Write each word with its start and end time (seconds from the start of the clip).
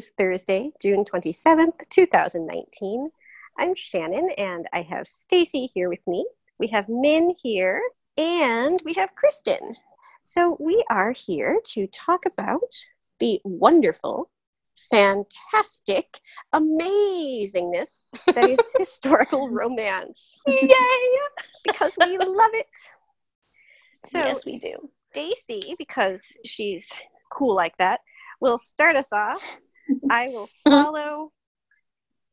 Is 0.00 0.12
Thursday, 0.16 0.70
June 0.80 1.04
27th, 1.04 1.86
2019. 1.90 3.10
I'm 3.58 3.74
Shannon 3.74 4.30
and 4.38 4.66
I 4.72 4.80
have 4.80 5.06
Stacy 5.06 5.70
here 5.74 5.90
with 5.90 6.00
me. 6.06 6.24
We 6.58 6.68
have 6.68 6.88
Min 6.88 7.34
here 7.42 7.82
and 8.16 8.80
we 8.82 8.94
have 8.94 9.14
Kristen. 9.14 9.76
So 10.24 10.56
we 10.58 10.82
are 10.88 11.12
here 11.12 11.60
to 11.72 11.86
talk 11.88 12.24
about 12.24 12.72
the 13.18 13.42
wonderful, 13.44 14.30
fantastic, 14.90 16.18
amazingness 16.54 18.04
that 18.34 18.48
is 18.48 18.58
historical 18.78 19.50
romance. 19.50 20.38
Yay! 20.46 20.72
Because 21.66 21.98
we 22.00 22.16
love 22.16 22.54
it. 22.54 22.78
So 24.06 24.20
yes, 24.20 24.46
we 24.46 24.58
do. 24.60 24.88
Stacy, 25.12 25.74
because 25.76 26.22
she's 26.46 26.88
cool 27.30 27.54
like 27.54 27.76
that, 27.76 28.00
will 28.40 28.56
start 28.56 28.96
us 28.96 29.12
off. 29.12 29.60
I 30.10 30.26
will 30.28 30.48
mm-hmm. 30.66 30.70
follow, 30.72 31.32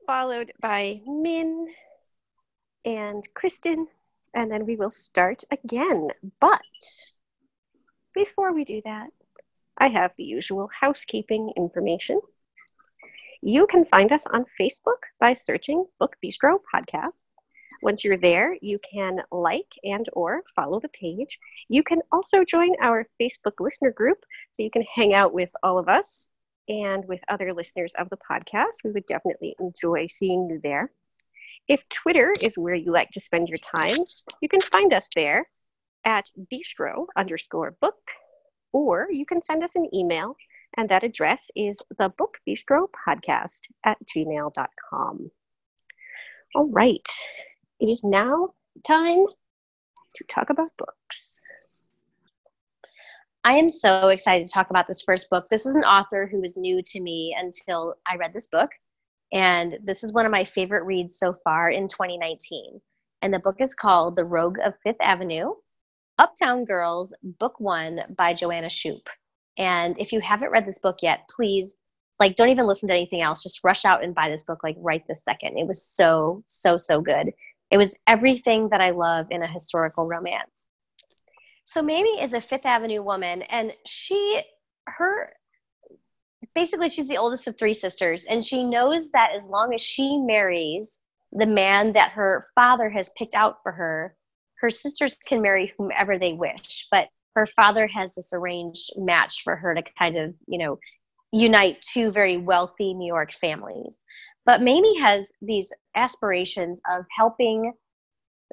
followed 0.08 0.52
by 0.60 1.00
Min 1.06 1.68
and 2.84 3.24
Kristen, 3.36 3.88
and 4.34 4.52
then 4.52 4.66
we 4.66 4.76
will 4.76 4.90
start 4.90 5.44
again. 5.52 6.08
But 6.40 6.62
before 8.16 8.52
we 8.52 8.66
do 8.66 8.82
that, 8.84 9.10
I 9.78 9.90
have 9.90 10.12
the 10.18 10.24
usual 10.24 10.72
housekeeping 10.82 11.54
information. 11.56 12.20
You 13.44 13.68
can 13.68 13.86
find 13.86 14.12
us 14.12 14.26
on 14.26 14.46
Facebook 14.60 15.04
by 15.20 15.34
searching 15.34 15.86
Book 16.00 16.16
Bistro 16.26 16.60
Podcast. 16.74 17.26
Once 17.84 18.04
you're 18.04 18.18
there, 18.18 18.58
you 18.60 18.80
can 18.92 19.22
like 19.32 19.72
and 19.84 20.10
or 20.14 20.42
follow 20.56 20.80
the 20.80 20.90
page. 20.90 21.40
You 21.70 21.84
can 21.84 22.02
also 22.12 22.44
join 22.44 22.72
our 22.82 23.06
Facebook 23.22 23.60
listener 23.60 23.92
group 23.92 24.26
so 24.50 24.64
you 24.64 24.72
can 24.72 24.84
hang 24.96 25.14
out 25.14 25.32
with 25.32 25.54
all 25.62 25.78
of 25.78 25.88
us 25.88 26.32
and 26.68 27.06
with 27.08 27.22
other 27.28 27.54
listeners 27.54 27.94
of 27.98 28.10
the 28.10 28.18
podcast. 28.18 28.84
We 28.84 28.92
would 28.92 29.06
definitely 29.06 29.56
enjoy 29.60 30.08
seeing 30.08 30.50
you 30.50 30.60
there. 30.62 30.92
If 31.68 31.88
Twitter 31.90 32.34
is 32.42 32.58
where 32.58 32.76
you 32.76 32.92
like 32.92 33.12
to 33.12 33.20
spend 33.20 33.50
your 33.50 33.58
time, 33.58 33.98
you 34.42 34.50
can 34.50 34.62
find 34.62 34.94
us 34.94 35.10
there 35.16 35.48
at 36.06 36.30
bistro 36.52 37.08
underscore 37.18 37.76
book, 37.82 38.00
or 38.72 39.08
you 39.12 39.26
can 39.26 39.42
send 39.42 39.64
us 39.64 39.76
an 39.76 39.90
email, 39.94 40.36
and 40.78 40.88
that 40.90 41.04
address 41.04 41.50
is 41.56 41.82
the 41.98 42.10
book 42.18 42.38
bistro 42.48 42.88
podcast 43.08 43.62
at 43.84 43.98
gmail.com. 44.16 45.32
All 46.56 46.70
right, 46.70 47.08
it 47.80 47.90
is 47.90 48.04
now 48.04 48.54
time 48.86 49.26
to 50.16 50.24
talk 50.24 50.50
about 50.50 50.70
books. 50.78 51.42
I 53.48 53.54
am 53.54 53.70
so 53.70 54.10
excited 54.10 54.46
to 54.46 54.52
talk 54.52 54.72
about 54.72 54.88
this 54.88 55.02
first 55.02 55.30
book. 55.30 55.46
This 55.50 55.66
is 55.66 55.74
an 55.74 55.86
author 55.86 56.28
who 56.30 56.42
was 56.42 56.58
new 56.58 56.82
to 56.84 57.00
me 57.00 57.34
until 57.40 57.96
I 58.06 58.18
read 58.18 58.34
this 58.34 58.48
book. 58.48 58.70
And 59.32 59.78
this 59.82 60.04
is 60.04 60.12
one 60.12 60.26
of 60.26 60.34
my 60.34 60.44
favorite 60.44 60.84
reads 60.84 61.18
so 61.18 61.32
far 61.46 61.70
in 61.70 61.88
2019. 61.88 62.82
And 63.22 63.34
the 63.34 63.40
book 63.40 63.56
is 63.62 63.74
called 63.74 64.18
The 64.18 64.26
Rogue 64.26 64.58
of 64.66 64.74
Fifth 64.84 65.00
Avenue 65.00 65.54
Uptown 66.18 66.66
Girls, 66.66 67.16
Book 67.40 67.58
One 67.62 68.02
by 68.18 68.34
Joanna 68.34 68.68
Shupe. 68.68 69.08
And 69.58 69.96
if 69.98 70.12
you 70.12 70.20
haven't 70.20 70.52
read 70.52 70.66
this 70.66 70.80
book 70.80 70.98
yet, 71.02 71.22
please, 71.34 71.78
like, 72.20 72.36
don't 72.36 72.50
even 72.50 72.68
listen 72.68 72.90
to 72.90 72.96
anything 72.96 73.22
else. 73.22 73.44
Just 73.44 73.64
rush 73.64 73.86
out 73.86 74.04
and 74.04 74.14
buy 74.14 74.30
this 74.30 74.44
book, 74.44 74.60
like, 74.62 74.76
right 74.80 75.04
this 75.08 75.24
second. 75.24 75.58
It 75.58 75.68
was 75.68 75.82
so, 75.82 76.44
so, 76.48 76.76
so 76.76 77.00
good. 77.00 77.32
It 77.72 77.78
was 77.78 77.96
everything 78.08 78.68
that 78.72 78.82
I 78.82 78.90
love 78.90 79.28
in 79.32 79.42
a 79.42 79.48
historical 79.48 80.10
romance. 80.10 80.68
So 81.68 81.82
Mamie 81.82 82.22
is 82.22 82.34
a 82.34 82.40
Fifth 82.40 82.66
Avenue 82.66 83.04
woman, 83.04 83.42
and 83.42 83.74
she, 83.86 84.42
her, 84.88 85.34
basically, 86.56 86.88
she's 86.88 87.10
the 87.10 87.18
oldest 87.18 87.46
of 87.46 87.58
three 87.58 87.74
sisters, 87.74 88.24
and 88.24 88.42
she 88.42 88.64
knows 88.64 89.12
that 89.12 89.32
as 89.36 89.50
long 89.50 89.74
as 89.74 89.82
she 89.82 90.18
marries 90.18 91.02
the 91.34 91.46
man 91.46 91.92
that 91.92 92.12
her 92.12 92.46
father 92.56 92.90
has 92.90 93.12
picked 93.18 93.36
out 93.36 93.58
for 93.64 93.74
her, 93.74 94.16
her 94.62 94.70
sisters 94.70 95.18
can 95.28 95.42
marry 95.42 95.74
whomever 95.78 96.18
they 96.18 96.32
wish. 96.32 96.88
But 96.90 97.10
her 97.36 97.46
father 97.46 97.86
has 97.88 98.16
this 98.16 98.32
arranged 98.32 98.94
match 98.96 99.42
for 99.44 99.58
her 99.58 99.76
to 99.76 99.84
kind 100.00 100.16
of, 100.16 100.34
you 100.48 100.60
know, 100.60 100.80
unite 101.34 101.82
two 101.82 102.12
very 102.14 102.38
wealthy 102.38 102.94
New 102.94 103.14
York 103.14 103.34
families. 103.34 104.06
But 104.46 104.62
Mamie 104.62 105.02
has 105.02 105.34
these 105.42 105.74
aspirations 105.98 106.82
of 106.90 107.04
helping 107.14 107.74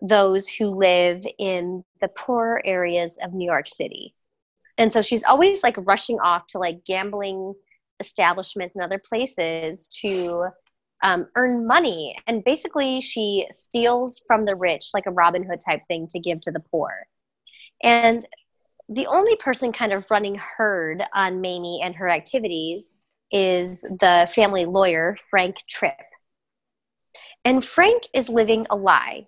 those 0.02 0.48
who 0.48 0.68
live 0.68 1.22
in 1.38 1.84
the 2.00 2.08
poorer 2.08 2.62
areas 2.64 3.18
of 3.22 3.32
New 3.32 3.46
York 3.46 3.68
City. 3.68 4.14
And 4.76 4.92
so 4.92 5.02
she's 5.02 5.24
always 5.24 5.62
like 5.62 5.76
rushing 5.78 6.18
off 6.18 6.46
to 6.48 6.58
like 6.58 6.84
gambling 6.84 7.54
establishments 8.00 8.74
and 8.74 8.84
other 8.84 8.98
places 8.98 9.88
to 10.02 10.48
um, 11.02 11.28
earn 11.36 11.66
money. 11.66 12.16
And 12.26 12.42
basically, 12.44 13.00
she 13.00 13.46
steals 13.50 14.22
from 14.26 14.44
the 14.44 14.56
rich, 14.56 14.90
like 14.94 15.06
a 15.06 15.12
Robin 15.12 15.44
Hood 15.44 15.60
type 15.64 15.82
thing, 15.86 16.06
to 16.08 16.18
give 16.18 16.40
to 16.42 16.50
the 16.50 16.60
poor. 16.60 17.06
And 17.82 18.26
the 18.88 19.06
only 19.06 19.36
person 19.36 19.72
kind 19.72 19.92
of 19.92 20.10
running 20.10 20.36
herd 20.36 21.02
on 21.14 21.40
Mamie 21.40 21.82
and 21.82 21.94
her 21.94 22.08
activities 22.08 22.92
is 23.30 23.82
the 23.82 24.28
family 24.34 24.64
lawyer, 24.64 25.16
Frank 25.30 25.56
Tripp. 25.68 25.98
And 27.44 27.64
Frank 27.64 28.04
is 28.14 28.28
living 28.28 28.64
a 28.70 28.76
lie 28.76 29.26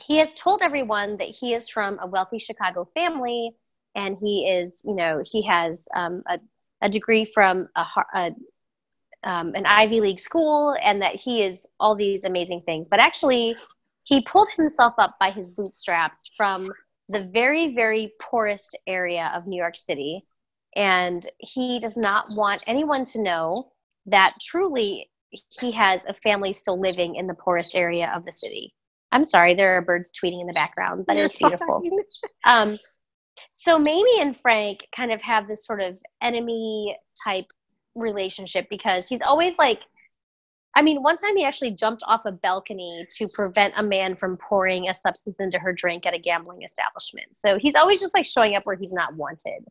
he 0.00 0.18
has 0.18 0.34
told 0.34 0.62
everyone 0.62 1.16
that 1.16 1.28
he 1.28 1.54
is 1.54 1.68
from 1.68 1.98
a 2.00 2.06
wealthy 2.06 2.38
Chicago 2.38 2.88
family 2.94 3.52
and 3.94 4.16
he 4.20 4.48
is, 4.48 4.82
you 4.84 4.94
know, 4.94 5.22
he 5.24 5.42
has 5.42 5.88
um, 5.94 6.22
a, 6.28 6.38
a, 6.82 6.88
degree 6.88 7.24
from 7.24 7.68
a, 7.76 7.84
a 8.14 8.32
um, 9.24 9.54
an 9.54 9.66
Ivy 9.66 10.00
League 10.00 10.20
school 10.20 10.76
and 10.82 11.02
that 11.02 11.16
he 11.16 11.42
is 11.42 11.66
all 11.78 11.94
these 11.94 12.24
amazing 12.24 12.60
things. 12.60 12.88
But 12.88 13.00
actually, 13.00 13.56
he 14.04 14.22
pulled 14.22 14.48
himself 14.50 14.94
up 14.98 15.16
by 15.20 15.30
his 15.30 15.50
bootstraps 15.50 16.30
from 16.36 16.70
the 17.08 17.24
very, 17.24 17.74
very 17.74 18.12
poorest 18.20 18.78
area 18.86 19.30
of 19.34 19.46
New 19.46 19.56
York 19.56 19.76
City. 19.76 20.24
And 20.76 21.26
he 21.38 21.80
does 21.80 21.96
not 21.96 22.28
want 22.30 22.62
anyone 22.66 23.04
to 23.04 23.22
know 23.22 23.72
that 24.06 24.34
truly 24.40 25.10
he 25.30 25.70
has 25.72 26.06
a 26.06 26.14
family 26.14 26.52
still 26.52 26.80
living 26.80 27.16
in 27.16 27.26
the 27.26 27.34
poorest 27.34 27.74
area 27.74 28.12
of 28.14 28.24
the 28.24 28.32
city. 28.32 28.72
I'm 29.12 29.24
sorry, 29.24 29.54
there 29.54 29.76
are 29.76 29.82
birds 29.82 30.12
tweeting 30.12 30.40
in 30.40 30.46
the 30.46 30.52
background, 30.52 31.04
but 31.06 31.16
it's 31.16 31.36
beautiful. 31.36 31.82
um, 32.44 32.78
so 33.52 33.78
Mamie 33.78 34.20
and 34.20 34.36
Frank 34.36 34.86
kind 34.94 35.12
of 35.12 35.22
have 35.22 35.48
this 35.48 35.66
sort 35.66 35.80
of 35.80 35.98
enemy 36.22 36.96
type 37.24 37.46
relationship 37.94 38.68
because 38.70 39.08
he's 39.08 39.22
always 39.22 39.58
like, 39.58 39.80
I 40.76 40.82
mean, 40.82 41.02
one 41.02 41.16
time 41.16 41.36
he 41.36 41.44
actually 41.44 41.72
jumped 41.72 42.02
off 42.06 42.24
a 42.24 42.32
balcony 42.32 43.06
to 43.16 43.28
prevent 43.28 43.74
a 43.76 43.82
man 43.82 44.14
from 44.14 44.36
pouring 44.36 44.88
a 44.88 44.94
substance 44.94 45.40
into 45.40 45.58
her 45.58 45.72
drink 45.72 46.06
at 46.06 46.14
a 46.14 46.18
gambling 46.18 46.62
establishment. 46.62 47.34
So 47.34 47.58
he's 47.58 47.74
always 47.74 48.00
just 48.00 48.14
like 48.14 48.26
showing 48.26 48.54
up 48.54 48.66
where 48.66 48.76
he's 48.76 48.92
not 48.92 49.14
wanted. 49.16 49.64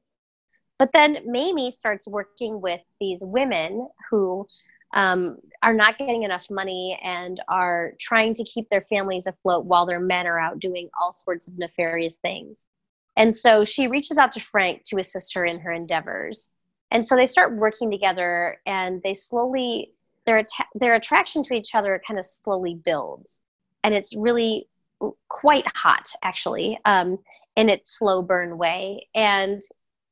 But 0.77 0.91
then 0.91 1.19
Mamie 1.25 1.71
starts 1.71 2.07
working 2.07 2.61
with 2.61 2.81
these 2.99 3.21
women 3.23 3.87
who 4.09 4.45
um, 4.93 5.37
are 5.61 5.73
not 5.73 5.97
getting 5.97 6.23
enough 6.23 6.49
money 6.49 6.99
and 7.03 7.39
are 7.47 7.93
trying 7.99 8.33
to 8.33 8.43
keep 8.43 8.69
their 8.69 8.81
families 8.81 9.27
afloat 9.27 9.65
while 9.65 9.85
their 9.85 9.99
men 9.99 10.25
are 10.25 10.39
out 10.39 10.59
doing 10.59 10.89
all 10.99 11.13
sorts 11.13 11.47
of 11.47 11.57
nefarious 11.57 12.17
things. 12.17 12.67
And 13.17 13.35
so 13.35 13.63
she 13.65 13.87
reaches 13.87 14.17
out 14.17 14.31
to 14.33 14.39
Frank 14.39 14.83
to 14.85 14.99
assist 14.99 15.33
her 15.33 15.45
in 15.45 15.59
her 15.59 15.71
endeavors. 15.71 16.53
And 16.91 17.05
so 17.05 17.15
they 17.15 17.25
start 17.25 17.55
working 17.55 17.91
together 17.91 18.59
and 18.65 19.01
they 19.03 19.13
slowly, 19.13 19.91
their, 20.25 20.45
their 20.75 20.95
attraction 20.95 21.43
to 21.43 21.53
each 21.53 21.75
other 21.75 22.01
kind 22.07 22.17
of 22.17 22.25
slowly 22.25 22.75
builds. 22.75 23.41
And 23.83 23.93
it's 23.93 24.15
really 24.15 24.67
quite 25.27 25.65
hot, 25.75 26.09
actually, 26.23 26.79
um, 26.85 27.17
in 27.55 27.69
its 27.69 27.97
slow 27.97 28.21
burn 28.21 28.57
way. 28.57 29.07
And, 29.13 29.61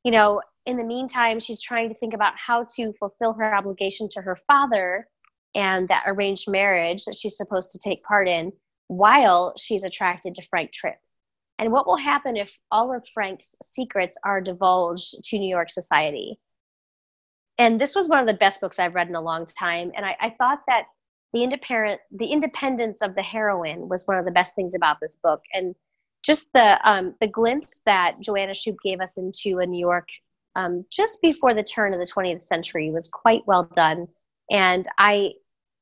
you 0.04 0.12
know, 0.12 0.42
in 0.68 0.76
the 0.76 0.84
meantime, 0.84 1.40
she's 1.40 1.62
trying 1.62 1.88
to 1.88 1.94
think 1.94 2.12
about 2.12 2.34
how 2.36 2.66
to 2.76 2.92
fulfill 2.98 3.32
her 3.32 3.54
obligation 3.54 4.06
to 4.10 4.20
her 4.20 4.36
father 4.36 5.08
and 5.54 5.88
that 5.88 6.04
arranged 6.06 6.48
marriage 6.48 7.06
that 7.06 7.16
she's 7.16 7.38
supposed 7.38 7.70
to 7.70 7.78
take 7.78 8.04
part 8.04 8.28
in 8.28 8.52
while 8.88 9.54
she's 9.56 9.82
attracted 9.82 10.34
to 10.34 10.42
Frank 10.42 10.70
Tripp. 10.72 10.98
And 11.58 11.72
what 11.72 11.86
will 11.86 11.96
happen 11.96 12.36
if 12.36 12.58
all 12.70 12.94
of 12.94 13.02
Frank's 13.08 13.56
secrets 13.62 14.18
are 14.26 14.42
divulged 14.42 15.24
to 15.24 15.38
New 15.38 15.48
York 15.48 15.70
society? 15.70 16.38
And 17.56 17.80
this 17.80 17.94
was 17.94 18.06
one 18.06 18.20
of 18.20 18.26
the 18.26 18.34
best 18.34 18.60
books 18.60 18.78
I've 18.78 18.94
read 18.94 19.08
in 19.08 19.14
a 19.14 19.22
long 19.22 19.46
time. 19.46 19.90
And 19.96 20.04
I, 20.04 20.16
I 20.20 20.34
thought 20.38 20.60
that 20.68 20.84
the 21.32 21.42
independent 21.42 22.02
the 22.10 22.26
independence 22.26 23.00
of 23.00 23.14
the 23.14 23.22
heroine 23.22 23.88
was 23.88 24.06
one 24.06 24.18
of 24.18 24.26
the 24.26 24.30
best 24.30 24.54
things 24.54 24.74
about 24.74 24.98
this 25.00 25.16
book 25.22 25.40
and 25.54 25.74
just 26.22 26.52
the 26.52 26.78
um, 26.88 27.14
the 27.20 27.28
glimpse 27.28 27.82
that 27.84 28.18
joanna 28.20 28.52
shupe 28.54 28.78
gave 28.82 29.00
us 29.00 29.18
into 29.18 29.58
a 29.58 29.66
new 29.66 29.78
york 29.78 30.08
um, 30.56 30.84
just 30.90 31.20
before 31.22 31.54
the 31.54 31.62
turn 31.62 31.92
of 31.92 32.00
the 32.00 32.06
20th 32.06 32.40
century 32.40 32.90
was 32.90 33.08
quite 33.08 33.42
well 33.46 33.68
done. 33.74 34.06
And 34.50 34.86
i 34.98 35.30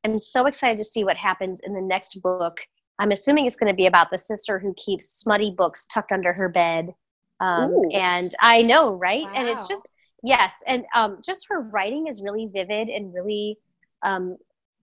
am 0.04 0.18
so 0.18 0.46
excited 0.46 0.78
to 0.78 0.84
see 0.84 1.04
what 1.04 1.16
happens 1.16 1.60
in 1.64 1.74
the 1.74 1.80
next 1.80 2.20
book. 2.22 2.60
I'm 2.98 3.10
assuming 3.10 3.46
it's 3.46 3.56
going 3.56 3.72
to 3.72 3.76
be 3.76 3.86
about 3.86 4.10
the 4.10 4.18
sister 4.18 4.58
who 4.58 4.74
keeps 4.74 5.08
smutty 5.08 5.54
books 5.56 5.86
tucked 5.86 6.12
under 6.12 6.32
her 6.32 6.48
bed. 6.48 6.94
Um, 7.38 7.74
and 7.92 8.34
i 8.40 8.62
know 8.62 8.96
right? 8.96 9.24
Wow. 9.24 9.32
and 9.34 9.46
it's 9.46 9.68
just 9.68 9.90
yes 10.22 10.62
and 10.66 10.84
um, 10.94 11.18
just 11.22 11.46
her 11.50 11.60
writing 11.60 12.06
is 12.06 12.22
really 12.22 12.48
vivid 12.50 12.88
and 12.88 13.12
really 13.12 13.58
um, 14.02 14.38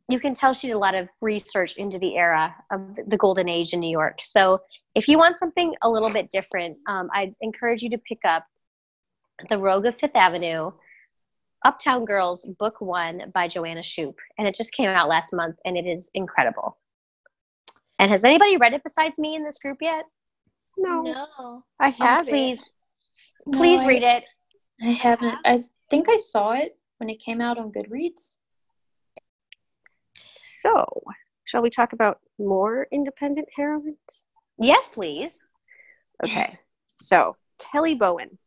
you 0.09 0.19
can 0.19 0.33
tell 0.33 0.53
she 0.53 0.68
did 0.68 0.74
a 0.74 0.77
lot 0.77 0.95
of 0.95 1.07
research 1.21 1.75
into 1.77 1.97
the 1.97 2.15
era 2.15 2.53
of 2.71 2.95
the 3.07 3.18
golden 3.18 3.47
age 3.47 3.74
in 3.74 3.80
New 3.80 3.89
York. 3.89 4.19
So 4.19 4.59
if 4.95 5.07
you 5.07 5.18
want 5.18 5.38
something 5.38 5.74
a 5.81 5.89
little 5.89 6.12
bit 6.12 6.30
different, 6.30 6.77
um, 6.88 7.09
I'd 7.13 7.33
encourage 7.41 7.81
you 7.81 7.89
to 7.91 7.97
pick 7.97 8.19
up 8.27 8.45
The 9.50 9.57
Rogue 9.57 9.86
of 9.86 9.98
Fifth 10.00 10.16
Avenue, 10.16 10.72
Uptown 11.66 12.06
Girls, 12.06 12.45
Book 12.60 12.81
One 12.81 13.31
by 13.34 13.48
Joanna 13.48 13.81
Shupe. 13.81 14.19
And 14.38 14.48
it 14.48 14.56
just 14.56 14.74
came 14.74 14.90
out 14.90 15.10
last 15.10 15.34
month 15.34 15.57
and 15.66 15.78
it 15.78 15.86
is 15.86 16.12
incredible. 16.13 16.78
And 18.00 18.12
has 18.12 18.24
anybody 18.24 18.57
read 18.57 18.74
it 18.74 18.84
besides 18.84 19.19
me 19.19 19.36
in 19.36 19.44
this 19.44 19.60
group 19.60 19.78
yet? 19.81 20.06
No. 20.78 21.01
No. 21.01 21.63
I 21.80 21.90
have 21.90 22.24
oh, 22.24 22.30
please, 22.30 22.72
please 23.51 23.84
no, 23.84 23.88
read 23.88 24.04
it. 24.04 24.24
I 24.81 24.90
haven't. 24.92 25.38
I 25.45 25.60
think 25.90 26.10
I 26.10 26.18
saw 26.18 26.54
it 26.54 26.78
when 26.98 27.10
it 27.10 27.19
came 27.19 27.40
out 27.40 27.57
on 27.57 27.72
Goodreads. 27.72 28.36
So, 30.34 30.86
shall 31.44 31.62
we 31.62 31.69
talk 31.69 31.94
about 31.94 32.19
more 32.40 32.88
independent 32.92 33.48
heroines? 33.56 34.25
Yes, 34.57 34.90
please. 34.90 35.48
Okay. 36.24 36.57
So, 36.98 37.38
Kelly 37.60 37.95
Bowen 37.95 38.38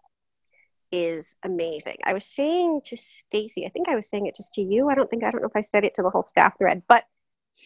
is 0.93 1.37
amazing. 1.45 1.97
I 2.05 2.13
was 2.13 2.25
saying 2.25 2.83
to 2.85 2.97
Stacy, 2.97 3.67
I 3.67 3.71
think 3.71 3.89
I 3.89 3.97
was 3.97 4.09
saying 4.09 4.27
it 4.27 4.37
just 4.37 4.55
to 4.55 4.63
you. 4.63 4.89
I 4.89 4.95
don't 4.95 5.09
think 5.09 5.25
I 5.25 5.31
don't 5.31 5.43
know 5.43 5.49
if 5.49 5.57
I 5.57 5.61
said 5.61 5.85
it 5.85 5.95
to 5.95 6.03
the 6.03 6.11
whole 6.11 6.23
staff 6.23 6.59
thread, 6.59 6.83
but 6.89 7.05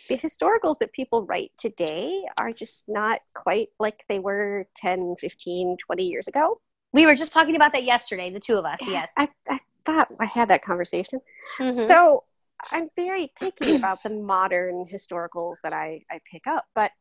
the 0.09 0.17
historicals 0.17 0.79
that 0.79 0.93
people 0.93 1.27
write 1.27 1.51
today 1.59 2.23
are 2.39 2.53
just 2.53 2.83
not 2.87 3.21
quite 3.35 3.69
like 3.79 4.05
they 4.09 4.21
were 4.21 4.67
10, 4.77 5.17
15, 5.19 5.77
20 5.85 6.05
years 6.05 6.29
ago. 6.29 6.61
We 6.93 7.07
were 7.07 7.15
just 7.15 7.33
talking 7.33 7.57
about 7.57 7.73
that 7.73 7.85
yesterday, 7.85 8.31
the 8.31 8.41
two 8.41 8.57
of 8.57 8.65
us. 8.65 8.81
Yes. 8.87 9.13
I, 9.17 9.29
I 9.49 9.59
thought 9.87 10.09
I 10.21 10.27
had 10.27 10.49
that 10.49 10.63
conversation. 10.63 11.21
Mm-hmm. 11.59 11.81
So 11.81 12.25
I'm 12.71 12.89
very 12.97 13.33
picky 13.39 13.77
about 13.77 14.03
the 14.03 14.11
modern 14.11 14.87
historicals 14.87 15.57
that 15.63 15.73
I, 15.73 16.03
I 16.11 16.21
pick 16.31 16.47
up, 16.47 16.67
but 16.75 16.93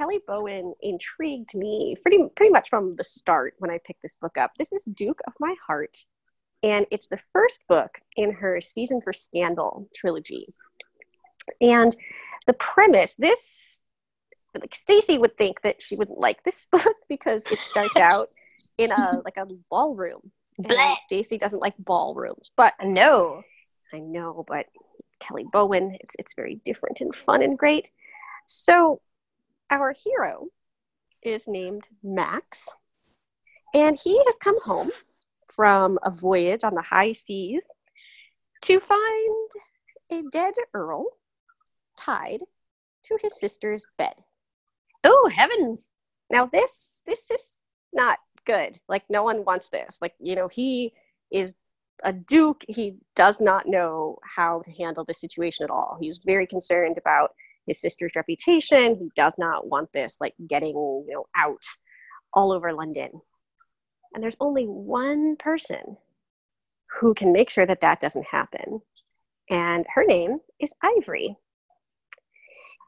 Kelly 0.00 0.20
Bowen 0.26 0.72
intrigued 0.80 1.54
me 1.54 1.94
pretty 2.00 2.24
pretty 2.34 2.50
much 2.50 2.70
from 2.70 2.96
the 2.96 3.04
start 3.04 3.52
when 3.58 3.70
I 3.70 3.78
picked 3.84 4.00
this 4.00 4.16
book 4.16 4.38
up. 4.38 4.52
This 4.56 4.72
is 4.72 4.82
Duke 4.84 5.20
of 5.26 5.34
My 5.38 5.54
Heart, 5.66 6.06
and 6.62 6.86
it's 6.90 7.08
the 7.08 7.20
first 7.34 7.60
book 7.68 7.98
in 8.16 8.32
her 8.32 8.62
Season 8.62 9.02
for 9.02 9.12
Scandal 9.12 9.90
trilogy. 9.94 10.46
And 11.60 11.94
the 12.46 12.54
premise, 12.54 13.14
this 13.16 13.82
like 14.58 14.74
Stacy 14.74 15.18
would 15.18 15.36
think 15.36 15.60
that 15.60 15.82
she 15.82 15.96
wouldn't 15.96 16.18
like 16.18 16.42
this 16.44 16.66
book 16.72 16.96
because 17.10 17.46
it 17.52 17.58
starts 17.58 17.96
out 18.00 18.30
in 18.78 18.92
a 18.92 19.20
like 19.22 19.36
a 19.36 19.46
ballroom. 19.68 20.32
And 20.56 20.98
Stacy 21.02 21.36
doesn't 21.36 21.60
like 21.60 21.74
ballrooms, 21.78 22.52
but 22.56 22.72
no, 22.82 23.42
I 23.92 24.00
know, 24.00 24.46
but 24.48 24.64
Kelly 25.18 25.44
Bowen. 25.52 25.98
It's 26.00 26.16
it's 26.18 26.32
very 26.32 26.54
different 26.64 27.02
and 27.02 27.14
fun 27.14 27.42
and 27.42 27.58
great. 27.58 27.90
So 28.46 29.02
our 29.70 29.94
hero 30.04 30.46
is 31.22 31.48
named 31.48 31.86
Max, 32.02 32.68
and 33.74 33.96
he 33.96 34.18
has 34.24 34.38
come 34.38 34.60
home 34.62 34.90
from 35.54 35.98
a 36.02 36.10
voyage 36.10 36.64
on 36.64 36.74
the 36.74 36.82
high 36.82 37.12
seas 37.12 37.64
to 38.62 38.80
find 38.80 39.50
a 40.10 40.22
dead 40.30 40.54
earl 40.74 41.06
tied 41.96 42.40
to 43.04 43.18
his 43.22 43.38
sister's 43.38 43.84
bed. 43.98 44.14
Oh 45.04 45.30
heavens! 45.32 45.92
Now 46.30 46.46
this 46.46 47.02
this 47.06 47.30
is 47.30 47.62
not 47.92 48.18
good. 48.44 48.78
Like 48.88 49.04
no 49.08 49.22
one 49.22 49.44
wants 49.44 49.68
this. 49.68 49.98
Like 50.00 50.14
you 50.20 50.34
know 50.34 50.48
he 50.48 50.92
is 51.30 51.54
a 52.02 52.12
duke, 52.12 52.64
he 52.68 52.96
does 53.14 53.40
not 53.40 53.66
know 53.66 54.18
how 54.24 54.62
to 54.62 54.70
handle 54.72 55.04
the 55.04 55.14
situation 55.14 55.64
at 55.64 55.70
all. 55.70 55.98
He's 56.00 56.18
very 56.24 56.46
concerned 56.46 56.96
about 56.98 57.32
his 57.70 57.80
sister's 57.80 58.16
reputation. 58.16 58.96
He 58.98 59.10
does 59.14 59.36
not 59.38 59.68
want 59.68 59.92
this 59.92 60.16
like 60.20 60.34
getting, 60.48 60.74
you 60.74 61.14
know, 61.14 61.24
out 61.36 61.62
all 62.34 62.52
over 62.52 62.72
London. 62.72 63.10
And 64.12 64.22
there's 64.22 64.36
only 64.40 64.64
one 64.64 65.36
person 65.38 65.96
who 66.98 67.14
can 67.14 67.32
make 67.32 67.48
sure 67.48 67.66
that 67.66 67.80
that 67.80 68.00
doesn't 68.00 68.26
happen. 68.26 68.80
And 69.48 69.86
her 69.94 70.04
name 70.04 70.38
is 70.58 70.74
Ivory. 70.82 71.36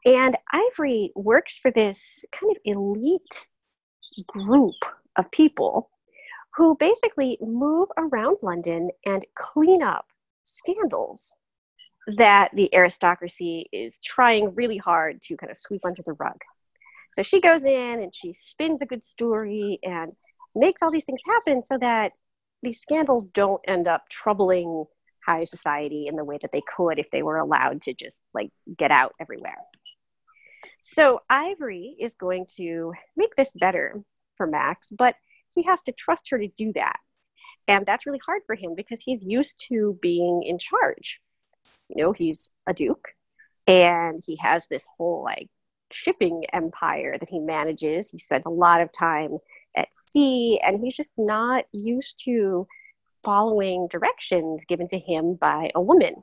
And 0.05 0.35
Ivory 0.51 1.11
works 1.15 1.59
for 1.59 1.71
this 1.71 2.25
kind 2.33 2.51
of 2.51 2.57
elite 2.65 3.47
group 4.27 4.75
of 5.15 5.31
people 5.31 5.89
who 6.57 6.75
basically 6.77 7.37
move 7.41 7.87
around 7.97 8.37
London 8.43 8.89
and 9.05 9.25
clean 9.35 9.81
up 9.81 10.05
scandals 10.43 11.33
that 12.17 12.49
the 12.53 12.73
aristocracy 12.75 13.67
is 13.71 13.99
trying 14.03 14.53
really 14.55 14.77
hard 14.77 15.21
to 15.23 15.37
kind 15.37 15.51
of 15.51 15.57
sweep 15.57 15.81
under 15.85 16.01
the 16.05 16.13
rug. 16.13 16.37
So 17.13 17.21
she 17.21 17.39
goes 17.39 17.63
in 17.63 18.01
and 18.01 18.13
she 18.13 18.33
spins 18.33 18.81
a 18.81 18.85
good 18.85 19.03
story 19.03 19.79
and 19.83 20.11
makes 20.55 20.81
all 20.81 20.91
these 20.91 21.05
things 21.05 21.21
happen 21.27 21.63
so 21.63 21.77
that 21.79 22.13
these 22.61 22.79
scandals 22.79 23.25
don't 23.25 23.61
end 23.67 23.87
up 23.87 24.09
troubling 24.09 24.85
high 25.25 25.43
society 25.43 26.07
in 26.07 26.15
the 26.15 26.23
way 26.23 26.37
that 26.41 26.51
they 26.51 26.61
could 26.61 26.99
if 26.99 27.09
they 27.11 27.23
were 27.23 27.37
allowed 27.37 27.81
to 27.83 27.93
just 27.93 28.23
like 28.33 28.49
get 28.77 28.91
out 28.91 29.13
everywhere. 29.19 29.57
So 30.79 31.21
Ivory 31.29 31.95
is 31.99 32.15
going 32.15 32.45
to 32.57 32.93
make 33.15 33.35
this 33.35 33.53
better 33.53 34.03
for 34.35 34.47
Max, 34.47 34.91
but 34.91 35.15
he 35.53 35.63
has 35.63 35.81
to 35.83 35.91
trust 35.93 36.29
her 36.29 36.37
to 36.37 36.47
do 36.47 36.73
that. 36.73 36.97
And 37.67 37.85
that's 37.85 38.05
really 38.05 38.19
hard 38.25 38.41
for 38.45 38.55
him 38.55 38.75
because 38.75 39.01
he's 39.01 39.23
used 39.23 39.63
to 39.69 39.97
being 40.01 40.43
in 40.43 40.57
charge. 40.57 41.21
You 41.89 42.03
know, 42.03 42.11
he's 42.11 42.51
a 42.67 42.73
duke 42.73 43.13
and 43.67 44.19
he 44.25 44.37
has 44.37 44.67
this 44.67 44.85
whole 44.97 45.23
like 45.23 45.49
shipping 45.91 46.43
empire 46.51 47.15
that 47.19 47.29
he 47.29 47.39
manages. 47.39 48.09
He 48.09 48.17
spent 48.17 48.45
a 48.45 48.49
lot 48.49 48.81
of 48.81 48.91
time 48.91 49.37
at 49.75 49.93
sea 49.93 50.59
and 50.65 50.79
he's 50.83 50.95
just 50.95 51.13
not 51.17 51.65
used 51.71 52.21
to 52.25 52.67
following 53.23 53.87
directions 53.87 54.65
given 54.65 54.87
to 54.89 54.99
him 54.99 55.35
by 55.35 55.71
a 55.75 55.81
woman. 55.81 56.15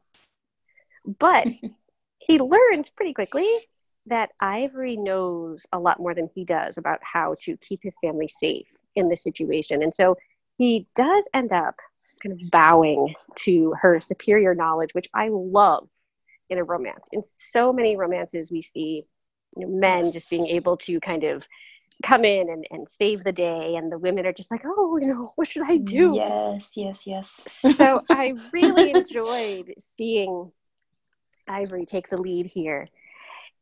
But 1.18 1.48
he 2.18 2.38
learns 2.38 2.90
pretty 2.90 3.14
quickly 3.14 3.48
that 4.06 4.30
Ivory 4.40 4.96
knows 4.96 5.66
a 5.72 5.78
lot 5.78 6.00
more 6.00 6.14
than 6.14 6.28
he 6.34 6.44
does 6.44 6.78
about 6.78 7.00
how 7.02 7.34
to 7.42 7.56
keep 7.58 7.80
his 7.82 7.96
family 8.02 8.28
safe 8.28 8.68
in 8.96 9.08
this 9.08 9.22
situation. 9.22 9.82
And 9.82 9.94
so 9.94 10.16
he 10.58 10.86
does 10.94 11.28
end 11.32 11.52
up 11.52 11.76
kind 12.22 12.40
of 12.40 12.50
bowing 12.50 13.14
to 13.36 13.74
her 13.80 14.00
superior 14.00 14.54
knowledge, 14.54 14.92
which 14.92 15.08
I 15.14 15.28
love 15.30 15.88
in 16.48 16.58
a 16.58 16.64
romance. 16.64 17.08
In 17.12 17.22
so 17.36 17.72
many 17.72 17.96
romances, 17.96 18.50
we 18.50 18.60
see 18.60 19.04
you 19.56 19.66
know, 19.66 19.72
men 19.72 19.98
yes. 19.98 20.12
just 20.12 20.30
being 20.30 20.46
able 20.46 20.76
to 20.78 21.00
kind 21.00 21.24
of 21.24 21.44
come 22.02 22.24
in 22.24 22.48
and, 22.48 22.64
and 22.70 22.88
save 22.88 23.24
the 23.24 23.32
day, 23.32 23.76
and 23.76 23.92
the 23.92 23.98
women 23.98 24.26
are 24.26 24.32
just 24.32 24.50
like, 24.50 24.62
oh, 24.64 24.98
you 25.00 25.08
know, 25.08 25.30
what 25.36 25.48
should 25.48 25.68
I 25.68 25.76
do? 25.76 26.14
Yes, 26.14 26.72
yes, 26.76 27.06
yes. 27.06 27.60
so 27.76 28.02
I 28.10 28.34
really 28.52 28.90
enjoyed 28.90 29.74
seeing 29.78 30.50
Ivory 31.48 31.84
take 31.84 32.08
the 32.08 32.20
lead 32.20 32.46
here. 32.46 32.88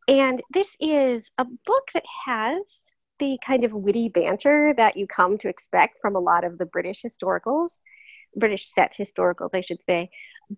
And 0.07 0.41
this 0.53 0.77
is 0.81 1.31
a 1.37 1.45
book 1.45 1.89
that 1.95 2.05
has 2.27 2.85
the 3.19 3.39
kind 3.45 3.65
of 3.65 3.73
witty 3.73 4.09
banter 4.09 4.73
that 4.77 4.97
you 4.97 5.07
come 5.07 5.37
to 5.39 5.49
expect 5.49 5.99
from 6.01 6.15
a 6.15 6.21
lot 6.21 6.45
of 6.45 6.59
the 6.59 6.67
British 6.67 7.03
historicals, 7.03 7.81
British 8.37 8.73
set 8.73 8.95
historicals, 8.99 9.51
I 9.55 9.61
should 9.61 9.83
say. 9.83 10.11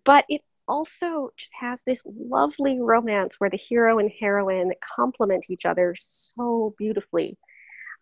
But 0.05 0.25
it 0.29 0.43
also 0.69 1.31
just 1.37 1.53
has 1.59 1.83
this 1.83 2.05
lovely 2.07 2.79
romance 2.81 3.37
where 3.39 3.51
the 3.51 3.59
hero 3.59 3.99
and 3.99 4.11
heroine 4.21 4.73
complement 4.97 5.47
each 5.51 5.67
other 5.67 5.95
so 5.97 6.75
beautifully. 6.79 7.37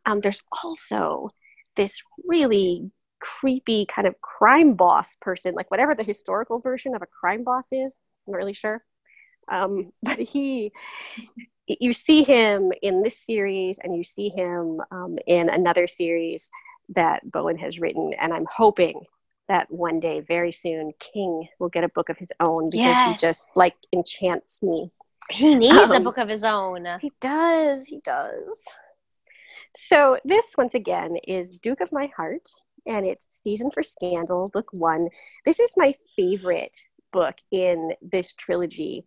Um, 0.04 0.20
there's 0.20 0.42
also 0.64 1.30
this 1.76 2.00
really 2.26 2.90
creepy 3.20 3.86
kind 3.86 4.06
of 4.06 4.20
crime 4.20 4.74
boss 4.74 5.16
person, 5.20 5.54
like 5.54 5.70
whatever 5.70 5.94
the 5.94 6.02
historical 6.02 6.58
version 6.58 6.94
of 6.94 7.02
a 7.02 7.06
crime 7.06 7.42
boss 7.42 7.68
is. 7.72 8.00
I'm 8.26 8.32
not 8.32 8.38
really 8.38 8.52
sure. 8.52 8.84
Um, 9.50 9.92
but 10.02 10.18
he, 10.18 10.72
you 11.66 11.92
see 11.92 12.22
him 12.22 12.72
in 12.82 13.02
this 13.02 13.18
series, 13.18 13.78
and 13.78 13.96
you 13.96 14.04
see 14.04 14.28
him 14.28 14.80
um, 14.90 15.18
in 15.26 15.48
another 15.48 15.86
series 15.86 16.50
that 16.90 17.30
Bowen 17.30 17.58
has 17.58 17.78
written, 17.78 18.12
and 18.18 18.32
I'm 18.32 18.46
hoping 18.54 19.02
that 19.48 19.70
one 19.70 20.00
day, 20.00 20.20
very 20.20 20.52
soon, 20.52 20.92
King 20.98 21.48
will 21.58 21.68
get 21.68 21.84
a 21.84 21.88
book 21.88 22.08
of 22.08 22.18
his 22.18 22.30
own 22.40 22.70
because 22.70 22.96
yes. 22.96 23.20
he 23.20 23.26
just 23.26 23.56
like 23.56 23.74
enchants 23.92 24.62
me. 24.62 24.90
He 25.30 25.54
needs 25.54 25.76
a 25.90 25.96
Um, 25.96 26.02
book 26.04 26.18
of 26.18 26.28
his 26.28 26.44
own. 26.44 26.86
He 27.00 27.12
does. 27.20 27.86
He 27.86 28.00
does. 28.00 28.66
So 29.76 30.18
this 30.24 30.54
once 30.56 30.74
again 30.74 31.16
is 31.26 31.50
Duke 31.62 31.80
of 31.80 31.92
My 31.92 32.06
Heart, 32.16 32.48
and 32.86 33.06
it's 33.06 33.40
Season 33.42 33.70
for 33.70 33.82
Scandal, 33.82 34.48
Book 34.48 34.68
One. 34.72 35.08
This 35.44 35.60
is 35.60 35.74
my 35.76 35.94
favorite 36.16 36.76
book 37.12 37.36
in 37.50 37.92
this 38.00 38.32
trilogy. 38.34 39.04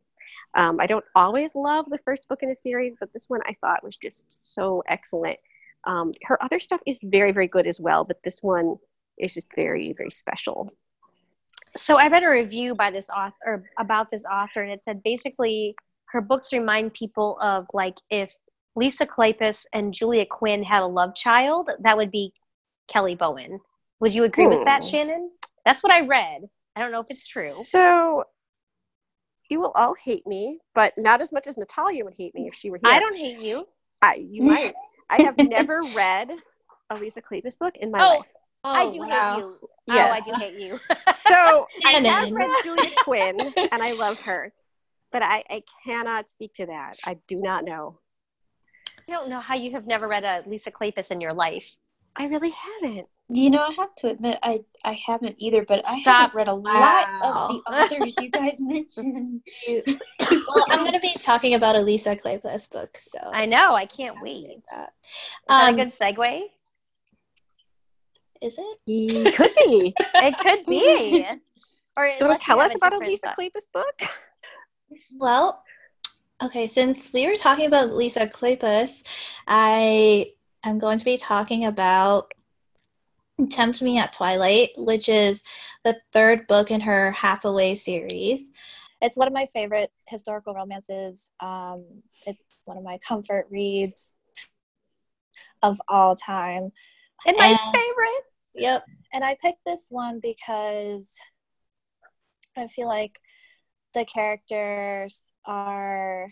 Um, 0.53 0.79
I 0.79 0.86
don't 0.86 1.05
always 1.15 1.55
love 1.55 1.86
the 1.89 2.00
first 2.00 2.27
book 2.27 2.43
in 2.43 2.51
a 2.51 2.55
series, 2.55 2.95
but 3.00 3.12
this 3.13 3.29
one 3.29 3.41
I 3.45 3.55
thought 3.62 3.83
was 3.83 3.98
just 3.98 4.53
so 4.53 4.83
excellent. 4.88 5.38
Um, 5.86 6.13
her 6.24 6.41
other 6.43 6.60
stuff 6.60 6.81
is 6.86 7.00
very, 7.01 7.31
very 7.31 7.48
good 7.48 7.67
as 7.67 7.79
well, 7.79 8.03
but 8.03 8.21
this 8.24 8.43
one 8.43 8.77
is 9.21 9.33
just 9.33 9.47
very, 9.55 9.93
very 9.93 10.09
special. 10.09 10.73
So 11.75 11.97
I 11.97 12.07
read 12.09 12.23
a 12.23 12.29
review 12.29 12.75
by 12.75 12.91
this 12.91 13.09
author 13.09 13.63
about 13.79 14.11
this 14.11 14.25
author, 14.25 14.61
and 14.61 14.71
it 14.71 14.83
said 14.83 15.01
basically 15.03 15.75
her 16.07 16.19
books 16.19 16.51
remind 16.51 16.93
people 16.93 17.37
of 17.41 17.65
like 17.73 17.97
if 18.09 18.33
Lisa 18.75 19.05
Kleypas 19.05 19.65
and 19.73 19.93
Julia 19.93 20.25
Quinn 20.25 20.63
had 20.63 20.81
a 20.81 20.87
love 20.87 21.15
child, 21.15 21.69
that 21.79 21.95
would 21.95 22.11
be 22.11 22.33
Kelly 22.87 23.15
Bowen. 23.15 23.59
Would 24.01 24.13
you 24.13 24.23
agree 24.25 24.47
with 24.47 24.65
that, 24.65 24.81
Hmm. 24.83 24.87
Shannon? 24.89 25.31
That's 25.65 25.83
what 25.83 25.93
I 25.93 26.01
read. 26.01 26.41
I 26.75 26.81
don't 26.81 26.91
know 26.91 26.99
if 26.99 27.05
it's 27.09 27.27
true. 27.27 27.43
So 27.43 28.23
you 29.49 29.59
will 29.59 29.71
all 29.75 29.93
hate 29.93 30.25
me, 30.25 30.59
but 30.73 30.93
not 30.97 31.21
as 31.21 31.31
much 31.31 31.47
as 31.47 31.57
Natalia 31.57 32.03
would 32.03 32.15
hate 32.17 32.33
me 32.33 32.47
if 32.47 32.55
she 32.55 32.71
were 32.71 32.79
here. 32.81 32.89
I 32.91 32.99
don't 32.99 33.15
hate 33.15 33.39
you. 33.39 33.67
I, 34.01 34.15
you 34.15 34.43
might. 34.43 34.73
I 35.09 35.21
have 35.23 35.37
never 35.49 35.81
read 35.95 36.31
a 36.89 36.95
Lisa 36.95 37.21
Kleypas 37.21 37.57
book 37.59 37.75
in 37.79 37.91
my 37.91 37.99
Oh, 38.01 38.17
life. 38.17 38.33
I 38.63 38.89
do 38.89 39.01
hate 39.03 39.37
you. 39.37 39.57
Oh, 39.89 40.11
I 40.11 40.19
do 40.19 40.33
hate 40.33 40.53
you. 40.59 40.79
So 41.13 41.33
I 41.85 41.91
have 41.91 42.31
read 42.31 42.49
Julia 42.63 42.89
Quinn, 43.03 43.53
and 43.71 43.83
I 43.83 43.91
love 43.91 44.17
her, 44.19 44.53
but 45.11 45.23
I, 45.23 45.43
I 45.49 45.63
cannot 45.83 46.29
speak 46.29 46.53
to 46.55 46.67
that. 46.67 46.97
I 47.05 47.17
do 47.27 47.37
not 47.37 47.65
know. 47.65 47.99
I 49.09 49.13
don't 49.13 49.29
know 49.29 49.39
how 49.39 49.55
you 49.55 49.71
have 49.71 49.87
never 49.87 50.07
read 50.07 50.23
a 50.23 50.43
Lisa 50.47 50.71
Kleypas 50.71 51.11
in 51.11 51.19
your 51.19 51.33
life. 51.33 51.75
I 52.15 52.25
really 52.25 52.51
haven't. 52.51 53.07
Do 53.31 53.41
you 53.41 53.49
know? 53.49 53.59
I 53.59 53.73
have 53.77 53.95
to 53.99 54.09
admit, 54.09 54.37
I 54.43 54.61
I 54.83 54.93
haven't 55.07 55.35
either, 55.37 55.63
but 55.65 55.85
I 55.85 55.97
haven't 56.05 56.33
read 56.35 56.47
a 56.49 56.53
lot 56.53 57.05
Wow. 57.21 57.47
of 57.47 57.55
the 57.55 57.71
authors 57.71 58.19
you 58.19 58.29
guys 58.29 58.59
mentioned. 58.61 59.41
Well, 60.27 60.65
I'm 60.69 60.79
going 60.79 60.93
to 60.93 60.99
be 60.99 61.13
talking 61.13 61.53
about 61.53 61.75
a 61.75 61.79
Lisa 61.79 62.15
Kleypas 62.15 62.69
book, 62.69 62.97
so 62.99 63.19
I 63.33 63.45
know. 63.45 63.73
I 63.73 63.85
can't 63.85 64.21
wait. 64.21 64.49
Is 64.57 64.69
that. 64.69 64.93
that 65.47 65.69
Um, 65.69 65.79
a 65.79 65.83
good 65.83 65.93
segue? 65.93 66.41
Is 68.41 68.57
it? 68.57 68.77
It 68.88 69.36
could 69.36 69.51
be. 69.55 69.93
It 70.15 70.38
could 70.39 70.65
be. 70.65 71.25
Or 71.98 72.05
You 72.07 72.25
want 72.25 72.39
to 72.39 72.45
tell 72.45 72.60
us 72.60 72.71
have 72.71 72.77
about 72.77 72.93
a 72.93 72.98
Lisa 73.05 73.21
thought. 73.27 73.38
Kleypas 73.38 73.62
book? 73.74 74.01
Well, 75.17 75.63
okay, 76.43 76.67
since 76.67 77.12
we 77.13 77.27
were 77.27 77.36
talking 77.36 77.65
about 77.67 77.93
Lisa 77.93 78.27
Kleypas, 78.27 79.03
I 79.48 80.31
am 80.63 80.79
going 80.79 80.98
to 81.00 81.05
be 81.05 81.17
talking 81.17 81.65
about 81.65 82.31
Tempt 83.50 83.81
Me 83.81 83.98
at 83.98 84.13
Twilight, 84.13 84.69
which 84.77 85.10
is 85.10 85.43
the 85.83 85.98
third 86.13 86.48
book 86.48 86.71
in 86.71 86.81
her 86.81 87.12
Hathaway 87.12 87.75
series. 87.75 88.51
It's 89.01 89.17
one 89.17 89.27
of 89.27 89.33
my 89.33 89.48
favorite 89.48 89.91
historical 90.07 90.53
romances. 90.53 91.29
Um, 91.39 91.83
it's 92.27 92.62
one 92.65 92.77
of 92.77 92.83
my 92.83 93.00
comfort 93.07 93.48
reads 93.50 94.13
of 95.63 95.81
all 95.88 96.15
time. 96.15 96.71
And 97.25 97.38
my 97.38 97.48
And- 97.48 97.60
favorite. 97.60 98.25
Yep. 98.55 98.86
And 99.13 99.24
I 99.24 99.36
picked 99.41 99.65
this 99.65 99.88
one 99.89 100.20
because 100.22 101.15
I 102.58 102.67
feel 102.67 102.88
like 102.88 103.20
the 103.93 104.05
characters 104.05 105.22
are 105.46 106.31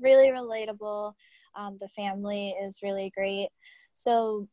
really 0.00 0.28
relatable. 0.28 1.14
Um, 1.54 1.76
the 1.80 1.88
family 1.88 2.50
is 2.50 2.80
really 2.82 3.12
great. 3.14 3.48
So, 3.94 4.48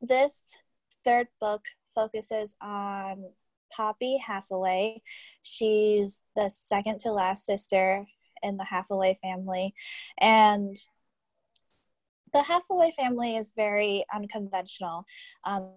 this 0.00 0.44
third 1.04 1.28
book 1.40 1.62
focuses 1.94 2.54
on 2.60 3.24
Poppy 3.74 4.18
Hathaway. 4.18 5.02
She's 5.42 6.22
the 6.36 6.48
second 6.50 7.00
to 7.00 7.12
last 7.12 7.46
sister 7.46 8.06
in 8.42 8.56
the 8.56 8.64
Hathaway 8.64 9.18
family. 9.22 9.74
And 10.20 10.76
the 12.32 12.42
Hathaway 12.42 12.90
family 12.90 13.36
is 13.36 13.52
very 13.56 14.04
unconventional. 14.12 15.04
Um, 15.44 15.70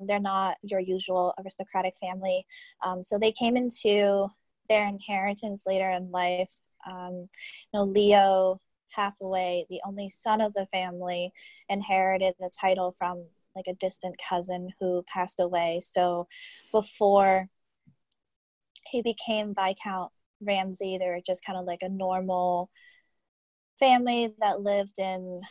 they're 0.00 0.20
not 0.20 0.56
your 0.62 0.80
usual 0.80 1.34
aristocratic 1.38 1.94
family. 2.00 2.46
Um, 2.84 3.02
so 3.04 3.18
they 3.18 3.32
came 3.32 3.56
into 3.56 4.28
their 4.68 4.86
inheritance 4.86 5.64
later 5.66 5.90
in 5.90 6.10
life. 6.10 6.50
Um, 6.86 7.28
you 7.72 7.78
know, 7.78 7.84
Leo 7.84 8.60
Hathaway, 8.88 9.66
the 9.68 9.80
only 9.86 10.10
son 10.10 10.40
of 10.40 10.52
the 10.54 10.66
family, 10.66 11.32
inherited 11.68 12.34
the 12.38 12.50
title 12.58 12.92
from 12.92 13.24
like 13.56 13.66
a 13.68 13.74
distant 13.74 14.16
cousin 14.28 14.70
who 14.80 15.04
passed 15.12 15.40
away. 15.40 15.80
So 15.84 16.26
before 16.72 17.48
he 18.86 19.02
became 19.02 19.54
Viscount 19.54 20.10
Ramsay, 20.40 20.98
they 20.98 21.06
were 21.08 21.20
just 21.24 21.44
kind 21.44 21.58
of 21.58 21.64
like 21.64 21.82
a 21.82 21.88
normal 21.88 22.70
family 23.78 24.34
that 24.40 24.60
lived 24.62 24.98
in 24.98 25.42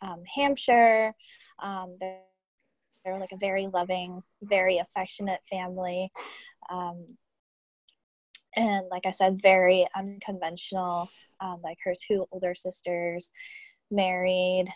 um, 0.00 0.22
Hampshire. 0.34 1.14
Um, 1.62 1.96
they're, 2.00 2.18
like 3.04 3.32
a 3.32 3.36
very 3.36 3.66
loving, 3.66 4.22
very 4.42 4.78
affectionate 4.78 5.40
family. 5.50 6.12
Um, 6.70 7.16
and 8.54 8.86
like 8.90 9.06
I 9.06 9.10
said, 9.10 9.42
very 9.42 9.86
unconventional. 9.96 11.10
Um, 11.40 11.60
like 11.64 11.78
her 11.84 11.94
two 11.94 12.26
older 12.30 12.54
sisters 12.54 13.32
married 13.90 14.68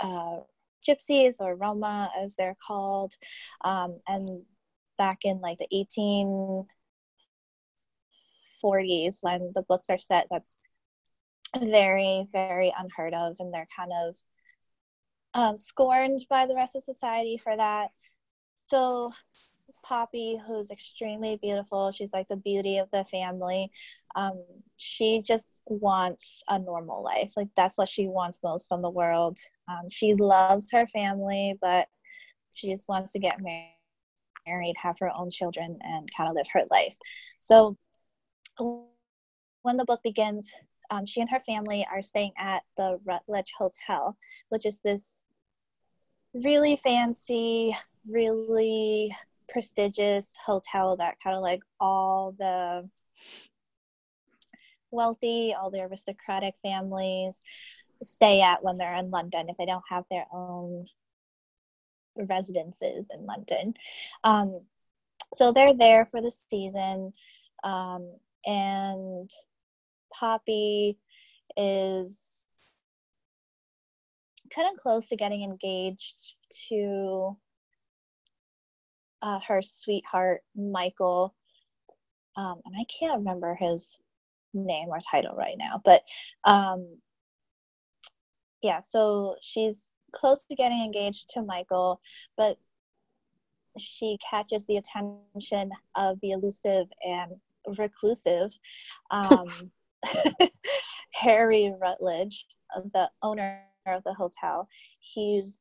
uh, 0.00 0.38
gypsies 0.86 1.40
or 1.40 1.56
Roma, 1.56 2.10
as 2.16 2.36
they're 2.36 2.56
called. 2.64 3.14
Um, 3.62 4.00
and 4.06 4.42
back 4.98 5.24
in 5.24 5.40
like 5.40 5.58
the 5.58 5.66
1840s, 8.62 9.18
when 9.22 9.52
the 9.54 9.62
books 9.62 9.90
are 9.90 9.98
set, 9.98 10.26
that's 10.30 10.58
very, 11.58 12.26
very 12.32 12.72
unheard 12.78 13.14
of. 13.14 13.36
And 13.38 13.52
they're 13.52 13.68
kind 13.76 13.92
of 13.92 14.16
um, 15.34 15.56
scorned 15.56 16.24
by 16.30 16.46
the 16.46 16.54
rest 16.54 16.76
of 16.76 16.84
society 16.84 17.36
for 17.36 17.56
that. 17.56 17.90
So 18.66 19.12
Poppy, 19.82 20.38
who's 20.46 20.70
extremely 20.70 21.36
beautiful, 21.36 21.90
she's 21.92 22.12
like 22.12 22.28
the 22.28 22.36
beauty 22.36 22.78
of 22.78 22.90
the 22.90 23.04
family. 23.04 23.70
Um, 24.16 24.42
she 24.76 25.20
just 25.20 25.60
wants 25.66 26.42
a 26.48 26.58
normal 26.58 27.02
life. 27.02 27.32
Like 27.36 27.48
that's 27.56 27.76
what 27.76 27.88
she 27.88 28.06
wants 28.06 28.40
most 28.42 28.68
from 28.68 28.80
the 28.82 28.90
world. 28.90 29.38
Um, 29.68 29.90
she 29.90 30.14
loves 30.14 30.70
her 30.72 30.86
family, 30.86 31.58
but 31.60 31.88
she 32.54 32.70
just 32.70 32.88
wants 32.88 33.12
to 33.12 33.18
get 33.18 33.40
mar- 33.40 33.68
married, 34.46 34.76
have 34.80 34.96
her 35.00 35.10
own 35.14 35.30
children, 35.30 35.78
and 35.82 36.08
kind 36.16 36.30
of 36.30 36.36
live 36.36 36.46
her 36.52 36.62
life. 36.70 36.94
So 37.40 37.76
when 39.62 39.76
the 39.76 39.84
book 39.84 40.00
begins, 40.02 40.52
um, 40.90 41.06
she 41.06 41.20
and 41.20 41.30
her 41.30 41.40
family 41.40 41.86
are 41.90 42.02
staying 42.02 42.32
at 42.38 42.62
the 42.76 42.98
Rutledge 43.04 43.52
Hotel, 43.56 44.16
which 44.48 44.66
is 44.66 44.80
this 44.80 45.22
really 46.34 46.76
fancy, 46.76 47.76
really 48.08 49.14
prestigious 49.48 50.36
hotel 50.44 50.96
that 50.96 51.16
kind 51.22 51.36
of 51.36 51.42
like 51.42 51.62
all 51.80 52.34
the 52.38 52.88
wealthy, 54.90 55.54
all 55.54 55.70
the 55.70 55.80
aristocratic 55.80 56.54
families 56.62 57.42
stay 58.02 58.42
at 58.42 58.62
when 58.62 58.76
they're 58.76 58.94
in 58.94 59.10
London 59.10 59.48
if 59.48 59.56
they 59.56 59.66
don't 59.66 59.84
have 59.88 60.04
their 60.10 60.26
own 60.32 60.86
residences 62.16 63.10
in 63.12 63.26
London. 63.26 63.74
Um, 64.22 64.60
so 65.34 65.52
they're 65.52 65.74
there 65.74 66.06
for 66.06 66.20
the 66.20 66.30
season, 66.30 67.12
um, 67.64 68.12
and 68.46 69.30
Poppy 70.18 70.98
is 71.56 72.42
kind 74.54 74.68
of 74.72 74.80
close 74.80 75.08
to 75.08 75.16
getting 75.16 75.42
engaged 75.42 76.34
to 76.68 77.36
uh, 79.22 79.40
her 79.46 79.62
sweetheart 79.62 80.40
Michael, 80.54 81.34
um, 82.36 82.60
and 82.64 82.74
I 82.78 82.84
can't 82.84 83.18
remember 83.18 83.54
his 83.54 83.98
name 84.52 84.88
or 84.88 84.98
title 85.00 85.34
right 85.34 85.56
now, 85.58 85.80
but 85.84 86.02
um, 86.44 86.98
yeah, 88.62 88.80
so 88.80 89.36
she's 89.40 89.88
close 90.12 90.44
to 90.44 90.54
getting 90.54 90.82
engaged 90.82 91.28
to 91.30 91.42
Michael, 91.42 92.00
but 92.36 92.58
she 93.78 94.18
catches 94.30 94.66
the 94.66 94.76
attention 94.76 95.70
of 95.96 96.20
the 96.20 96.30
elusive 96.30 96.86
and 97.06 97.32
reclusive 97.76 98.50
um, 99.10 99.46
Harry 101.12 101.72
Rutledge, 101.80 102.46
the 102.92 103.10
owner 103.22 103.62
of 103.86 104.02
the 104.04 104.14
hotel. 104.14 104.68
He's 105.00 105.60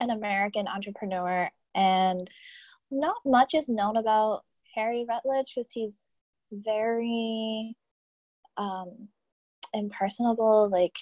an 0.00 0.10
American 0.10 0.68
entrepreneur, 0.68 1.50
and 1.74 2.28
not 2.90 3.16
much 3.24 3.54
is 3.54 3.68
known 3.68 3.96
about 3.96 4.44
Harry 4.74 5.04
Rutledge 5.08 5.52
because 5.54 5.72
he's 5.72 6.10
very 6.52 7.76
um, 8.56 9.08
impersonable. 9.74 10.68
Like 10.70 10.96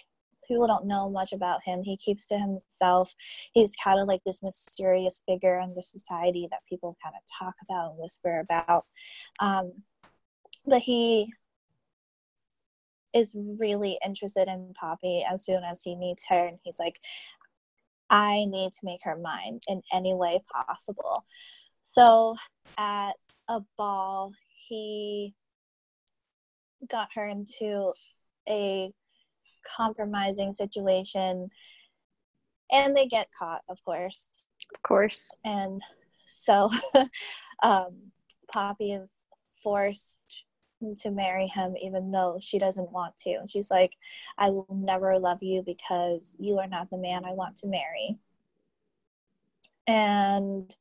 people 0.46 0.66
don't 0.66 0.86
know 0.86 1.08
much 1.10 1.32
about 1.32 1.60
him. 1.64 1.82
He 1.82 1.96
keeps 1.96 2.26
to 2.28 2.38
himself. 2.38 3.14
He's 3.52 3.74
kind 3.82 4.00
of 4.00 4.08
like 4.08 4.22
this 4.24 4.42
mysterious 4.42 5.22
figure 5.26 5.58
in 5.60 5.74
the 5.74 5.82
society 5.82 6.46
that 6.50 6.60
people 6.68 6.96
kind 7.02 7.14
of 7.16 7.22
talk 7.38 7.54
about 7.62 7.90
and 7.90 7.98
whisper 7.98 8.40
about. 8.40 8.84
Um, 9.40 9.72
but 10.66 10.80
he 10.80 11.32
is 13.14 13.34
really 13.60 13.98
interested 14.04 14.48
in 14.48 14.74
Poppy 14.78 15.24
as 15.30 15.44
soon 15.44 15.62
as 15.64 15.82
he 15.82 15.96
meets 15.96 16.26
her, 16.28 16.46
and 16.46 16.58
he's 16.62 16.78
like, 16.78 17.00
I 18.10 18.44
need 18.44 18.72
to 18.72 18.84
make 18.84 19.00
her 19.04 19.16
mine 19.16 19.60
in 19.68 19.82
any 19.92 20.14
way 20.14 20.40
possible. 20.66 21.22
So 21.82 22.36
at 22.76 23.12
a 23.48 23.60
ball, 23.76 24.32
he 24.68 25.34
got 26.90 27.08
her 27.14 27.26
into 27.26 27.92
a 28.48 28.92
compromising 29.76 30.52
situation 30.52 31.48
and 32.70 32.96
they 32.96 33.06
get 33.06 33.28
caught 33.38 33.62
of 33.68 33.82
course 33.84 34.28
Of 34.74 34.82
course. 34.82 35.34
and 35.44 35.80
so 36.28 36.70
um, 37.62 38.12
poppy 38.52 38.92
is 38.92 39.24
forced 39.62 40.44
to 40.96 41.10
marry 41.10 41.46
him 41.46 41.74
even 41.80 42.10
though 42.10 42.38
she 42.40 42.58
doesn't 42.58 42.92
want 42.92 43.16
to. 43.18 43.30
And 43.30 43.48
she's 43.48 43.70
like 43.70 43.92
i 44.38 44.50
will 44.50 44.66
never 44.70 45.18
love 45.18 45.42
you 45.42 45.62
because 45.64 46.36
you 46.38 46.58
are 46.58 46.66
not 46.66 46.90
the 46.90 46.98
man 46.98 47.24
i 47.24 47.32
want 47.32 47.56
to 47.58 47.66
marry. 47.68 48.18
And 49.86 50.74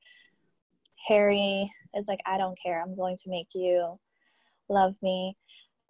harry 1.07 1.72
is 1.95 2.07
like 2.07 2.22
i 2.25 2.38
don't 2.38 2.57
care. 2.62 2.81
I'm 2.81 2.95
going 2.95 3.17
to 3.17 3.29
make 3.29 3.50
you 3.53 4.00
love 4.69 4.95
me. 5.01 5.38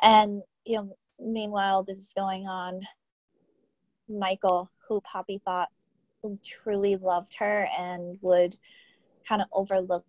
And 0.01 0.41
you 0.65 0.77
know 0.77 0.97
meanwhile 1.19 1.83
this 1.83 1.97
is 1.97 2.13
going 2.15 2.47
on. 2.47 2.81
Michael 4.09 4.69
who 4.87 4.99
poppy 5.01 5.41
thought 5.43 5.69
truly 6.43 6.95
loved 6.95 7.35
her 7.37 7.67
and 7.77 8.17
would 8.21 8.55
kind 9.27 9.41
of 9.41 9.47
overlook 9.53 10.05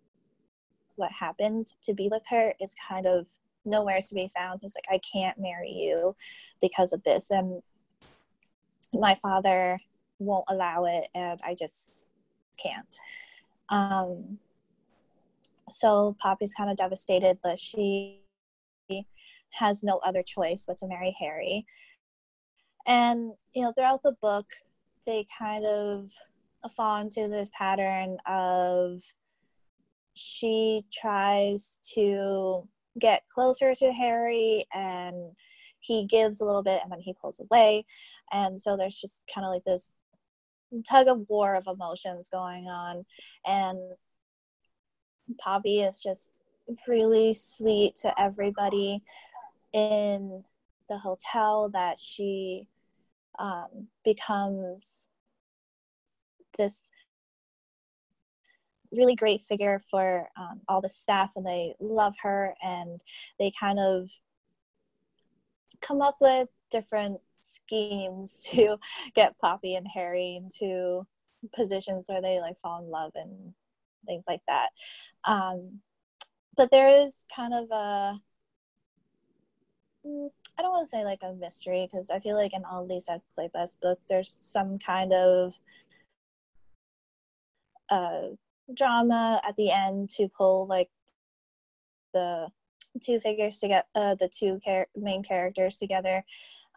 what 0.95 1.11
happened 1.11 1.67
to 1.83 1.93
be 1.93 2.07
with 2.09 2.23
her 2.29 2.53
is 2.61 2.73
kind 2.87 3.05
of 3.05 3.27
nowhere 3.65 4.01
to 4.07 4.15
be 4.15 4.29
found. 4.35 4.59
He's 4.61 4.75
like 4.75 4.85
i 4.89 4.99
can't 5.11 5.37
marry 5.39 5.71
you 5.71 6.15
because 6.61 6.93
of 6.93 7.03
this. 7.03 7.31
And 7.31 7.61
my 8.93 9.15
father 9.15 9.79
won't 10.19 10.45
allow 10.47 10.85
it 10.85 11.07
and 11.13 11.39
i 11.43 11.55
just 11.55 11.91
can't. 12.61 12.99
Um 13.69 14.39
so 15.71 16.15
poppy's 16.19 16.53
kind 16.53 16.69
of 16.69 16.77
devastated 16.77 17.39
but 17.41 17.57
she 17.57 18.21
has 19.53 19.83
no 19.83 19.99
other 19.99 20.21
choice 20.21 20.65
but 20.67 20.77
to 20.77 20.87
marry 20.87 21.15
Harry. 21.19 21.65
And, 22.87 23.31
you 23.53 23.63
know, 23.63 23.71
throughout 23.71 24.03
the 24.03 24.15
book, 24.21 24.45
they 25.05 25.25
kind 25.37 25.65
of 25.65 26.11
fall 26.75 27.01
into 27.01 27.27
this 27.27 27.49
pattern 27.57 28.17
of 28.27 29.01
she 30.13 30.83
tries 30.93 31.79
to 31.93 32.67
get 32.99 33.23
closer 33.33 33.73
to 33.75 33.91
Harry 33.91 34.65
and 34.73 35.31
he 35.79 36.05
gives 36.05 36.41
a 36.41 36.45
little 36.45 36.63
bit 36.63 36.81
and 36.83 36.91
then 36.91 36.99
he 36.99 37.13
pulls 37.13 37.39
away. 37.39 37.85
And 38.31 38.61
so 38.61 38.75
there's 38.75 38.99
just 38.99 39.29
kind 39.33 39.45
of 39.45 39.51
like 39.51 39.63
this 39.63 39.93
tug 40.87 41.07
of 41.07 41.25
war 41.29 41.55
of 41.55 41.67
emotions 41.67 42.27
going 42.31 42.67
on. 42.67 43.05
And 43.45 43.79
Poppy 45.39 45.81
is 45.81 46.01
just 46.01 46.31
really 46.87 47.33
sweet 47.33 47.95
to 47.97 48.19
everybody 48.19 49.01
in 49.73 50.43
the 50.89 50.97
hotel 50.97 51.69
that 51.69 51.99
she 51.99 52.67
um, 53.39 53.87
becomes 54.03 55.07
this 56.57 56.89
really 58.95 59.15
great 59.15 59.41
figure 59.41 59.79
for 59.79 60.29
um, 60.37 60.61
all 60.67 60.81
the 60.81 60.89
staff 60.89 61.31
and 61.35 61.45
they 61.45 61.73
love 61.79 62.15
her 62.21 62.55
and 62.63 63.01
they 63.39 63.51
kind 63.59 63.79
of 63.79 64.09
come 65.81 66.01
up 66.01 66.17
with 66.21 66.49
different 66.71 67.19
schemes 67.39 68.39
to 68.51 68.77
get 69.13 69.37
poppy 69.39 69.75
and 69.75 69.87
harry 69.93 70.35
into 70.35 71.05
positions 71.53 72.05
where 72.07 72.21
they 72.21 72.39
like 72.39 72.57
fall 72.57 72.83
in 72.83 72.89
love 72.89 73.11
and 73.15 73.53
things 74.05 74.25
like 74.27 74.41
that. 74.47 74.69
Um, 75.25 75.81
but 76.55 76.71
there 76.71 76.89
is 76.89 77.25
kind 77.35 77.53
of 77.53 77.69
a 77.71 78.19
mm, 80.05 80.29
don't 80.65 80.73
want 80.73 80.85
to 80.85 80.89
say 80.89 81.03
like 81.03 81.19
a 81.21 81.33
mystery 81.33 81.87
because 81.89 82.09
I 82.09 82.19
feel 82.19 82.35
like 82.35 82.53
in 82.53 82.65
all 82.65 82.87
these 82.87 83.07
Kleypas 83.07 83.77
books, 83.81 84.05
there's 84.07 84.31
some 84.31 84.79
kind 84.79 85.13
of 85.13 85.53
uh, 87.89 88.29
drama 88.73 89.41
at 89.47 89.55
the 89.55 89.71
end 89.71 90.09
to 90.11 90.27
pull 90.27 90.67
like 90.67 90.89
the 92.13 92.47
two 93.01 93.19
figures 93.19 93.59
to 93.59 93.67
get 93.67 93.87
uh, 93.95 94.15
the 94.15 94.29
two 94.29 94.59
char- 94.63 94.87
main 94.95 95.23
characters 95.23 95.75
together, 95.75 96.23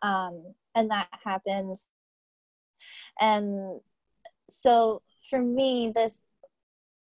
um, 0.02 0.54
and 0.74 0.90
that 0.90 1.08
happens. 1.24 1.86
And 3.20 3.80
so 4.48 5.02
for 5.28 5.40
me, 5.40 5.92
this 5.94 6.22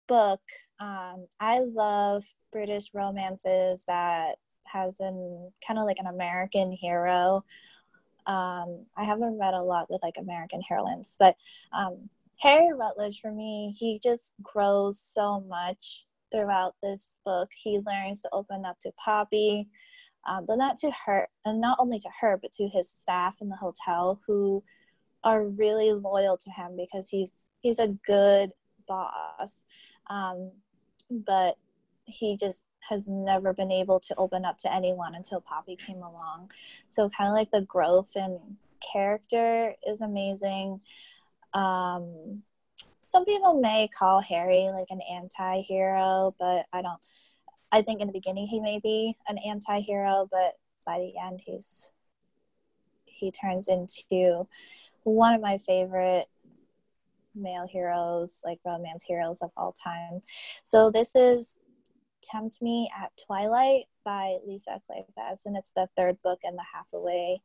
book, 0.08 0.40
um, 0.80 1.26
I 1.40 1.60
love 1.60 2.24
British 2.52 2.90
romances 2.94 3.84
that 3.86 4.36
has 4.64 5.00
an 5.00 5.52
kind 5.66 5.78
of 5.78 5.86
like 5.86 5.98
an 5.98 6.06
American 6.06 6.72
hero. 6.72 7.44
Um, 8.26 8.86
I 8.96 9.04
haven't 9.04 9.38
read 9.38 9.54
a 9.54 9.62
lot 9.62 9.90
with 9.90 10.02
like 10.02 10.16
American 10.18 10.62
heroines, 10.66 11.16
but 11.18 11.36
um, 11.72 12.08
Harry 12.40 12.72
Rutledge 12.72 13.20
for 13.20 13.32
me, 13.32 13.74
he 13.78 14.00
just 14.02 14.32
grows 14.42 15.00
so 15.00 15.40
much 15.48 16.06
throughout 16.30 16.74
this 16.82 17.14
book. 17.24 17.50
He 17.56 17.80
learns 17.86 18.22
to 18.22 18.28
open 18.32 18.64
up 18.64 18.78
to 18.80 18.92
Poppy, 19.02 19.68
um, 20.28 20.44
but 20.46 20.56
not 20.56 20.76
to 20.78 20.90
her, 21.06 21.28
and 21.44 21.60
not 21.60 21.78
only 21.80 21.98
to 22.00 22.08
her, 22.20 22.38
but 22.40 22.52
to 22.52 22.68
his 22.68 22.90
staff 22.90 23.36
in 23.40 23.48
the 23.48 23.56
hotel 23.56 24.20
who 24.26 24.62
are 25.22 25.44
really 25.44 25.92
loyal 25.92 26.36
to 26.36 26.50
him 26.50 26.76
because 26.76 27.08
he's 27.08 27.48
he's 27.60 27.78
a 27.78 27.96
good 28.06 28.50
boss. 28.86 29.62
Um, 30.10 30.52
but 31.10 31.56
he 32.06 32.36
just 32.36 32.64
has 32.88 33.08
never 33.08 33.52
been 33.52 33.72
able 33.72 33.98
to 33.98 34.14
open 34.16 34.44
up 34.44 34.58
to 34.58 34.72
anyone 34.72 35.14
until 35.14 35.40
Poppy 35.40 35.76
came 35.76 36.02
along. 36.02 36.50
So 36.88 37.08
kind 37.08 37.28
of 37.28 37.34
like 37.34 37.50
the 37.50 37.62
growth 37.62 38.10
in 38.14 38.38
character 38.92 39.74
is 39.86 40.00
amazing. 40.00 40.80
Um, 41.54 42.42
some 43.04 43.24
people 43.24 43.60
may 43.60 43.88
call 43.88 44.20
Harry 44.20 44.68
like 44.72 44.88
an 44.90 45.00
anti-hero, 45.12 46.34
but 46.38 46.66
I 46.72 46.82
don't. 46.82 47.00
I 47.70 47.82
think 47.82 48.00
in 48.00 48.06
the 48.06 48.12
beginning 48.12 48.46
he 48.46 48.60
may 48.60 48.78
be 48.78 49.16
an 49.28 49.38
anti-hero, 49.38 50.28
but 50.30 50.54
by 50.86 50.98
the 50.98 51.12
end 51.20 51.40
he's 51.44 51.88
he 53.06 53.30
turns 53.30 53.68
into 53.68 54.46
one 55.04 55.34
of 55.34 55.40
my 55.40 55.58
favorite 55.58 56.26
male 57.34 57.66
heroes, 57.66 58.40
like 58.44 58.58
romance 58.64 59.04
heroes 59.04 59.42
of 59.42 59.50
all 59.56 59.72
time. 59.72 60.20
So 60.62 60.90
this 60.90 61.14
is 61.14 61.56
Tempt 62.22 62.62
Me 62.62 62.90
at 62.98 63.12
Twilight 63.26 63.84
by 64.04 64.38
Lisa 64.46 64.80
Kleypas, 64.90 65.46
and 65.46 65.56
it's 65.56 65.72
the 65.76 65.88
third 65.96 66.20
book 66.22 66.40
in 66.42 66.56
the 66.56 66.64
Hathaway 66.72 67.40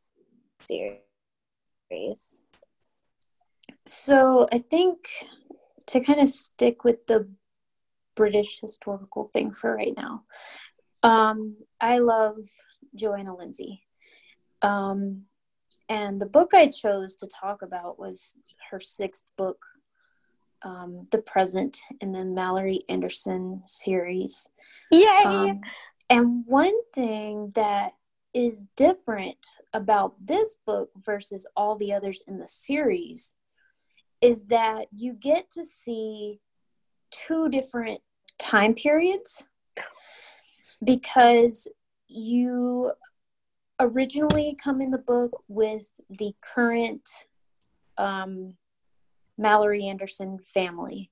series. 0.61 2.39
So 3.89 4.47
I 4.51 4.59
think 4.59 4.99
to 5.87 5.99
kind 5.99 6.19
of 6.19 6.29
stick 6.29 6.83
with 6.83 7.07
the 7.07 7.27
British 8.15 8.59
historical 8.59 9.25
thing 9.25 9.51
for 9.51 9.75
right 9.75 9.95
now, 9.97 10.25
um, 11.01 11.57
I 11.81 11.97
love 11.97 12.37
Johanna 12.93 13.35
Lindsey. 13.35 13.81
Um, 14.61 15.23
and 15.89 16.21
the 16.21 16.27
book 16.27 16.53
I 16.53 16.67
chose 16.67 17.15
to 17.15 17.27
talk 17.27 17.63
about 17.63 17.97
was 17.97 18.37
her 18.69 18.79
sixth 18.79 19.25
book, 19.37 19.65
um, 20.61 21.07
The 21.09 21.23
Present 21.23 21.79
in 21.99 22.11
the 22.11 22.19
Malory 22.19 22.81
Anderson 22.89 23.63
series. 23.65 24.51
Yay! 24.91 25.23
Um, 25.25 25.61
and 26.11 26.45
one 26.45 26.79
thing 26.93 27.53
that 27.55 27.93
is 28.35 28.65
different 28.75 29.47
about 29.73 30.13
this 30.23 30.57
book 30.63 30.91
versus 30.97 31.47
all 31.55 31.75
the 31.75 31.91
others 31.91 32.23
in 32.27 32.37
the 32.37 32.45
series 32.45 33.35
is 34.21 34.45
that 34.45 34.87
you 34.91 35.13
get 35.13 35.49
to 35.51 35.63
see 35.63 36.39
two 37.11 37.49
different 37.49 38.01
time 38.37 38.73
periods 38.73 39.45
because 40.83 41.67
you 42.07 42.91
originally 43.79 44.57
come 44.61 44.81
in 44.81 44.91
the 44.91 44.97
book 44.97 45.43
with 45.47 45.91
the 46.09 46.33
current 46.41 47.07
um, 47.97 48.55
Malory 49.39 49.83
Anderson 49.83 50.39
family. 50.45 51.11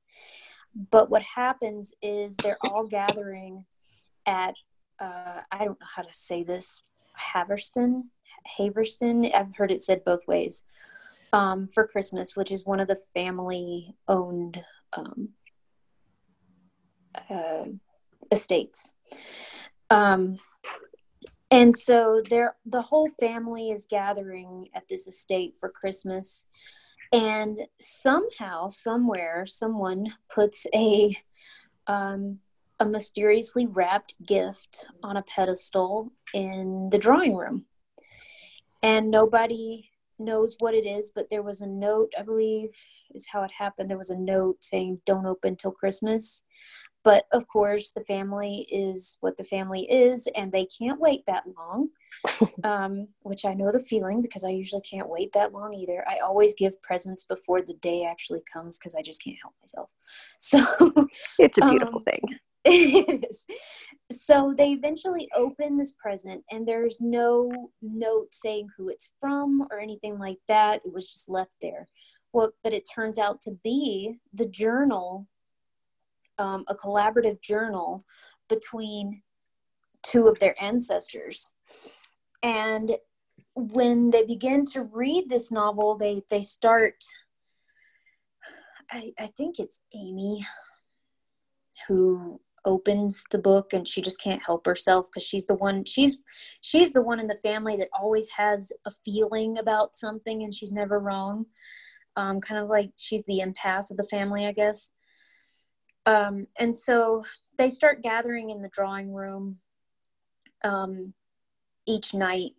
But 0.91 1.10
what 1.10 1.22
happens 1.22 1.93
is 2.02 2.36
they're 2.38 2.58
all 2.65 2.86
gathering 2.86 3.65
at, 4.26 4.54
uh, 5.00 5.41
I 5.52 5.60
don't 5.60 5.80
know 5.80 5.88
how 5.96 6.04
to 6.04 6.13
say 6.13 6.43
this, 6.43 6.82
Haverston, 7.13 8.12
Haverston. 8.46 9.26
I've 9.34 9.56
heard 9.56 9.72
it 9.72 9.82
said 9.82 10.04
both 10.06 10.28
ways. 10.28 10.65
Um, 11.33 11.67
for 11.67 11.85
Christmas, 11.85 12.37
which 12.37 12.51
is 12.51 12.65
one 12.65 12.79
of 12.79 12.87
the 12.87 13.01
family-owned 13.13 14.63
um, 14.93 15.29
uh, 17.29 17.65
estates. 18.31 18.93
Um, 19.89 20.37
and 21.51 21.77
so 21.77 22.21
there, 22.29 22.55
the 22.65 22.81
whole 22.81 23.09
family 23.19 23.71
is 23.71 23.87
gathering 23.89 24.69
at 24.73 24.87
this 24.87 25.05
estate 25.05 25.57
for 25.59 25.69
Christmas, 25.69 26.45
and 27.11 27.59
somehow, 27.77 28.67
somewhere, 28.69 29.45
someone 29.45 30.13
puts 30.33 30.65
a 30.73 31.17
um, 31.87 32.39
a 32.79 32.85
mysteriously 32.85 33.65
wrapped 33.65 34.15
gift 34.25 34.85
on 35.03 35.17
a 35.17 35.23
pedestal 35.23 36.11
in 36.33 36.89
the 36.89 36.97
drawing 36.97 37.35
room. 37.35 37.65
And 38.83 39.09
nobody 39.09 39.89
knows 40.19 40.56
what 40.60 40.73
it 40.73 40.86
is, 40.86 41.12
but 41.13 41.30
there 41.30 41.43
was 41.43 41.62
a 41.62 41.67
note, 41.67 42.12
I 42.17 42.23
believe 42.23 42.69
is 43.13 43.27
how 43.32 43.43
it 43.43 43.51
happened. 43.51 43.89
There 43.89 43.97
was 43.97 44.10
a 44.10 44.17
note 44.17 44.63
saying, 44.63 45.01
Don't 45.06 45.25
open 45.25 45.56
till 45.56 45.71
Christmas. 45.71 46.43
But 47.03 47.25
of 47.32 47.47
course, 47.47 47.91
the 47.91 48.03
family 48.03 48.67
is 48.69 49.17
what 49.21 49.38
the 49.38 49.43
family 49.45 49.89
is, 49.89 50.27
and 50.36 50.51
they 50.51 50.65
can't 50.65 50.99
wait 50.99 51.25
that 51.25 51.43
long, 51.58 51.88
um, 52.65 53.08
which 53.21 53.45
I 53.45 53.53
know 53.53 53.71
the 53.71 53.80
feeling 53.80 54.21
because 54.21 54.43
I 54.43 54.49
usually 54.49 54.82
can't 54.82 55.08
wait 55.08 55.32
that 55.32 55.53
long 55.53 55.73
either. 55.73 56.03
I 56.10 56.17
always 56.17 56.53
give 56.53 56.82
presents 56.82 57.23
before 57.23 57.62
the 57.62 57.75
day 57.75 58.03
actually 58.03 58.41
comes 58.51 58.77
because 58.77 58.93
I 58.93 59.01
just 59.01 59.23
can't 59.23 59.38
help 59.41 59.53
myself. 59.62 59.91
So 60.39 60.60
it's 61.39 61.58
a 61.58 61.62
beautiful 61.62 61.99
um, 61.99 62.03
thing. 62.03 62.21
So 64.12 64.53
they 64.58 64.71
eventually 64.71 65.30
open 65.36 65.77
this 65.77 65.91
present, 65.91 66.43
and 66.49 66.65
there's 66.65 67.01
no 67.01 67.71
note 67.82 68.34
saying 68.34 68.69
who 68.75 68.88
it's 68.89 69.10
from 69.19 69.67
or 69.69 69.80
anything 69.80 70.17
like 70.17 70.39
that. 70.47 70.82
It 70.86 70.93
was 70.93 71.12
just 71.12 71.30
left 71.30 71.51
there. 71.62 71.89
Well, 72.32 72.53
but 72.63 72.73
it 72.73 72.88
turns 72.93 73.19
out 73.19 73.41
to 73.41 73.51
be 73.63 74.19
the 74.34 74.45
journal, 74.47 75.27
um, 76.38 76.63
a 76.67 76.75
collaborative 76.75 77.41
journal 77.41 78.06
between 78.47 79.23
two 80.03 80.27
of 80.27 80.39
their 80.39 80.56
ancestors. 80.62 81.51
And 82.41 82.97
when 83.56 84.12
they 84.12 84.23
begin 84.23 84.65
to 84.65 84.84
read 84.84 85.30
this 85.30 85.51
novel, 85.51 85.97
they 85.97 86.21
they 86.30 86.41
start. 86.41 87.03
I, 88.89 89.12
I 89.19 89.27
think 89.27 89.60
it's 89.60 89.82
Amy 89.93 90.45
who 91.88 92.39
opens 92.67 93.23
the 93.32 93.38
book 93.39 93.73
and 93.73 93.88
she 93.88 94.01
just 94.01 94.21
can't 94.21 94.45
help 94.45 94.65
herself 94.65 95.08
because 95.08 95.25
she's 95.25 95.45
the 95.45 95.56
one 95.56 95.86
she's 95.86 96.17
she's 96.62 96.91
the 96.91 97.01
one 97.01 97.19
in 97.19 97.27
the 97.27 97.39
family 97.41 97.77
that 97.77 97.89
always 97.97 98.30
has 98.30 98.71
a 98.86 98.91
feeling 99.03 99.58
about 99.58 99.95
something 99.95 100.43
and 100.43 100.53
she's 100.53 100.71
never 100.71 100.99
wrong. 100.99 101.45
Um, 102.17 102.41
kind 102.41 102.62
of 102.62 102.67
like 102.67 102.91
she's 102.97 103.23
the 103.27 103.41
empath 103.45 103.89
of 103.89 103.97
the 103.97 104.03
family 104.03 104.45
i 104.45 104.51
guess. 104.51 104.91
Um, 106.06 106.47
and 106.60 106.75
so 106.75 107.23
they 107.58 107.69
start 107.69 108.03
gathering 108.03 108.49
in 108.49 108.62
the 108.62 108.69
drawing 108.69 109.13
room 109.13 109.58
um, 110.63 111.13
each 111.86 112.13
night 112.13 112.51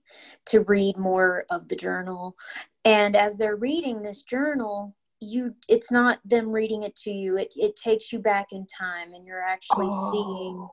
to 0.47 0.61
read 0.61 0.97
more 0.97 1.45
of 1.51 1.69
the 1.69 1.77
journal. 1.77 2.37
And 2.85 3.17
as 3.17 3.37
they're 3.37 3.57
reading 3.57 4.03
this 4.03 4.23
journal 4.23 4.95
you 5.21 5.55
it's 5.69 5.91
not 5.91 6.21
them 6.25 6.49
reading 6.49 6.83
it 6.83 6.95
to 6.97 7.11
you. 7.11 7.37
It, 7.37 7.55
it 7.57 7.77
takes 7.77 8.13
you 8.13 8.19
back 8.19 8.53
in 8.53 8.67
time 8.67 9.15
and 9.15 9.27
you're 9.27 9.43
actually 9.43 9.89
oh. 9.91 10.11
seeing 10.13 10.69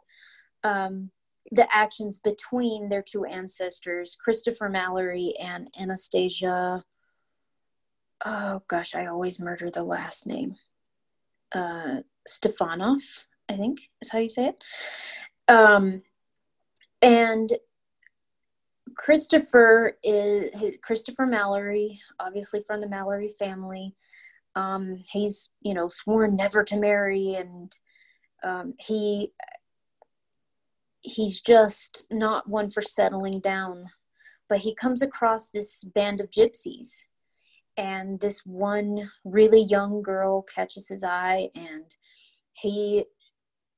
um, 0.64 1.12
the 1.52 1.68
actions 1.76 2.18
between 2.18 2.90
their 2.90 3.04
two 3.04 3.26
ancestors 3.26 4.18
christopher 4.20 4.70
malory 4.70 5.32
and 5.40 5.70
anastasia. 5.80 6.84
Oh 8.26 8.62
gosh 8.68 8.96
i 8.96 9.06
always 9.06 9.40
murder 9.40 9.70
the 9.70 9.84
last 9.84 10.28
name. 10.28 10.56
Uh 11.52 12.02
stefanov 12.28 13.26
i 13.50 13.54
think 13.54 13.78
is 14.02 14.12
how 14.12 14.20
you 14.20 14.30
say 14.30 14.48
it. 14.48 14.64
Um 15.48 16.02
and 17.02 17.52
christopher 18.96 19.98
is 20.04 20.58
his, 20.60 20.78
christopher 20.82 21.28
malory 21.28 22.00
obviously 22.20 22.64
from 22.66 22.80
the 22.80 22.88
malory 22.88 23.38
family 23.38 23.94
um, 24.56 25.04
he's, 25.10 25.50
you 25.62 25.74
know, 25.74 25.88
sworn 25.88 26.36
never 26.36 26.64
to 26.64 26.80
marry, 26.80 27.36
and 27.36 27.72
um, 28.44 28.74
he 28.80 29.32
he's 31.02 31.42
just 31.42 32.08
not 32.10 32.50
one 32.50 32.70
for 32.70 32.82
settling 32.82 33.40
down. 33.40 33.86
But 34.48 34.60
he 34.60 34.76
comes 34.76 35.02
across 35.02 35.50
this 35.50 35.84
band 35.84 36.22
of 36.22 36.30
gypsies, 36.30 37.04
and 37.78 38.20
this 38.20 38.46
one 38.46 39.10
really 39.26 39.62
young 39.62 40.02
girl 40.02 40.44
catches 40.44 40.88
his 40.88 41.04
eye, 41.04 41.50
and 41.56 41.96
he 42.54 43.06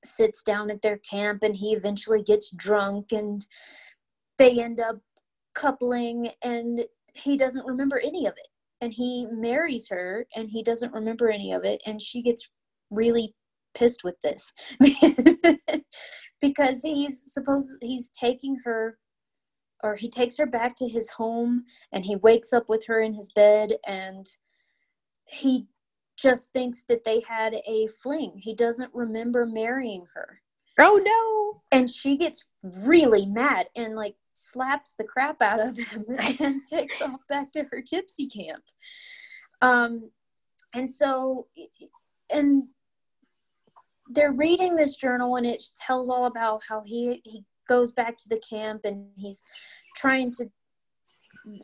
sits 0.04 0.44
down 0.44 0.70
at 0.70 0.82
their 0.82 0.98
camp, 0.98 1.42
and 1.42 1.56
he 1.56 1.74
eventually 1.74 2.22
gets 2.22 2.52
drunk, 2.52 3.12
and 3.12 3.48
they 4.38 4.62
end 4.62 4.80
up 4.80 4.98
coupling, 5.56 6.30
and 6.44 6.86
he 7.14 7.36
doesn't 7.36 7.66
remember 7.66 7.98
any 7.98 8.28
of 8.28 8.34
it 8.38 8.48
and 8.82 8.94
he 8.94 9.28
marries 9.32 9.88
her 9.90 10.26
and 10.36 10.50
he 10.50 10.64
doesn't 10.64 10.94
remember 10.94 11.30
any 11.30 11.52
of 11.52 11.64
it 11.64 11.82
and 11.86 12.02
she 12.02 12.22
gets 12.22 12.50
really 12.90 13.34
pissed 13.74 14.04
with 14.04 14.16
this. 14.22 14.54
Because 16.40 16.84
he's 16.84 17.34
supposed 17.34 17.78
he's 17.82 18.12
taking 18.12 18.58
her 18.64 19.00
or 19.84 19.96
he 19.96 20.08
takes 20.08 20.38
her 20.38 20.46
back 20.46 20.76
to 20.76 20.88
his 20.88 21.10
home 21.10 21.64
and 21.92 22.06
he 22.06 22.16
wakes 22.18 22.54
up 22.54 22.70
with 22.70 22.86
her 22.86 23.02
in 23.02 23.16
his 23.16 23.32
bed 23.36 23.74
and 23.88 24.28
he 25.26 25.66
just 26.16 26.52
thinks 26.52 26.84
that 26.90 27.04
they 27.06 27.24
had 27.28 27.56
a 27.66 27.88
fling. 28.04 28.34
He 28.38 28.54
doesn't 28.54 28.94
remember 28.94 29.48
marrying 29.48 30.06
her. 30.14 30.42
Oh 30.80 31.02
no. 31.04 31.62
And 31.72 31.90
she 31.90 32.18
gets 32.18 32.46
really 32.62 33.26
mad 33.26 33.68
and 33.76 33.96
like 33.96 34.16
slaps 34.38 34.94
the 34.94 35.04
crap 35.04 35.42
out 35.42 35.60
of 35.60 35.78
him 35.78 36.06
and 36.40 36.62
takes 36.68 37.02
off 37.02 37.20
back 37.30 37.52
to 37.54 37.64
her 37.72 37.82
gypsy 37.82 38.32
camp. 38.32 38.64
Um, 39.62 40.12
and 40.74 40.90
so, 40.90 41.48
and 42.32 42.70
they're 44.10 44.32
reading 44.32 44.76
this 44.76 44.96
journal, 44.96 45.36
and 45.36 45.46
it 45.46 45.64
tells 45.76 46.10
all 46.10 46.26
about 46.26 46.62
how 46.68 46.82
he 46.86 47.22
he 47.24 47.44
goes 47.68 47.92
back 47.92 48.18
to 48.18 48.30
the 48.30 48.40
camp 48.50 48.82
and 48.86 49.08
he's 49.18 49.44
trying 49.96 50.32
to 50.32 50.46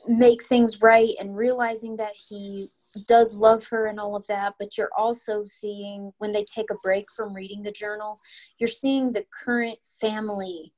make 0.08 0.44
things 0.44 0.82
right 0.82 1.14
and 1.20 1.36
realizing 1.36 1.98
that 1.98 2.14
he 2.30 2.68
does 3.08 3.36
love 3.36 3.66
her 3.68 3.88
and 3.88 4.00
all 4.00 4.16
of 4.16 4.26
that 4.28 4.54
but 4.58 4.78
you're 4.78 4.92
also 4.98 5.44
seeing 5.46 6.12
when 6.20 6.32
they 6.32 6.46
take 6.46 6.70
a 6.72 6.76
break 6.82 7.12
from 7.12 7.34
reading 7.34 7.62
the 7.62 7.72
journal 7.72 8.18
you're 8.60 8.68
seeing 8.68 9.12
the 9.12 9.26
current 9.44 9.78
family 10.00 10.72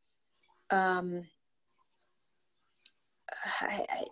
um, 0.71 1.23
I, 3.61 3.85
I, 3.89 4.03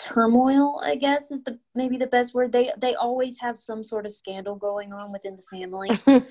turmoil 0.00 0.80
i 0.84 0.96
guess 0.96 1.30
is 1.30 1.44
the 1.44 1.58
maybe 1.76 1.96
the 1.96 2.08
best 2.08 2.34
word. 2.34 2.50
They 2.50 2.72
they 2.78 2.96
always 2.96 3.38
have 3.40 3.56
some 3.56 3.84
sort 3.84 4.04
of 4.04 4.14
scandal 4.14 4.56
going 4.56 4.92
on 4.92 5.12
within 5.12 5.36
the 5.36 5.58
family. 5.58 5.90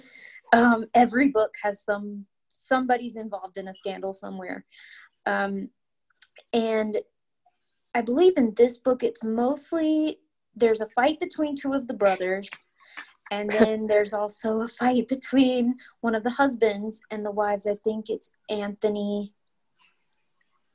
Um, 0.53 0.87
every 0.93 1.29
book 1.29 1.53
has 1.63 1.81
some 1.81 2.25
somebody's 2.49 3.15
involved 3.15 3.57
in 3.57 3.69
a 3.69 3.73
scandal 3.73 4.11
somewhere. 4.11 4.65
Um, 5.25 5.69
and 6.53 6.97
i 7.93 8.01
believe 8.01 8.33
in 8.37 8.53
this 8.55 8.77
book 8.77 9.03
it's 9.03 9.23
mostly 9.23 10.19
there's 10.55 10.81
a 10.81 10.87
fight 10.89 11.19
between 11.19 11.55
two 11.55 11.73
of 11.73 11.87
the 11.87 11.93
brothers 11.93 12.49
and 13.31 13.49
then 13.59 13.87
there's 13.87 14.13
also 14.13 14.61
a 14.61 14.67
fight 14.67 15.07
between 15.07 15.75
one 16.01 16.13
of 16.13 16.23
the 16.23 16.29
husbands 16.29 17.01
and 17.09 17.25
the 17.25 17.31
wives. 17.31 17.65
I 17.65 17.75
think 17.83 18.09
it's 18.09 18.31
anthony 18.49 19.33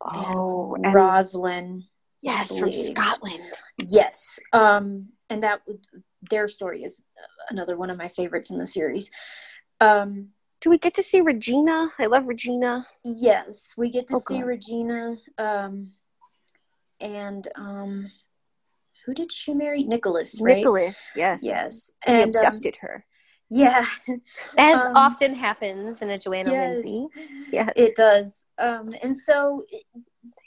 Oh, 0.02 0.74
and 0.74 0.86
Roslynn. 0.86 1.84
Yes, 2.22 2.58
from 2.58 2.72
Scotland. 2.72 3.42
Yes. 3.86 4.40
Um, 4.52 5.10
and 5.28 5.42
that 5.42 5.62
their 6.30 6.48
story 6.48 6.82
is 6.82 7.02
another 7.50 7.76
one 7.76 7.90
of 7.90 7.98
my 7.98 8.08
favorites 8.08 8.50
in 8.50 8.58
the 8.58 8.66
series. 8.66 9.10
Um, 9.80 10.28
do 10.60 10.70
we 10.70 10.78
get 10.78 10.94
to 10.94 11.02
see 11.02 11.20
Regina? 11.20 11.88
I 11.98 12.06
love 12.06 12.26
Regina. 12.26 12.86
Yes, 13.04 13.74
we 13.76 13.90
get 13.90 14.06
to 14.08 14.14
oh, 14.14 14.18
see 14.18 14.42
Regina. 14.42 15.16
Um, 15.38 15.92
and 17.00 17.46
um, 17.56 18.10
who 19.04 19.12
did 19.12 19.30
she 19.30 19.54
marry? 19.54 19.84
Nicholas, 19.84 20.40
right? 20.40 20.56
Nicholas, 20.56 21.12
yes. 21.14 21.40
Yes. 21.42 21.92
And 22.06 22.16
he 22.16 22.22
abducted 22.22 22.74
um, 22.74 22.78
her. 22.88 23.05
Yeah. 23.50 23.84
As 24.58 24.78
um, 24.78 24.96
often 24.96 25.34
happens 25.34 26.02
in 26.02 26.10
a 26.10 26.18
Johanna 26.18 26.50
yes, 26.50 26.84
Lindsey. 26.84 27.06
Yeah. 27.52 27.70
It 27.76 27.96
does. 27.96 28.46
Um, 28.58 28.94
and 29.02 29.16
so, 29.16 29.64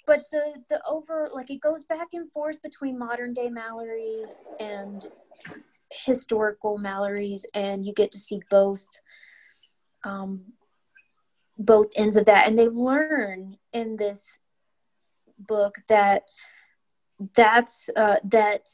but 0.05 0.23
the, 0.31 0.63
the 0.69 0.81
over, 0.87 1.29
like 1.33 1.49
it 1.49 1.61
goes 1.61 1.83
back 1.83 2.07
and 2.13 2.31
forth 2.31 2.61
between 2.61 2.97
modern 2.97 3.33
day 3.33 3.49
Malorys 3.49 4.43
and 4.59 5.05
historical 5.91 6.77
Malorys, 6.77 7.43
and 7.53 7.85
you 7.85 7.93
get 7.93 8.11
to 8.11 8.19
see 8.19 8.41
both, 8.49 8.85
um, 10.03 10.41
both 11.57 11.87
ends 11.95 12.17
of 12.17 12.25
that. 12.25 12.47
And 12.47 12.57
they 12.57 12.67
learn 12.67 13.57
in 13.73 13.95
this 13.95 14.39
book 15.37 15.75
that 15.87 16.23
that's 17.35 17.89
uh, 17.95 18.17
that 18.25 18.69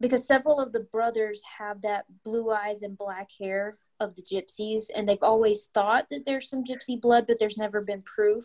because 0.00 0.26
several 0.26 0.58
of 0.58 0.72
the 0.72 0.80
brothers 0.80 1.42
have 1.58 1.82
that 1.82 2.06
blue 2.24 2.50
eyes 2.50 2.82
and 2.82 2.96
black 2.96 3.28
hair 3.38 3.76
of 4.00 4.16
the 4.16 4.22
gypsies 4.22 4.84
and 4.94 5.06
they've 5.06 5.22
always 5.22 5.66
thought 5.66 6.06
that 6.10 6.24
there's 6.24 6.48
some 6.48 6.64
gypsy 6.64 7.00
blood 7.00 7.24
but 7.26 7.38
there's 7.38 7.58
never 7.58 7.82
been 7.84 8.02
proof. 8.02 8.44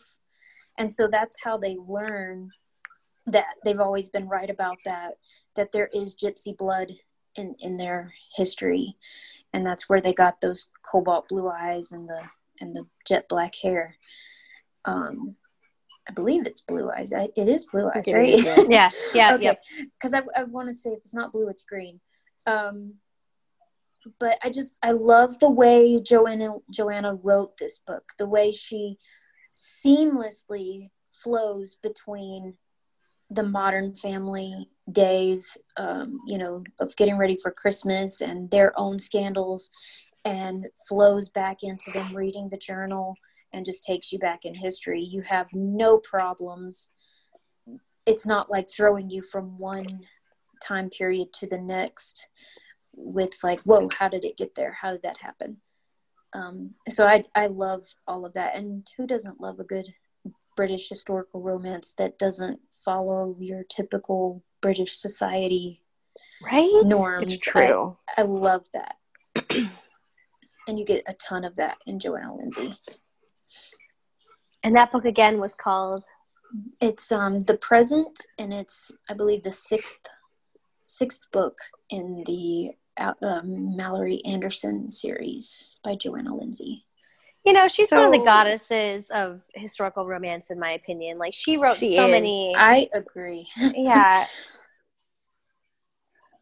And 0.78 0.92
so 0.92 1.08
that's 1.08 1.42
how 1.42 1.58
they 1.58 1.78
learn 1.88 2.52
that 3.28 3.56
they've 3.64 3.80
always 3.80 4.10
been 4.10 4.28
right 4.28 4.50
about 4.50 4.78
that 4.86 5.14
that 5.56 5.72
there 5.72 5.90
is 5.94 6.16
gypsy 6.16 6.56
blood 6.56 6.92
in 7.36 7.56
in 7.60 7.78
their 7.78 8.14
history. 8.36 8.98
And 9.54 9.66
that's 9.66 9.88
where 9.88 10.02
they 10.02 10.14
got 10.14 10.42
those 10.42 10.70
cobalt 10.84 11.30
blue 11.30 11.50
eyes 11.50 11.94
and 11.94 12.08
the 12.08 12.22
and 12.60 12.76
the 12.76 12.86
jet 13.08 13.30
black 13.30 13.56
hair. 13.56 13.96
Um 14.84 15.38
I 16.08 16.12
believe 16.12 16.46
it's 16.46 16.62
blue 16.62 16.92
eyes. 16.92 17.12
I, 17.12 17.30
it 17.36 17.48
is 17.48 17.64
blue 17.64 17.90
eyes, 17.90 18.06
right? 18.08 18.40
yeah, 18.68 18.92
yeah, 19.14 19.34
okay. 19.36 19.58
Because 20.00 20.14
I, 20.14 20.22
I 20.36 20.44
want 20.44 20.68
to 20.70 20.74
say 20.74 20.92
if 20.92 21.00
it's 21.00 21.16
not 21.16 21.32
blue, 21.32 21.48
it's 21.48 21.64
green. 21.64 22.00
Um, 22.46 22.96
but 24.20 24.38
I 24.44 24.50
just 24.50 24.78
I 24.84 24.92
love 24.92 25.40
the 25.40 25.50
way 25.50 26.00
Johanna 26.00 26.52
Johanna 26.72 27.16
wrote 27.16 27.58
this 27.58 27.80
book. 27.80 28.04
The 28.20 28.28
way 28.28 28.52
she 28.52 28.98
seamlessly 29.54 30.92
flows 31.12 31.76
between 31.82 32.56
the 33.32 33.44
modern 33.44 33.96
family 33.96 34.70
days, 34.92 35.58
um, 35.78 36.20
you 36.28 36.38
know, 36.38 36.64
of 36.80 36.96
getting 36.96 37.18
ready 37.18 37.38
for 37.42 37.52
Christmas 37.52 38.22
and 38.22 38.52
their 38.52 38.78
own 38.78 39.00
scandals, 39.00 39.72
and 40.24 40.68
flows 40.88 41.30
back 41.30 41.64
into 41.64 41.90
them 41.92 42.16
reading 42.16 42.50
the 42.50 42.58
journal 42.58 43.16
and 43.56 43.66
just 43.66 43.84
takes 43.84 44.12
you 44.12 44.20
back 44.20 44.44
in 44.44 44.54
history. 44.54 45.02
You 45.02 45.22
have 45.22 45.48
no 45.54 45.98
problems. 45.98 46.92
It's 48.06 48.28
not 48.28 48.52
like 48.52 48.70
throwing 48.70 49.10
you 49.10 49.24
from 49.24 49.58
one 49.58 50.02
time 50.62 50.90
period 50.90 51.32
to 51.34 51.48
the 51.48 51.58
next 51.58 52.28
with 52.94 53.38
like, 53.44 53.62
whoa, 53.62 53.90
how 53.98 54.10
did 54.10 54.26
it 54.26 54.38
get 54.38 54.56
there? 54.56 54.74
How 54.74 54.92
did 54.92 55.04
that 55.04 55.18
happen? 55.18 55.58
Um, 56.34 56.76
so 56.90 57.08
I 57.08 57.24
I 57.34 57.48
love 57.48 57.86
all 58.08 58.26
of 58.26 58.34
that, 58.34 58.58
and 58.58 58.86
who 58.98 59.08
doesn't 59.08 59.40
love 59.40 59.60
a 59.60 59.64
good 59.64 59.88
British 60.58 60.90
historical 60.90 61.42
romance 61.42 61.94
that 61.98 62.20
doesn't 62.20 62.60
follow 62.84 63.38
your 63.40 63.64
typical 63.64 64.44
British 64.62 64.98
society 64.98 65.82
right 66.44 66.70
norms? 66.84 67.32
It's 67.32 67.42
true. 67.42 67.96
I, 68.18 68.22
I 68.22 68.26
love 68.26 68.66
that, 68.74 68.96
and 70.68 70.78
you 70.78 70.84
get 70.84 71.04
a 71.08 71.14
ton 71.14 71.46
of 71.46 71.56
that 71.56 71.78
in 71.86 72.00
Johanna 72.00 72.36
Lindsey. 72.36 72.78
And 74.64 74.76
that 74.76 74.92
book 74.92 75.06
again 75.06 75.40
was 75.40 75.56
called. 75.56 76.04
It's 76.82 77.12
um 77.12 77.42
the 77.42 77.58
present, 77.58 78.26
and 78.38 78.54
it's 78.54 78.92
I 79.10 79.14
believe 79.14 79.44
the 79.44 79.52
sixth 79.52 80.08
sixth 80.84 81.22
book 81.32 81.58
in 81.90 82.24
the 82.26 82.72
uh, 82.98 83.14
Malory 83.22 84.22
Anderson 84.26 84.90
series 84.90 85.76
by 85.84 85.96
Johanna 85.96 86.36
Lindsey. 86.36 86.86
You 87.44 87.54
know, 87.54 87.68
she's 87.68 87.90
so, 87.90 87.98
one 87.98 88.06
of 88.06 88.12
the 88.12 88.26
goddesses 88.26 89.12
of 89.12 89.42
historical 89.54 90.08
romance, 90.08 90.50
in 90.50 90.60
my 90.60 90.72
opinion. 90.72 91.18
Like 91.18 91.34
she 91.34 91.58
wrote 91.58 91.76
she 91.76 91.96
so 91.96 92.06
is. 92.06 92.12
many. 92.12 92.56
I 92.56 92.90
agree. 92.94 93.48
yeah. 93.76 94.26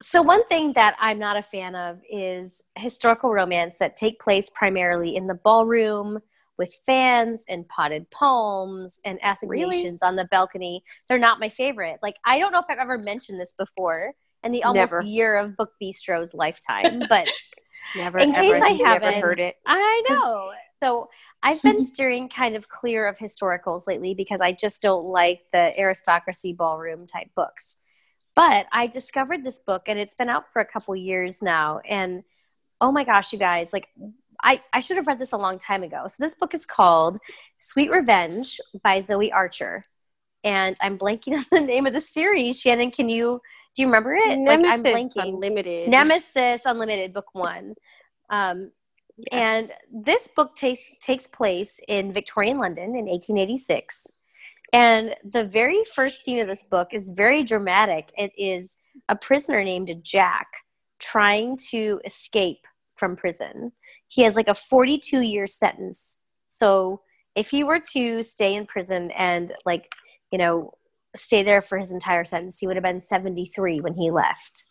So 0.01 0.21
one 0.21 0.45
thing 0.47 0.73
that 0.73 0.95
I'm 0.99 1.19
not 1.19 1.37
a 1.37 1.43
fan 1.43 1.75
of 1.75 1.99
is 2.09 2.63
historical 2.77 3.31
romance 3.31 3.77
that 3.79 3.95
take 3.95 4.19
place 4.19 4.49
primarily 4.49 5.15
in 5.15 5.27
the 5.27 5.33
ballroom 5.33 6.19
with 6.57 6.73
fans 6.85 7.43
and 7.49 7.67
potted 7.67 8.09
palms 8.11 8.99
and 9.05 9.19
assignations 9.23 9.99
really? 10.01 10.09
on 10.09 10.15
the 10.15 10.25
balcony. 10.25 10.83
They're 11.07 11.17
not 11.17 11.39
my 11.39 11.49
favorite. 11.49 11.99
Like 12.01 12.17
I 12.25 12.39
don't 12.39 12.51
know 12.51 12.59
if 12.59 12.65
I've 12.69 12.77
ever 12.77 12.97
mentioned 12.97 13.39
this 13.39 13.53
before 13.53 14.13
in 14.43 14.51
the 14.51 14.63
almost 14.63 14.91
Never. 14.91 15.03
year 15.03 15.35
of 15.37 15.57
Book 15.57 15.71
Bistro's 15.81 16.33
lifetime, 16.33 17.03
but 17.09 17.29
Never, 17.95 18.17
in 18.17 18.33
case 18.33 18.61
I 18.61 18.73
haven't 18.85 19.21
heard 19.21 19.39
it. 19.39 19.55
I 19.65 20.03
know. 20.09 20.51
So 20.81 21.09
I've 21.41 21.61
been 21.61 21.85
steering 21.93 22.27
kind 22.29 22.55
of 22.55 22.67
clear 22.67 23.07
of 23.07 23.17
historicals 23.17 23.87
lately 23.87 24.13
because 24.13 24.41
I 24.41 24.51
just 24.51 24.81
don't 24.81 25.05
like 25.05 25.41
the 25.53 25.77
aristocracy 25.79 26.53
ballroom 26.53 27.07
type 27.07 27.29
books. 27.35 27.77
But 28.35 28.65
I 28.71 28.87
discovered 28.87 29.43
this 29.43 29.59
book 29.59 29.83
and 29.87 29.99
it's 29.99 30.15
been 30.15 30.29
out 30.29 30.45
for 30.51 30.61
a 30.61 30.65
couple 30.65 30.95
years 30.95 31.41
now. 31.41 31.79
And 31.87 32.23
oh 32.81 32.91
my 32.91 33.03
gosh, 33.03 33.31
you 33.31 33.39
guys, 33.39 33.71
like 33.71 33.87
I, 34.43 34.61
I 34.73 34.81
should 34.81 34.97
have 34.97 35.07
read 35.07 35.19
this 35.19 35.31
a 35.31 35.37
long 35.37 35.57
time 35.57 35.83
ago. 35.83 36.03
So 36.07 36.23
this 36.23 36.35
book 36.35 36.53
is 36.53 36.65
called 36.65 37.17
Sweet 37.57 37.89
Revenge 37.89 38.59
by 38.83 38.99
Zoe 38.99 39.31
Archer. 39.31 39.85
And 40.43 40.75
I'm 40.81 40.99
blanking 40.99 41.37
on 41.37 41.45
the 41.51 41.61
name 41.61 41.85
of 41.85 41.93
the 41.93 42.01
series. 42.01 42.59
Shannon, 42.59 42.91
can 42.91 43.09
you 43.09 43.41
do 43.75 43.81
you 43.81 43.87
remember 43.87 44.13
it? 44.13 44.37
Nemesis 44.37 44.63
like 44.63 44.73
I'm 44.73 44.83
blanking. 44.83 45.33
Unlimited. 45.33 45.89
Nemesis 45.89 46.61
Unlimited, 46.65 47.13
book 47.13 47.33
one. 47.33 47.73
Um, 48.29 48.71
yes. 49.17 49.27
And 49.31 49.71
this 50.05 50.29
book 50.35 50.55
takes 50.55 50.91
takes 51.01 51.25
place 51.27 51.79
in 51.87 52.13
Victorian 52.13 52.59
London 52.59 52.95
in 52.95 53.05
1886. 53.05 54.11
And 54.71 55.15
the 55.23 55.45
very 55.45 55.83
first 55.95 56.23
scene 56.23 56.39
of 56.39 56.47
this 56.47 56.63
book 56.63 56.89
is 56.91 57.11
very 57.11 57.43
dramatic. 57.43 58.11
It 58.17 58.31
is 58.37 58.77
a 59.07 59.15
prisoner 59.15 59.63
named 59.63 59.91
Jack 60.03 60.47
trying 60.99 61.57
to 61.69 61.99
escape 62.05 62.65
from 62.95 63.15
prison. 63.15 63.71
He 64.07 64.23
has 64.23 64.35
like 64.35 64.47
a 64.47 64.53
42 64.53 65.21
year 65.21 65.47
sentence. 65.47 66.19
So 66.49 67.01
if 67.35 67.49
he 67.49 67.63
were 67.63 67.81
to 67.93 68.23
stay 68.23 68.55
in 68.55 68.65
prison 68.65 69.11
and 69.11 69.51
like, 69.65 69.91
you 70.31 70.37
know, 70.37 70.73
stay 71.15 71.43
there 71.43 71.61
for 71.61 71.77
his 71.77 71.91
entire 71.91 72.23
sentence. 72.23 72.59
He 72.59 72.67
would 72.67 72.75
have 72.75 72.83
been 72.83 72.99
73 72.99 73.81
when 73.81 73.93
he 73.93 74.11
left 74.11 74.65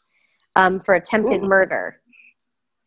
um, 0.57 0.79
for 0.79 0.95
attempted 0.95 1.43
Ooh. 1.43 1.49
murder. 1.49 2.01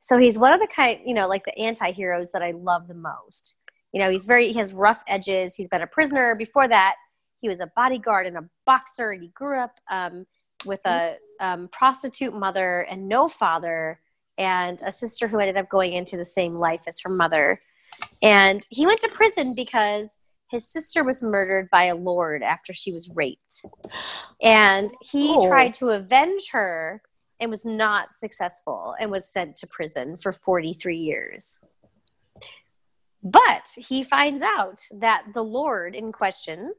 So 0.01 0.17
he's 0.17 0.37
one 0.37 0.53
of 0.53 0.59
the 0.59 0.67
kind, 0.67 0.99
you 1.05 1.13
know, 1.13 1.27
like 1.27 1.45
the 1.45 1.57
anti 1.57 1.91
heroes 1.91 2.31
that 2.31 2.43
I 2.43 2.51
love 2.51 2.87
the 2.87 2.93
most. 2.93 3.57
You 3.91 4.01
know, 4.01 4.11
he's 4.11 4.25
very, 4.25 4.51
he 4.51 4.59
has 4.59 4.73
rough 4.73 4.99
edges. 5.07 5.55
He's 5.55 5.69
been 5.69 5.81
a 5.81 5.87
prisoner. 5.87 6.35
Before 6.35 6.67
that, 6.67 6.95
he 7.39 7.49
was 7.49 7.59
a 7.59 7.71
bodyguard 7.75 8.27
and 8.27 8.37
a 8.37 8.49
boxer. 8.65 9.11
And 9.11 9.23
he 9.23 9.29
grew 9.29 9.59
up 9.59 9.79
um, 9.89 10.25
with 10.65 10.81
a 10.85 11.15
um, 11.39 11.69
prostitute 11.71 12.33
mother 12.33 12.81
and 12.81 13.07
no 13.07 13.27
father, 13.27 13.99
and 14.37 14.79
a 14.85 14.91
sister 14.91 15.27
who 15.27 15.39
ended 15.39 15.57
up 15.57 15.69
going 15.69 15.93
into 15.93 16.17
the 16.17 16.25
same 16.25 16.55
life 16.55 16.83
as 16.87 16.99
her 17.01 17.09
mother. 17.09 17.61
And 18.21 18.65
he 18.69 18.85
went 18.85 18.99
to 19.01 19.07
prison 19.09 19.53
because 19.55 20.17
his 20.51 20.67
sister 20.67 21.03
was 21.03 21.23
murdered 21.23 21.69
by 21.71 21.85
a 21.85 21.95
lord 21.95 22.43
after 22.43 22.73
she 22.73 22.91
was 22.91 23.09
raped. 23.09 23.65
And 24.41 24.91
he 25.01 25.35
oh. 25.37 25.47
tried 25.47 25.73
to 25.75 25.89
avenge 25.89 26.49
her 26.51 27.01
and 27.39 27.51
was 27.51 27.65
not 27.65 28.13
successful 28.13 28.95
and 28.99 29.11
was 29.11 29.29
sent 29.29 29.55
to 29.57 29.67
prison 29.67 30.17
for 30.17 30.31
43 30.31 30.97
years. 30.97 31.59
But 33.23 33.69
he 33.75 34.03
finds 34.03 34.43
out 34.43 34.81
that 34.99 35.23
the 35.33 35.43
lord 35.43 35.95
in 35.95 36.11
question 36.11 36.73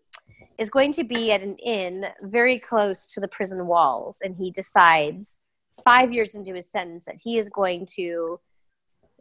is 0.59 0.71
going 0.71 0.92
to 0.92 1.05
be 1.05 1.33
at 1.33 1.42
an 1.42 1.57
inn 1.59 2.07
very 2.23 2.59
close 2.59 3.12
to 3.12 3.21
the 3.21 3.29
prison 3.29 3.66
walls. 3.66 4.19
And 4.23 4.37
he 4.37 4.51
decides, 4.51 5.40
five 5.85 6.12
years 6.12 6.35
into 6.35 6.55
his 6.55 6.71
sentence, 6.71 7.05
that 7.05 7.21
he 7.23 7.39
is 7.39 7.49
going 7.49 7.87
to 7.97 8.41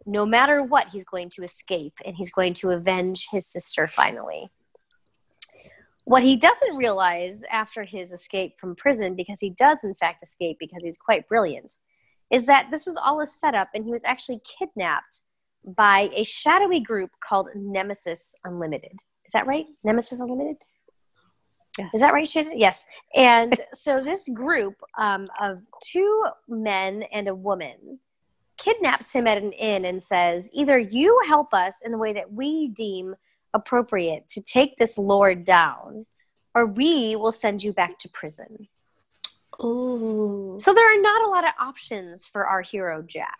no 0.06 0.26
matter 0.26 0.64
what, 0.64 0.90
he's 0.90 1.06
going 1.06 1.30
to 1.32 1.44
escape 1.44 1.94
and 2.06 2.16
he's 2.16 2.32
going 2.32 2.54
to 2.54 2.72
avenge 2.72 3.28
his 3.32 3.48
sister 3.48 3.88
finally. 3.88 4.50
What 6.04 6.22
he 6.22 6.38
doesn't 6.38 6.78
realize 6.78 7.44
after 7.50 7.84
his 7.84 8.12
escape 8.12 8.60
from 8.60 8.76
prison, 8.76 9.16
because 9.16 9.40
he 9.40 9.50
does 9.50 9.84
in 9.84 9.96
fact 9.96 10.22
escape 10.22 10.58
because 10.60 10.84
he's 10.84 11.00
quite 11.00 11.28
brilliant, 11.28 11.74
is 12.30 12.46
that 12.46 12.68
this 12.70 12.86
was 12.86 12.96
all 12.96 13.20
a 13.22 13.26
setup 13.26 13.70
and 13.74 13.84
he 13.84 13.92
was 13.92 14.04
actually 14.06 14.40
kidnapped 14.60 15.22
by 15.66 16.12
a 16.16 16.24
shadowy 16.24 16.80
group 16.80 17.10
called 17.28 17.48
Nemesis 17.56 18.36
Unlimited. 18.44 19.00
Is 19.26 19.32
that 19.34 19.48
right? 19.48 19.66
Nemesis 19.84 20.20
Unlimited? 20.20 20.58
Yes. 21.78 21.90
Is 21.94 22.02
that 22.02 22.14
right, 22.14 22.28
Shannon? 22.28 22.58
Yes. 22.58 22.86
And 23.16 23.54
so 23.74 24.04
this 24.04 24.28
group 24.30 24.76
um, 24.98 25.28
of 25.42 25.62
two 25.84 26.26
men 26.48 27.04
and 27.12 27.28
a 27.28 27.36
woman 27.36 28.00
kidnaps 28.58 29.12
him 29.12 29.28
at 29.28 29.38
an 29.38 29.52
inn 29.54 29.86
and 29.86 30.02
says, 30.02 30.50
Either 30.54 30.78
you 30.78 31.20
help 31.28 31.54
us 31.54 31.82
in 31.84 31.92
the 31.92 31.98
way 31.98 32.14
that 32.14 32.32
we 32.32 32.70
deem 32.70 33.16
appropriate 33.54 34.28
to 34.30 34.42
take 34.42 34.78
this 34.78 34.98
lord 34.98 35.44
down, 35.44 36.06
or 36.54 36.66
we 36.66 37.16
will 37.16 37.32
send 37.32 37.64
you 37.64 37.74
back 37.74 38.00
to 38.00 38.10
prison. 38.10 38.68
Ooh. 39.64 40.58
So 40.60 40.74
there 40.74 40.94
are 40.94 41.02
not 41.02 41.24
a 41.24 41.30
lot 41.30 41.46
of 41.46 41.54
options 41.60 42.26
for 42.26 42.46
our 42.46 42.62
hero, 42.62 43.02
Jack. 43.02 43.38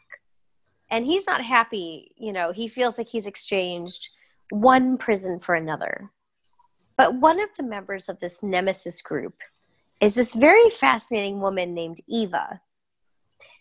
And 0.90 1.06
he's 1.06 1.28
not 1.28 1.44
happy. 1.44 2.12
You 2.18 2.32
know, 2.32 2.52
he 2.52 2.68
feels 2.68 2.98
like 2.98 3.08
he's 3.08 3.28
exchanged 3.28 4.10
one 4.50 4.98
prison 4.98 5.40
for 5.40 5.56
another. 5.56 6.12
But 6.98 7.16
one 7.16 7.40
of 7.40 7.50
the 7.58 7.64
members 7.64 8.10
of 8.10 8.20
this 8.20 8.42
nemesis 8.42 9.02
group 9.02 9.36
is 10.02 10.16
this 10.16 10.34
very 10.34 10.70
fascinating 10.70 11.42
woman 11.42 11.74
named 11.74 11.98
Eva 12.08 12.62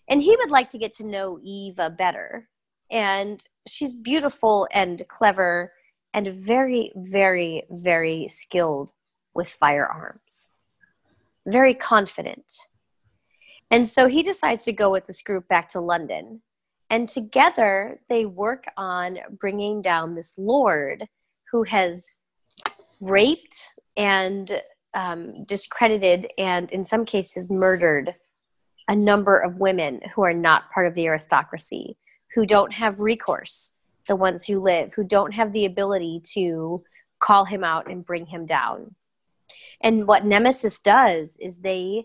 and 0.09 0.21
he 0.21 0.37
would 0.37 0.51
like 0.51 0.69
to 0.71 0.79
get 0.79 0.93
to 0.95 1.07
know 1.07 1.39
Eva 1.43 1.91
better. 1.91 2.49
And 2.91 3.45
she's 3.67 3.95
beautiful 3.95 4.69
and 4.73 5.03
clever 5.09 5.73
and 6.13 6.29
very, 6.29 6.93
very, 6.95 7.65
very 7.71 8.29
skilled 8.29 8.93
with 9.35 9.49
firearms. 9.49 10.51
Very 11.47 11.75
confident. 11.75 12.53
And 13.71 13.89
so 13.89 14.07
he 14.07 14.23
decides 14.23 14.63
to 14.65 14.73
go 14.73 14.93
with 14.93 15.07
this 15.07 15.23
group 15.23 15.49
back 15.49 15.69
to 15.71 15.81
London. 15.81 16.43
And 16.91 17.09
together 17.09 18.01
they 18.09 18.27
work 18.27 18.67
on 18.77 19.19
bringing 19.41 19.83
down 19.83 20.15
this 20.15 20.35
lord 20.39 21.09
who 21.51 21.65
has 21.65 22.09
raped 23.01 23.71
and 23.97 24.61
um, 24.95 25.45
discredited 25.45 26.29
and, 26.39 26.71
in 26.71 26.85
some 26.85 27.05
cases, 27.05 27.51
murdered 27.51 28.15
a 28.89 28.95
number 28.95 29.39
of 29.39 29.61
women 29.61 30.01
who 30.15 30.23
are 30.23 30.35
not 30.35 30.71
part 30.73 30.87
of 30.87 30.95
the 30.95 31.07
aristocracy, 31.07 31.97
who 32.35 32.47
don't 32.47 32.73
have 32.73 33.01
recourse, 33.01 33.79
the 34.09 34.17
ones 34.17 34.45
who 34.45 34.61
live, 34.61 34.93
who 34.95 35.05
don't 35.05 35.33
have 35.33 35.53
the 35.53 35.65
ability 35.65 36.21
to 36.35 36.83
call 37.21 37.45
him 37.45 37.65
out 37.65 37.91
and 37.91 38.05
bring 38.05 38.27
him 38.27 38.45
down. 38.45 38.95
And 39.83 40.07
what 40.07 40.25
Nemesis 40.25 40.79
does 40.79 41.39
is 41.41 41.59
they 41.59 42.05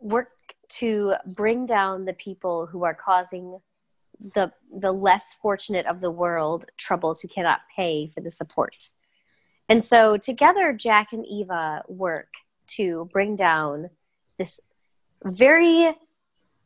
work 0.00 0.30
to 0.68 1.14
bring 1.26 1.66
down 1.66 2.04
the 2.04 2.12
people 2.12 2.66
who 2.66 2.84
are 2.84 2.94
causing 2.94 3.58
the 4.34 4.52
the 4.72 4.92
less 4.92 5.34
fortunate 5.42 5.86
of 5.86 6.00
the 6.00 6.10
world 6.10 6.66
troubles 6.78 7.20
who 7.20 7.28
cannot 7.28 7.60
pay 7.76 8.06
for 8.06 8.20
the 8.20 8.30
support. 8.30 8.90
And 9.68 9.82
so 9.84 10.16
together 10.16 10.72
Jack 10.72 11.12
and 11.12 11.24
Eva 11.26 11.82
work 11.88 12.28
to 12.68 13.08
bring 13.12 13.36
down 13.36 13.90
this 14.38 14.60
very 15.24 15.94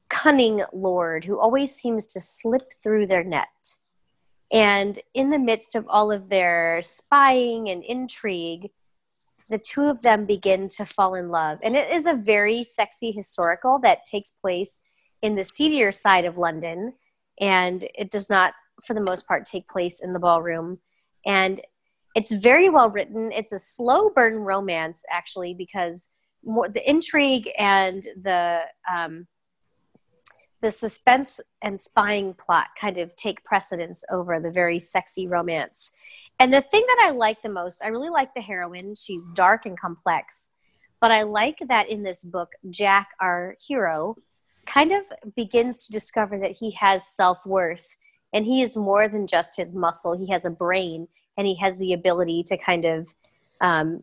cunning 0.09 0.65
lord 0.73 1.25
who 1.25 1.39
always 1.39 1.75
seems 1.75 2.07
to 2.09 2.21
slip 2.21 2.73
through 2.83 3.07
their 3.07 3.25
net. 3.25 3.75
And 4.51 4.99
in 5.15 5.31
the 5.31 5.39
midst 5.39 5.75
of 5.75 5.87
all 5.89 6.11
of 6.11 6.29
their 6.29 6.81
spying 6.83 7.69
and 7.69 7.85
intrigue, 7.85 8.71
the 9.49 9.59
two 9.59 9.85
of 9.85 10.03
them 10.03 10.27
begin 10.27 10.69
to 10.69 10.85
fall 10.85 11.15
in 11.15 11.29
love. 11.29 11.59
And 11.63 11.77
it 11.77 11.91
is 11.95 12.07
a 12.07 12.15
very 12.15 12.65
sexy 12.65 13.13
historical 13.13 13.79
that 13.81 14.05
takes 14.05 14.31
place 14.31 14.81
in 15.23 15.37
the 15.37 15.45
seedier 15.45 15.93
side 15.93 16.25
of 16.25 16.39
London. 16.39 16.95
And 17.41 17.87
it 17.95 18.11
does 18.11 18.29
not, 18.29 18.55
for 18.85 18.95
the 18.95 19.01
most 19.01 19.27
part, 19.27 19.47
take 19.47 19.69
place 19.69 20.01
in 20.01 20.13
the 20.13 20.19
ballroom. 20.19 20.79
And 21.25 21.61
it's 22.19 22.33
very 22.33 22.69
well 22.69 22.91
written. 22.91 23.31
It's 23.31 23.53
a 23.53 23.61
slow 23.61 24.11
burn 24.11 24.39
romance, 24.39 25.05
actually, 25.09 25.55
because 25.55 26.11
more 26.45 26.69
the 26.69 26.89
intrigue 26.89 27.49
and 27.57 28.03
the 28.21 28.63
um, 28.93 29.29
the 30.61 30.73
suspense 30.73 31.39
and 31.63 31.79
spying 31.79 32.35
plot 32.35 32.67
kind 32.81 32.99
of 32.99 33.15
take 33.15 33.45
precedence 33.45 34.03
over 34.11 34.41
the 34.41 34.51
very 34.51 34.81
sexy 34.81 35.29
romance. 35.29 35.93
And 36.41 36.53
the 36.53 36.61
thing 36.61 36.85
that 36.89 37.07
I 37.07 37.13
like 37.13 37.41
the 37.41 37.49
most, 37.49 37.85
I 37.85 37.89
really 37.89 38.11
like 38.11 38.35
the 38.35 38.41
heroine. 38.41 38.97
She's 38.97 39.31
dark 39.31 39.65
and 39.65 39.79
complex. 39.79 40.51
But 41.01 41.13
I 41.13 41.23
like 41.23 41.61
that 41.69 41.89
in 41.89 42.03
this 42.03 42.25
book, 42.25 42.51
Jack, 42.69 43.11
our 43.21 43.57
hero, 43.65 44.17
kind 44.67 44.91
of 44.91 45.05
begins 45.37 45.87
to 45.87 45.93
discover 45.93 46.37
that 46.41 46.57
he 46.59 46.73
has 46.73 47.07
self 47.07 47.47
worth 47.47 47.87
and 48.33 48.45
he 48.45 48.61
is 48.61 48.77
more 48.77 49.07
than 49.07 49.29
just 49.29 49.57
his 49.57 49.73
muscle. 49.73 50.19
He 50.19 50.33
has 50.33 50.45
a 50.45 50.51
brain 50.51 51.07
and 51.39 51.47
he 51.47 51.55
has 51.55 51.79
the 51.79 51.95
ability 51.95 52.43
to 52.49 52.59
kind 52.59 52.85
of 52.85 53.09
um, 53.63 54.03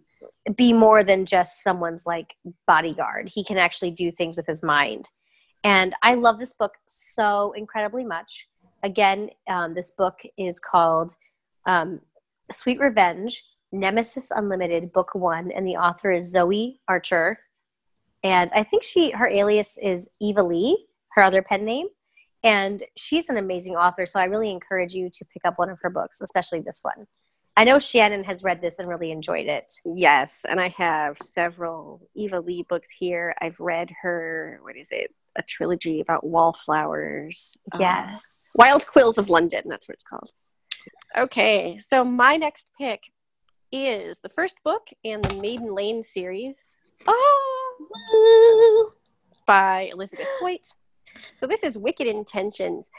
be 0.55 0.73
more 0.73 1.03
than 1.03 1.25
just 1.25 1.61
someone's 1.61 2.05
like 2.07 2.35
bodyguard. 2.65 3.29
He 3.29 3.43
can 3.43 3.57
actually 3.57 3.91
do 3.91 4.11
things 4.11 4.35
with 4.35 4.47
his 4.47 4.63
mind. 4.63 5.09
And 5.63 5.93
I 6.01 6.13
love 6.13 6.39
this 6.39 6.53
book 6.53 6.73
so 6.87 7.51
incredibly 7.55 8.05
much. 8.05 8.47
Again, 8.83 9.29
um, 9.47 9.73
this 9.73 9.91
book 9.91 10.19
is 10.37 10.59
called 10.59 11.11
um, 11.65 12.01
Sweet 12.51 12.79
Revenge, 12.79 13.43
Nemesis 13.71 14.31
Unlimited, 14.31 14.93
Book 14.93 15.13
One, 15.15 15.51
and 15.51 15.67
the 15.67 15.75
author 15.75 16.11
is 16.11 16.31
Zoe 16.31 16.79
Archer. 16.87 17.39
And 18.23 18.49
I 18.55 18.63
think 18.63 18.83
she 18.83 19.11
her 19.11 19.27
alias 19.27 19.77
is 19.77 20.09
Eva 20.21 20.43
Leigh, 20.43 20.77
her 21.13 21.23
other 21.23 21.41
pen 21.41 21.65
name. 21.65 21.87
And 22.43 22.83
she's 22.95 23.27
an 23.29 23.37
amazing 23.37 23.75
author, 23.75 24.05
so 24.05 24.19
I 24.19 24.25
really 24.25 24.51
encourage 24.51 24.93
you 24.93 25.09
to 25.09 25.25
pick 25.25 25.43
up 25.45 25.57
one 25.57 25.71
of 25.71 25.79
her 25.81 25.89
books, 25.89 26.21
especially 26.21 26.59
this 26.59 26.81
one. 26.83 27.07
I 27.57 27.63
know 27.63 27.79
Shannon 27.79 28.25
has 28.25 28.43
read 28.43 28.61
this 28.61 28.79
and 28.79 28.89
really 28.89 29.11
enjoyed 29.11 29.47
it. 29.47 29.73
Yes, 29.85 30.45
and 30.47 30.59
I 30.59 30.67
have 30.69 31.17
several 31.17 32.09
Eva 32.15 32.41
Leigh 32.41 32.65
books 32.67 32.91
here. 32.91 33.33
I've 33.39 33.59
read 33.59 33.89
her, 34.01 34.59
what 34.61 34.75
is 34.75 34.89
it? 34.91 35.13
A 35.37 35.41
trilogy 35.41 36.01
about 36.01 36.25
wallflowers. 36.25 37.57
Yes. 37.79 38.39
Um, 38.57 38.65
Wild 38.65 38.85
Quills 38.85 39.17
of 39.17 39.29
London, 39.29 39.63
that's 39.67 39.87
what 39.87 39.93
it's 39.93 40.03
called. 40.03 40.31
Okay, 41.17 41.79
so 41.79 42.03
my 42.03 42.35
next 42.35 42.67
pick 42.77 43.03
is 43.71 44.19
the 44.19 44.29
first 44.29 44.57
book 44.63 44.87
in 45.03 45.21
the 45.21 45.35
Maiden 45.35 45.73
Lane 45.73 46.03
series. 46.03 46.77
Oh, 47.07 48.93
by 49.47 49.89
Elizabeth 49.93 50.27
Hoyt. 50.39 50.67
So 51.37 51.47
this 51.47 51.63
is 51.63 51.77
Wicked 51.77 52.07
Intentions. 52.07 52.91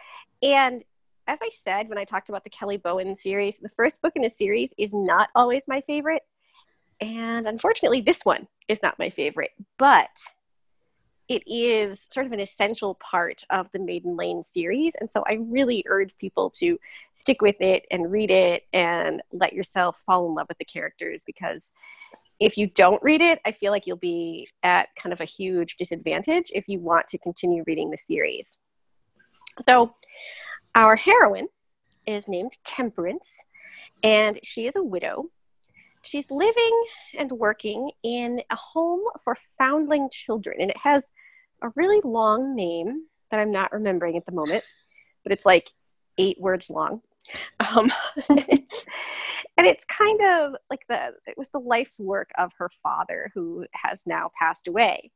And 0.43 0.83
as 1.27 1.39
I 1.43 1.51
said 1.51 1.89
when 1.89 1.99
I 1.99 2.05
talked 2.05 2.29
about 2.29 2.45
the 2.45 2.51
Kelly 2.51 2.77
Bowen 2.77 3.15
series, 3.17 3.59
the 3.59 3.69
first 3.69 4.01
book 4.01 4.13
in 4.17 4.25
a 4.25 4.31
series 4.31 4.73
is 4.79 4.93
not 4.93 5.29
always 5.35 5.63
my 5.67 5.81
favorite. 5.83 6.23
And 7.01 7.47
unfortunately, 7.47 8.01
this 8.01 8.25
one 8.25 8.49
is 8.69 8.79
not 8.83 8.99
my 8.99 9.11
favorite. 9.11 9.51
But 9.79 10.11
it 11.29 11.43
is 11.47 12.07
sort 12.13 12.27
of 12.27 12.33
an 12.33 12.41
essential 12.41 12.95
part 12.95 13.43
of 13.51 13.69
the 13.73 13.81
Maiden 13.81 14.17
Lane 14.17 14.43
series. 14.43 14.95
And 15.01 15.11
so 15.11 15.25
I 15.29 15.39
really 15.41 15.85
urge 15.89 16.17
people 16.19 16.51
to 16.51 16.79
stick 17.17 17.43
with 17.43 17.61
it 17.61 17.85
and 17.91 18.13
read 18.13 18.31
it 18.31 18.65
and 18.73 19.21
let 19.33 19.53
yourself 19.53 20.03
fall 20.07 20.29
in 20.29 20.35
love 20.35 20.47
with 20.49 20.59
the 20.59 20.65
characters 20.65 21.25
because 21.27 21.75
if 22.39 22.57
you 22.57 22.69
don't 22.69 23.03
read 23.03 23.23
it, 23.23 23.41
I 23.45 23.53
feel 23.53 23.73
like 23.73 23.87
you'll 23.87 23.97
be 23.97 24.49
at 24.63 24.89
kind 24.95 25.13
of 25.13 25.21
a 25.21 25.25
huge 25.25 25.77
disadvantage 25.79 26.53
if 26.55 26.69
you 26.69 26.79
want 26.79 27.09
to 27.09 27.19
continue 27.19 27.65
reading 27.67 27.91
the 27.91 27.97
series. 27.97 28.57
So, 29.65 29.95
our 30.77 30.95
heroine 30.95 31.49
is 32.07 32.29
named 32.29 32.53
Temperance, 32.65 33.45
and 34.05 34.39
she 34.45 34.69
is 34.69 34.77
a 34.77 34.85
widow 34.85 35.31
she's 36.07 36.31
living 36.31 36.85
and 37.19 37.31
working 37.33 37.91
in 38.03 38.43
a 38.51 38.57
home 38.57 39.03
for 39.23 39.37
foundling 39.59 40.09
children. 40.11 40.61
And 40.61 40.71
it 40.71 40.77
has 40.79 41.11
a 41.63 41.69
really 41.75 42.01
long 42.05 42.55
name 42.55 43.05
that 43.31 43.41
I'm 43.41 43.51
not 43.51 43.73
remembering 43.73 44.17
at 44.17 44.27
the 44.27 44.33
moment, 44.33 44.65
but 45.23 45.33
it's 45.33 45.45
like 45.45 45.71
eight 46.19 46.41
words 46.41 46.71
long. 46.71 47.03
Um, 47.61 47.91
and, 48.29 48.47
it's, 48.49 48.85
and 49.57 49.67
it's 49.67 49.85
kind 49.85 50.21
of 50.23 50.55
like 50.71 50.87
the 50.89 51.15
it 51.27 51.37
was 51.37 51.49
the 51.49 51.59
life's 51.59 51.99
work 51.99 52.31
of 52.39 52.53
her 52.59 52.71
father 52.83 53.31
who 53.35 53.67
has 53.73 54.07
now 54.07 54.31
passed 54.41 54.69
away. 54.69 55.11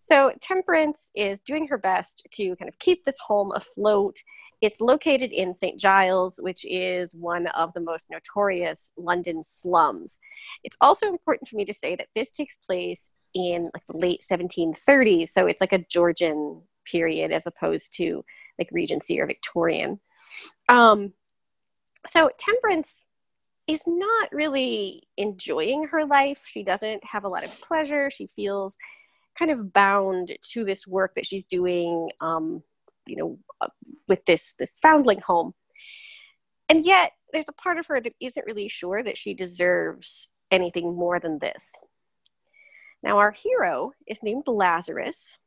So 0.00 0.32
Temperance 0.40 1.10
is 1.14 1.38
doing 1.40 1.68
her 1.68 1.78
best 1.78 2.26
to 2.32 2.56
kind 2.56 2.68
of 2.68 2.78
keep 2.78 3.04
this 3.04 3.18
home 3.26 3.52
afloat 3.54 4.16
it's 4.60 4.80
located 4.80 5.32
in 5.32 5.56
St. 5.56 5.80
Giles, 5.80 6.38
which 6.38 6.64
is 6.66 7.14
one 7.14 7.46
of 7.48 7.72
the 7.72 7.80
most 7.80 8.08
notorious 8.10 8.92
London 8.96 9.42
slums. 9.42 10.20
It's 10.64 10.76
also 10.80 11.08
important 11.08 11.48
for 11.48 11.56
me 11.56 11.64
to 11.64 11.72
say 11.72 11.96
that 11.96 12.08
this 12.14 12.30
takes 12.30 12.58
place 12.58 13.10
in 13.32 13.70
like 13.72 13.86
the 13.88 13.96
late 13.96 14.24
1730s, 14.30 15.28
so 15.28 15.46
it's 15.46 15.60
like 15.60 15.72
a 15.72 15.84
Georgian 15.86 16.62
period 16.84 17.32
as 17.32 17.46
opposed 17.46 17.94
to 17.94 18.24
like 18.58 18.68
Regency 18.72 19.18
or 19.18 19.26
Victorian. 19.26 19.98
Um, 20.68 21.14
so 22.06 22.30
Temperance 22.38 23.04
is 23.66 23.84
not 23.86 24.30
really 24.32 25.04
enjoying 25.16 25.86
her 25.86 26.04
life. 26.04 26.40
She 26.44 26.64
doesn't 26.64 27.02
have 27.04 27.24
a 27.24 27.28
lot 27.28 27.44
of 27.44 27.60
pleasure. 27.62 28.10
She 28.10 28.28
feels 28.36 28.76
kind 29.38 29.50
of 29.50 29.72
bound 29.72 30.36
to 30.52 30.64
this 30.64 30.86
work 30.86 31.14
that 31.14 31.26
she's 31.26 31.44
doing. 31.44 32.10
Um, 32.20 32.62
you 33.06 33.16
know, 33.16 33.38
uh, 33.60 33.68
with 34.08 34.24
this 34.24 34.54
this 34.54 34.76
foundling 34.80 35.20
home. 35.20 35.52
And 36.68 36.84
yet, 36.84 37.12
there's 37.32 37.48
a 37.48 37.52
part 37.52 37.78
of 37.78 37.86
her 37.86 38.00
that 38.00 38.14
isn't 38.20 38.46
really 38.46 38.68
sure 38.68 39.02
that 39.02 39.18
she 39.18 39.34
deserves 39.34 40.30
anything 40.50 40.94
more 40.94 41.18
than 41.18 41.38
this. 41.40 41.74
Now, 43.02 43.18
our 43.18 43.32
hero 43.32 43.92
is 44.06 44.22
named 44.22 44.44
Lazarus, 44.46 45.38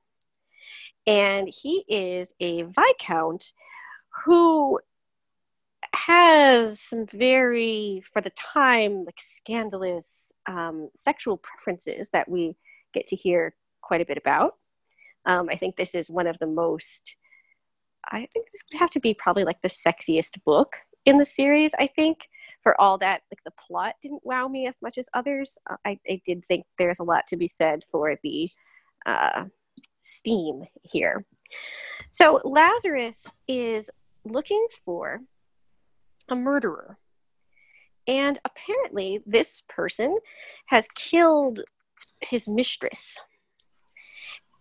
and 1.08 1.48
he 1.48 1.86
is 1.88 2.34
a 2.40 2.64
viscount 2.64 3.54
who 4.26 4.80
has 5.94 6.82
some 6.82 7.06
very, 7.14 8.04
for 8.12 8.22
the 8.22 8.32
time, 8.32 9.06
like 9.06 9.20
scandalous 9.20 10.32
um, 10.48 10.90
sexual 10.96 11.38
preferences 11.38 12.10
that 12.10 12.28
we 12.28 12.58
get 12.94 13.08
to 13.08 13.16
hear 13.16 13.56
quite 13.84 14.02
a 14.02 14.06
bit 14.06 14.18
about. 14.18 14.56
Um, 15.26 15.48
I 15.50 15.56
think 15.56 15.76
this 15.76 15.96
is 15.96 16.10
one 16.10 16.28
of 16.28 16.38
the 16.40 16.48
most 16.48 17.16
I 18.12 18.28
think 18.34 18.52
this 18.52 18.62
would 18.72 18.80
have 18.80 18.90
to 18.92 19.00
be 19.00 19.14
probably 19.14 19.44
like 19.44 19.62
the 19.62 19.70
sexiest 19.70 20.44
book 20.46 20.76
in 21.06 21.18
the 21.18 21.26
series. 21.26 21.72
I 21.80 21.88
think 21.88 22.28
for 22.62 22.80
all 22.80 22.98
that, 23.00 23.22
like 23.32 23.44
the 23.46 23.52
plot 23.52 23.96
didn't 24.02 24.26
wow 24.26 24.48
me 24.48 24.68
as 24.68 24.76
much 24.82 24.98
as 24.98 25.06
others. 25.14 25.58
Uh, 25.70 25.78
I, 25.86 26.00
I 26.10 26.22
did 26.26 26.46
think 26.46 26.66
there's 26.78 27.00
a 27.00 27.04
lot 27.04 27.28
to 27.28 27.38
be 27.38 27.48
said 27.48 27.84
for 27.92 28.18
the 28.24 28.50
uh, 29.06 29.46
steam 30.02 30.64
here. 30.82 31.26
So 32.10 32.42
Lazarus 32.44 33.26
is 33.48 33.90
looking 34.26 34.66
for 34.86 35.22
a 36.30 36.36
murderer. 36.36 36.98
And 38.06 38.38
apparently, 38.44 39.22
this 39.26 39.64
person 39.70 40.18
has 40.68 40.88
killed 40.90 41.62
his 42.22 42.50
mistress. 42.50 43.18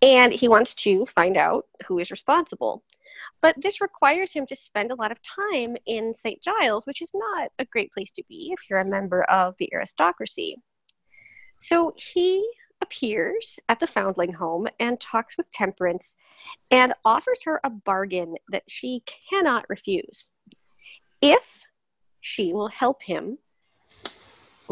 And 0.03 0.33
he 0.33 0.49
wants 0.49 0.73
to 0.75 1.07
find 1.15 1.37
out 1.37 1.65
who 1.87 1.97
is 1.97 2.11
responsible. 2.11 2.83
But 3.41 3.55
this 3.61 3.79
requires 3.79 4.33
him 4.33 4.45
to 4.47 4.55
spend 4.55 4.91
a 4.91 4.95
lot 4.95 5.13
of 5.13 5.21
time 5.21 5.77
in 5.85 6.13
St. 6.13 6.43
Giles, 6.43 6.85
which 6.85 7.01
is 7.01 7.11
not 7.15 7.51
a 7.57 7.63
great 7.63 7.93
place 7.93 8.11
to 8.11 8.23
be 8.27 8.51
if 8.51 8.69
you're 8.69 8.79
a 8.79 8.85
member 8.85 9.23
of 9.23 9.55
the 9.59 9.73
aristocracy. 9.73 10.61
So 11.57 11.93
he 11.95 12.45
appears 12.81 13.59
at 13.69 13.79
the 13.79 13.87
foundling 13.87 14.33
home 14.33 14.67
and 14.77 14.99
talks 14.99 15.37
with 15.37 15.49
Temperance 15.53 16.15
and 16.69 16.93
offers 17.05 17.39
her 17.45 17.61
a 17.63 17.69
bargain 17.69 18.35
that 18.51 18.63
she 18.67 19.03
cannot 19.29 19.69
refuse. 19.69 20.29
If 21.21 21.63
she 22.19 22.51
will 22.51 22.67
help 22.67 23.03
him 23.03 23.37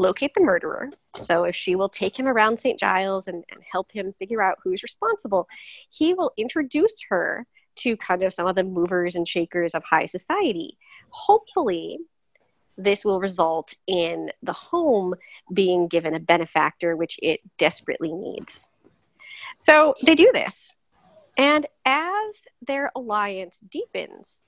locate 0.02 0.34
the 0.34 0.42
murderer, 0.42 0.90
so 1.24 1.44
if 1.44 1.56
she 1.56 1.76
will 1.76 1.90
take 1.90 2.18
him 2.18 2.28
around 2.28 2.60
St. 2.60 2.80
Giles 2.80 3.28
and, 3.28 3.44
and 3.52 3.62
help 3.72 3.92
him 3.92 4.14
figure 4.20 4.42
out 4.42 4.58
who's 4.64 4.84
responsible, 4.84 5.48
he 5.90 6.14
will 6.14 6.32
introduce 6.38 6.94
her 7.10 7.46
to 7.78 7.96
kind 7.98 8.24
of 8.24 8.34
some 8.34 8.48
of 8.48 8.56
the 8.56 8.64
movers 8.64 9.16
and 9.16 9.28
shakers 9.28 9.74
of 9.74 9.84
high 9.84 10.06
society. 10.06 10.78
Hopefully, 11.10 12.00
this 12.78 13.06
will 13.06 13.20
result 13.20 13.76
in 13.88 14.32
the 14.42 14.54
home 14.54 15.14
being 15.54 15.88
given 15.88 16.16
a 16.16 16.20
benefactor, 16.20 16.96
which 16.96 17.20
it 17.22 17.42
desperately 17.58 18.12
needs. 18.12 18.68
So 19.58 19.94
they 20.04 20.16
do 20.16 20.32
this. 20.34 20.76
And 21.38 21.66
as 21.86 22.36
their 22.66 22.92
alliance 22.96 23.60
deepens, 23.60 24.40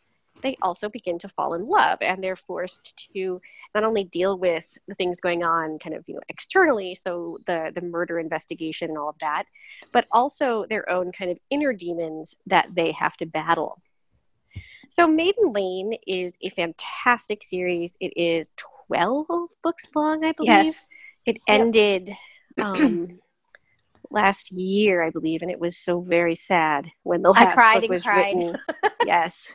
they 0.41 0.57
also 0.61 0.89
begin 0.89 1.17
to 1.19 1.29
fall 1.29 1.53
in 1.53 1.67
love 1.67 1.97
and 2.01 2.23
they're 2.23 2.35
forced 2.35 3.09
to 3.13 3.39
not 3.73 3.83
only 3.83 4.03
deal 4.03 4.37
with 4.37 4.65
the 4.87 4.95
things 4.95 5.19
going 5.21 5.43
on 5.43 5.79
kind 5.79 5.95
of 5.95 6.03
you 6.07 6.15
know 6.15 6.21
externally 6.29 6.95
so 6.95 7.37
the 7.47 7.71
the 7.75 7.81
murder 7.81 8.19
investigation 8.19 8.89
and 8.89 8.97
all 8.97 9.09
of 9.09 9.19
that 9.19 9.45
but 9.91 10.05
also 10.11 10.65
their 10.69 10.89
own 10.89 11.11
kind 11.11 11.31
of 11.31 11.37
inner 11.49 11.73
demons 11.73 12.35
that 12.47 12.67
they 12.73 12.91
have 12.91 13.15
to 13.17 13.25
battle. 13.25 13.81
So 14.89 15.07
maiden 15.07 15.51
lane 15.53 15.95
is 16.05 16.37
a 16.43 16.49
fantastic 16.51 17.43
series. 17.43 17.95
It 17.99 18.13
is 18.15 18.51
12 18.87 19.25
books 19.63 19.87
long 19.95 20.23
i 20.23 20.33
believe. 20.33 20.49
Yes. 20.49 20.89
it 21.25 21.37
ended 21.47 22.15
um, 22.61 23.19
last 24.11 24.51
year 24.51 25.01
i 25.01 25.09
believe 25.09 25.41
and 25.41 25.49
it 25.49 25.59
was 25.59 25.77
so 25.77 26.01
very 26.01 26.35
sad 26.35 26.87
when 27.03 27.23
the 27.23 27.31
last 27.31 27.47
I 27.47 27.53
cried 27.53 27.81
book 27.81 27.89
was 27.89 28.03
cried. 28.03 28.35
written. 28.35 28.57
Yes 29.05 29.51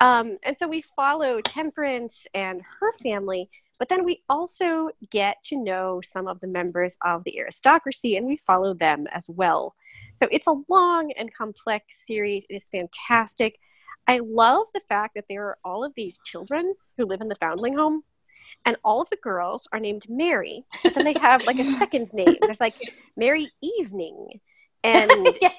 um, 0.00 0.38
and 0.42 0.56
so 0.58 0.66
we 0.66 0.82
follow 0.96 1.40
Temperance 1.40 2.26
and 2.34 2.62
her 2.80 2.92
family, 3.02 3.50
but 3.78 3.88
then 3.88 4.04
we 4.04 4.22
also 4.28 4.90
get 5.10 5.42
to 5.44 5.56
know 5.56 6.00
some 6.12 6.26
of 6.26 6.40
the 6.40 6.46
members 6.46 6.96
of 7.04 7.24
the 7.24 7.38
aristocracy 7.38 8.16
and 8.16 8.26
we 8.26 8.40
follow 8.46 8.74
them 8.74 9.06
as 9.12 9.26
well. 9.28 9.74
So 10.14 10.28
it's 10.30 10.46
a 10.46 10.62
long 10.68 11.12
and 11.18 11.32
complex 11.32 12.04
series. 12.06 12.44
It 12.48 12.56
is 12.56 12.68
fantastic. 12.70 13.58
I 14.06 14.20
love 14.22 14.66
the 14.74 14.82
fact 14.88 15.14
that 15.14 15.24
there 15.28 15.46
are 15.46 15.58
all 15.64 15.84
of 15.84 15.92
these 15.94 16.18
children 16.24 16.74
who 16.96 17.06
live 17.06 17.20
in 17.20 17.28
the 17.28 17.36
foundling 17.36 17.76
home, 17.76 18.02
and 18.66 18.76
all 18.84 19.00
of 19.00 19.08
the 19.10 19.16
girls 19.16 19.68
are 19.72 19.80
named 19.80 20.04
Mary, 20.08 20.64
but 20.82 20.94
then 20.94 21.04
they 21.04 21.14
have 21.20 21.44
like 21.46 21.58
a 21.58 21.64
second 21.78 22.12
name. 22.12 22.36
There's 22.40 22.60
like 22.60 22.74
Mary 23.16 23.50
Evening 23.62 24.40
and 24.82 25.10
yes. 25.40 25.54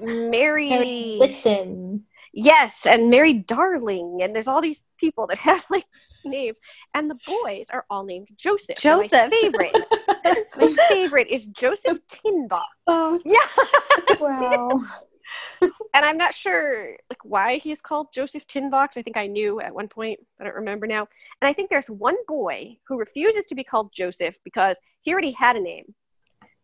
Mary, 0.00 0.70
Mary 0.70 1.18
Whitsun. 1.20 2.00
Yes, 2.32 2.86
and 2.86 3.10
Mary 3.10 3.32
Darling, 3.34 4.20
and 4.22 4.34
there's 4.34 4.48
all 4.48 4.60
these 4.62 4.82
people 4.98 5.26
that 5.28 5.38
have 5.48 5.64
like 5.70 5.86
names, 6.24 6.56
and 6.94 7.10
the 7.10 7.18
boys 7.26 7.66
are 7.70 7.84
all 7.90 8.04
named 8.04 8.28
Joseph. 8.36 8.76
Joseph, 8.76 9.30
my 9.30 9.38
favorite. 9.40 9.76
my 10.56 10.76
favorite 10.88 11.28
is 11.28 11.46
Joseph 11.46 11.98
Tinbox. 12.08 12.66
Oh, 12.86 13.20
Yeah. 13.24 14.16
wow. 14.20 14.80
and 15.62 16.04
I'm 16.04 16.16
not 16.16 16.34
sure 16.34 16.96
like 17.08 17.24
why 17.24 17.58
he's 17.58 17.80
called 17.80 18.08
Joseph 18.12 18.46
Tinbox. 18.46 18.96
I 18.96 19.02
think 19.02 19.16
I 19.16 19.26
knew 19.26 19.60
at 19.60 19.74
one 19.74 19.88
point, 19.88 20.18
I 20.40 20.44
don't 20.44 20.56
remember 20.56 20.86
now. 20.86 21.06
And 21.40 21.48
I 21.48 21.52
think 21.52 21.70
there's 21.70 21.88
one 21.90 22.16
boy 22.26 22.76
who 22.86 22.98
refuses 22.98 23.46
to 23.46 23.54
be 23.54 23.64
called 23.64 23.92
Joseph 23.92 24.36
because 24.44 24.76
he 25.02 25.12
already 25.12 25.30
had 25.30 25.56
a 25.56 25.60
name. 25.60 25.94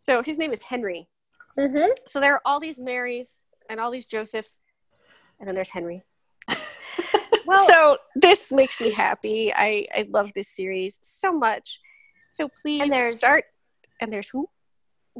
So 0.00 0.22
his 0.22 0.38
name 0.38 0.52
is 0.52 0.62
Henry. 0.62 1.08
mm-hmm. 1.58 1.92
So 2.08 2.20
there 2.20 2.34
are 2.34 2.42
all 2.44 2.60
these 2.60 2.78
Marys 2.78 3.38
and 3.70 3.80
all 3.80 3.90
these 3.90 4.06
Josephs, 4.06 4.58
and 5.38 5.46
then 5.48 5.54
there's 5.54 5.70
Henry. 5.70 6.02
Well, 7.46 7.64
so 7.68 7.96
this 8.16 8.50
makes 8.50 8.80
me 8.80 8.90
happy. 8.90 9.52
I 9.54 9.86
I 9.94 10.06
love 10.10 10.32
this 10.34 10.48
series 10.48 10.98
so 11.02 11.32
much. 11.32 11.80
So 12.28 12.48
please 12.60 12.82
And 12.82 12.90
there's- 12.90 13.18
start. 13.18 13.44
And 14.00 14.12
there's 14.12 14.28
who? 14.28 14.48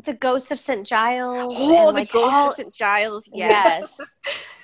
the 0.04 0.12
Ghost 0.12 0.50
of 0.52 0.58
St. 0.60 0.84
Giles. 0.86 1.54
Oh, 1.56 1.86
the 1.86 2.00
like, 2.00 2.10
Ghost 2.12 2.34
all- 2.34 2.48
of 2.48 2.54
St. 2.56 2.74
Giles. 2.74 3.28
Yes. 3.32 3.94
Yes. 3.98 4.08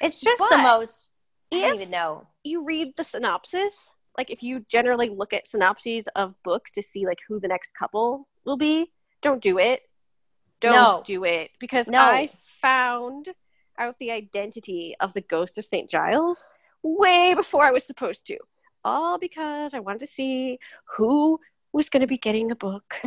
It's 0.00 0.20
just 0.20 0.40
But 0.40 0.50
the 0.50 0.58
most. 0.58 1.08
I 1.52 1.60
don't 1.60 1.76
even 1.76 1.90
know. 1.90 2.26
you 2.42 2.64
read 2.64 2.94
the 2.96 3.04
synopsis, 3.04 3.72
like 4.18 4.28
if 4.30 4.42
you 4.42 4.66
generally 4.68 5.08
look 5.08 5.32
at 5.32 5.46
synopses 5.46 6.04
of 6.16 6.34
books 6.42 6.72
to 6.72 6.82
see 6.82 7.06
like 7.06 7.18
who 7.28 7.38
the 7.38 7.48
next 7.48 7.74
couple 7.78 8.26
will 8.44 8.56
be, 8.56 8.90
don't 9.22 9.40
do 9.40 9.58
it. 9.58 9.82
Don't 10.60 10.74
No. 10.74 11.02
do 11.06 11.22
it 11.24 11.50
because 11.60 11.86
No. 11.86 11.98
I 12.00 12.30
found 12.60 13.28
out 13.78 13.96
the 13.98 14.10
identity 14.10 14.94
of 15.00 15.12
the 15.12 15.20
Ghost 15.20 15.58
of 15.58 15.66
St. 15.66 15.88
Giles 15.88 16.48
way 16.82 17.34
before 17.34 17.64
I 17.64 17.70
was 17.70 17.84
supposed 17.84 18.26
to. 18.28 18.38
All 18.84 19.18
because 19.18 19.74
I 19.74 19.80
wanted 19.80 20.00
to 20.00 20.06
see 20.06 20.58
who 20.96 21.40
was 21.72 21.88
going 21.88 22.00
to 22.00 22.06
be 22.06 22.18
getting 22.18 22.50
a 22.50 22.56
book. 22.56 22.94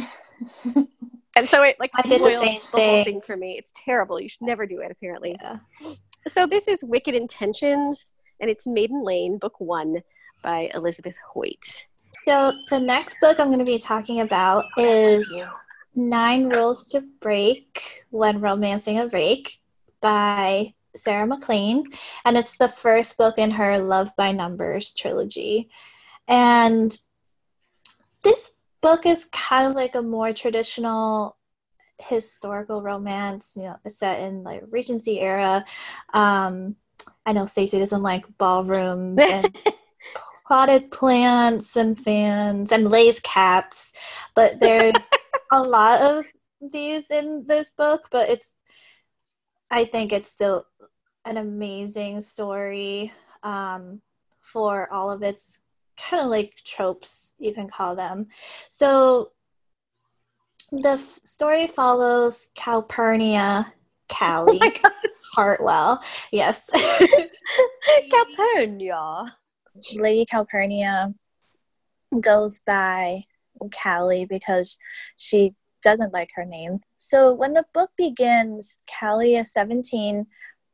And 1.36 1.48
so 1.48 1.64
it 1.64 1.76
like 1.80 1.92
I 1.96 2.02
the 2.08 2.16
spoils 2.16 2.44
same 2.44 2.62
the 2.72 2.78
whole 2.78 2.80
thing. 2.80 3.06
thing 3.06 3.22
for 3.22 3.36
me. 3.36 3.58
It's 3.58 3.74
terrible. 3.76 4.20
You 4.22 4.30
should 4.30 4.44
never 4.44 4.66
do 4.66 4.80
it 4.80 4.90
apparently. 4.90 5.36
Yeah. 5.42 5.58
So 6.28 6.48
this 6.48 6.68
is 6.68 6.80
Wicked 6.82 7.14
Intentions, 7.14 8.08
and 8.40 8.50
it's 8.50 8.66
Maiden 8.66 9.04
Lane, 9.04 9.38
Book 9.38 9.60
One, 9.60 10.02
by 10.42 10.70
Elizabeth 10.74 11.16
Hoyt. 11.34 11.84
So 12.14 12.54
the 12.70 12.80
next 12.80 13.20
book 13.20 13.40
I'm 13.40 13.48
going 13.48 13.60
to 13.60 13.66
be 13.66 13.78
talking 13.78 14.22
about 14.22 14.64
is 14.78 15.32
Nine 15.94 16.46
Rules 16.46 16.88
to 16.88 17.02
Break 17.20 18.06
When 18.12 18.40
Romancing 18.40 19.00
a 19.00 19.08
Rake 19.08 19.60
by 20.06 20.72
Sarah 20.96 21.26
MacLean. 21.26 21.84
And 22.26 22.38
it's 22.38 22.58
the 22.58 22.70
first 22.70 23.18
book 23.18 23.40
in 23.40 23.50
her 23.50 23.80
Love 23.80 24.12
by 24.16 24.34
Numbers 24.34 24.94
trilogy. 24.94 25.68
And 26.28 26.96
this 28.24 28.54
book 28.84 29.08
is 29.08 29.26
kind 29.26 29.66
of 29.66 29.74
like 29.74 29.96
a 29.96 30.04
more 30.04 30.32
traditional 30.32 31.38
historical 31.98 32.84
romance. 32.84 33.56
You 33.56 33.64
know, 33.64 33.78
it's 33.84 33.98
set 33.98 34.22
in 34.22 34.44
like 34.44 34.62
Regency 34.70 35.22
era. 35.22 35.66
Um, 36.14 36.76
I 37.26 37.34
know 37.34 37.48
Stacey 37.48 37.80
doesn't 37.80 38.04
like 38.04 38.26
ballrooms 38.38 39.18
and 39.24 39.58
potted 40.48 40.92
plants 40.92 41.76
and 41.76 42.00
fans 42.00 42.72
and 42.72 42.92
lace 42.92 43.20
caps, 43.22 43.92
but 44.36 44.60
there's 44.60 44.94
a 45.52 45.64
lot 45.64 46.00
of 46.02 46.28
these 46.62 47.10
in 47.10 47.46
this 47.48 47.72
book. 47.72 48.10
But 48.12 48.30
it's, 48.30 48.54
I 49.70 49.86
think 49.86 50.14
it's 50.14 50.30
still 50.30 50.66
an 51.26 51.38
amazing 51.38 52.22
story 52.22 53.12
um, 53.44 54.02
for 54.42 54.92
all 54.92 55.12
of 55.12 55.24
its 55.24 55.60
kind 55.98 56.24
of 56.24 56.30
like 56.30 56.54
tropes, 56.64 57.34
you 57.38 57.54
can 57.54 57.68
call 57.68 57.96
them. 57.96 58.28
So 58.70 59.32
the 60.72 60.92
f- 60.92 61.20
story 61.24 61.68
follows 61.68 62.50
Calpurnia 62.56 63.74
Callie 64.10 64.60
Oh. 65.38 65.44
Hartwell. 65.44 66.04
Yes. 66.32 66.70
Calpurnia. 68.12 69.36
Lady 69.98 70.26
Calpurnia 70.26 71.14
goes 72.22 72.60
by 72.66 73.24
Callie 73.82 74.26
because 74.26 74.78
she 75.18 75.54
doesn't 75.86 76.14
like 76.14 76.32
her 76.36 76.44
name. 76.44 76.80
So 76.98 77.32
when 77.32 77.54
the 77.54 77.64
book 77.72 77.92
begins, 77.96 78.78
Callie 79.00 79.36
is 79.36 79.54
17. 79.54 80.26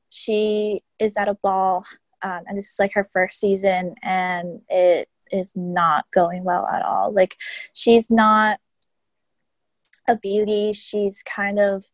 She 0.09 0.81
is 0.99 1.17
at 1.17 1.27
a 1.27 1.35
ball, 1.35 1.83
um, 2.21 2.43
and 2.47 2.57
this 2.57 2.71
is 2.71 2.79
like 2.79 2.93
her 2.93 3.03
first 3.03 3.39
season, 3.39 3.95
and 4.01 4.61
it 4.69 5.09
is 5.31 5.53
not 5.53 6.05
going 6.13 6.45
well 6.45 6.65
at 6.65 6.83
all. 6.83 7.13
Like, 7.13 7.35
she's 7.73 8.09
not 8.09 8.59
a 10.07 10.15
beauty, 10.15 10.71
she's 10.71 11.23
kind 11.23 11.59
of 11.59 11.85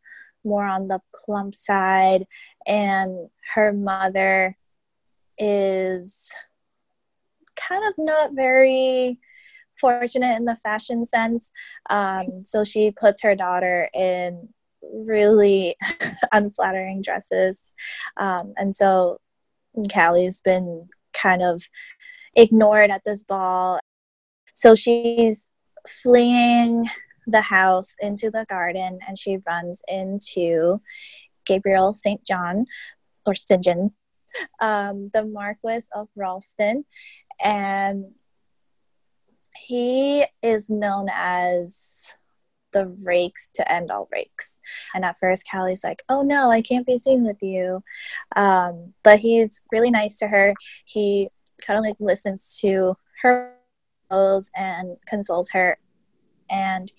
more 0.43 0.65
on 0.65 0.88
the 0.88 0.99
plump 1.26 1.55
side, 1.55 2.26
and 2.68 3.30
her 3.55 3.74
mother 3.74 4.57
is 5.39 6.34
kind 7.55 7.84
of 7.88 7.93
not 7.97 8.34
very 8.34 9.20
fortunate 9.80 10.36
in 10.36 10.45
the 10.45 10.55
fashion 10.55 11.05
sense. 11.05 11.51
Um, 11.89 12.43
so 12.43 12.63
she 12.63 12.91
puts 12.91 13.21
her 13.21 13.36
daughter 13.36 13.89
in 13.93 14.49
really 14.82 15.75
unflattering 16.32 17.01
dresses. 17.01 17.71
Um, 18.17 18.53
and 18.57 18.75
so 18.75 19.19
Callie's 19.91 20.41
been 20.41 20.89
kind 21.13 21.41
of 21.41 21.63
ignored 22.36 22.91
at 22.91 23.01
this 23.05 23.23
ball. 23.23 23.80
So 24.53 24.75
she's 24.75 25.49
fleeing 25.88 26.89
the 27.25 27.41
house 27.41 27.95
into 27.99 28.32
the 28.32 28.45
garden 28.49 28.99
and 29.07 29.19
she 29.19 29.38
runs 29.45 29.82
into 29.88 30.82
Gabriel 31.45 31.93
St. 31.93 32.25
John 32.25 32.65
or 33.25 33.36
St. 33.36 33.63
John, 33.63 33.91
um, 34.61 35.11
the 35.13 35.25
Marquis 35.25 35.86
of 35.93 36.07
Ralston. 36.15 36.86
And 37.43 38.05
he 39.58 40.26
is 40.41 40.70
known 40.70 41.08
as 41.12 42.16
the 42.74 42.88
rakes 43.03 43.49
to 43.55 43.72
end 43.72 43.91
all 43.91 44.08
rakes. 44.12 44.62
And 44.93 45.03
at 45.05 45.18
first, 45.20 45.47
Callie's 45.49 45.84
like, 45.84 46.03
oh 46.10 46.22
no, 46.22 46.51
I 46.51 46.62
can't 46.62 46.86
be 46.86 46.97
seen 46.97 47.26
with 47.26 47.41
you. 47.41 47.84
Um, 48.36 48.93
but 49.03 49.20
he's 49.20 49.62
really 49.72 49.91
nice 49.91 50.18
to 50.20 50.28
her. 50.28 50.51
He 50.86 51.30
kind 51.62 51.78
of 51.78 51.84
like 51.84 51.95
listens 51.99 52.58
to 52.62 52.95
her 53.22 53.55
and 54.55 54.97
consoles 55.08 55.49
her. 55.51 55.78
And 56.49 56.91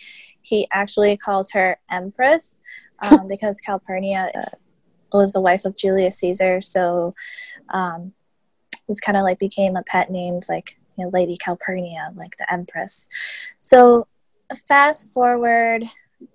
he 0.43 0.67
actually 0.73 1.17
calls 1.17 1.51
her 1.53 1.79
Empress 1.91 2.57
um, 3.03 3.27
because 3.29 3.61
Calpurnia 3.61 4.31
uh, 4.35 4.57
was 5.17 5.33
the 5.33 5.41
wife 5.41 5.65
of 5.65 5.77
Julius 5.77 6.19
Caesar. 6.19 6.61
So 6.61 7.15
um, 7.71 8.13
it's 8.89 9.01
kind 9.01 9.17
of 9.17 9.23
like 9.23 9.39
became 9.39 9.77
a 9.77 9.85
pet 9.85 10.11
name, 10.11 10.41
like 10.49 10.79
you 10.99 11.05
know, 11.05 11.11
Lady 11.12 11.36
Calpurnia, 11.36 12.12
like 12.16 12.36
the 12.36 12.53
Empress. 12.53 13.09
So 13.61 14.07
fast 14.66 15.11
forward 15.12 15.84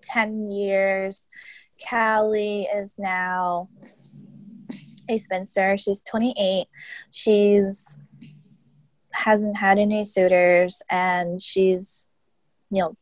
10 0.01 0.47
years, 0.47 1.27
Callie 1.89 2.63
is 2.63 2.95
now 2.97 3.69
a 5.09 5.17
spinster. 5.17 5.77
She's 5.77 6.01
28. 6.03 6.65
She's 7.11 7.97
hasn't 9.13 9.57
had 9.57 9.77
any 9.77 10.03
suitors 10.03 10.81
and 10.89 11.39
she's 11.41 12.07
you 12.71 12.81
know 12.81 12.97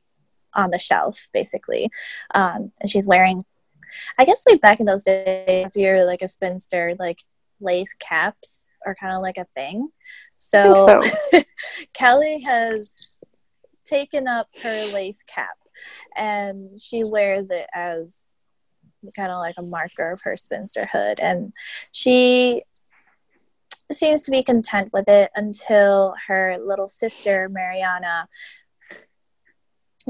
on 0.53 0.69
the 0.69 0.79
shelf 0.79 1.29
basically 1.33 1.89
um, 2.35 2.71
and 2.81 2.89
she's 2.89 3.07
wearing 3.07 3.41
i 4.19 4.25
guess 4.25 4.43
like 4.47 4.61
back 4.61 4.79
in 4.79 4.85
those 4.85 5.03
days 5.03 5.45
if 5.47 5.75
you're 5.75 6.05
like 6.05 6.21
a 6.21 6.27
spinster 6.27 6.95
like 6.99 7.19
lace 7.61 7.93
caps 7.93 8.67
are 8.85 8.95
kind 8.95 9.15
of 9.15 9.21
like 9.21 9.37
a 9.37 9.47
thing 9.55 9.89
so, 10.41 10.73
so. 10.73 11.41
callie 11.97 12.39
has 12.39 12.91
taken 13.85 14.27
up 14.27 14.47
her 14.63 14.93
lace 14.93 15.23
cap 15.23 15.55
and 16.17 16.81
she 16.81 17.03
wears 17.05 17.51
it 17.51 17.67
as 17.73 18.27
kind 19.15 19.31
of 19.31 19.37
like 19.37 19.53
a 19.59 19.61
marker 19.61 20.11
of 20.11 20.21
her 20.23 20.35
spinsterhood 20.35 21.19
and 21.21 21.53
she 21.91 22.63
seems 23.91 24.23
to 24.23 24.31
be 24.31 24.41
content 24.41 24.89
with 24.91 25.07
it 25.07 25.29
until 25.35 26.15
her 26.27 26.57
little 26.57 26.87
sister 26.87 27.47
mariana 27.47 28.27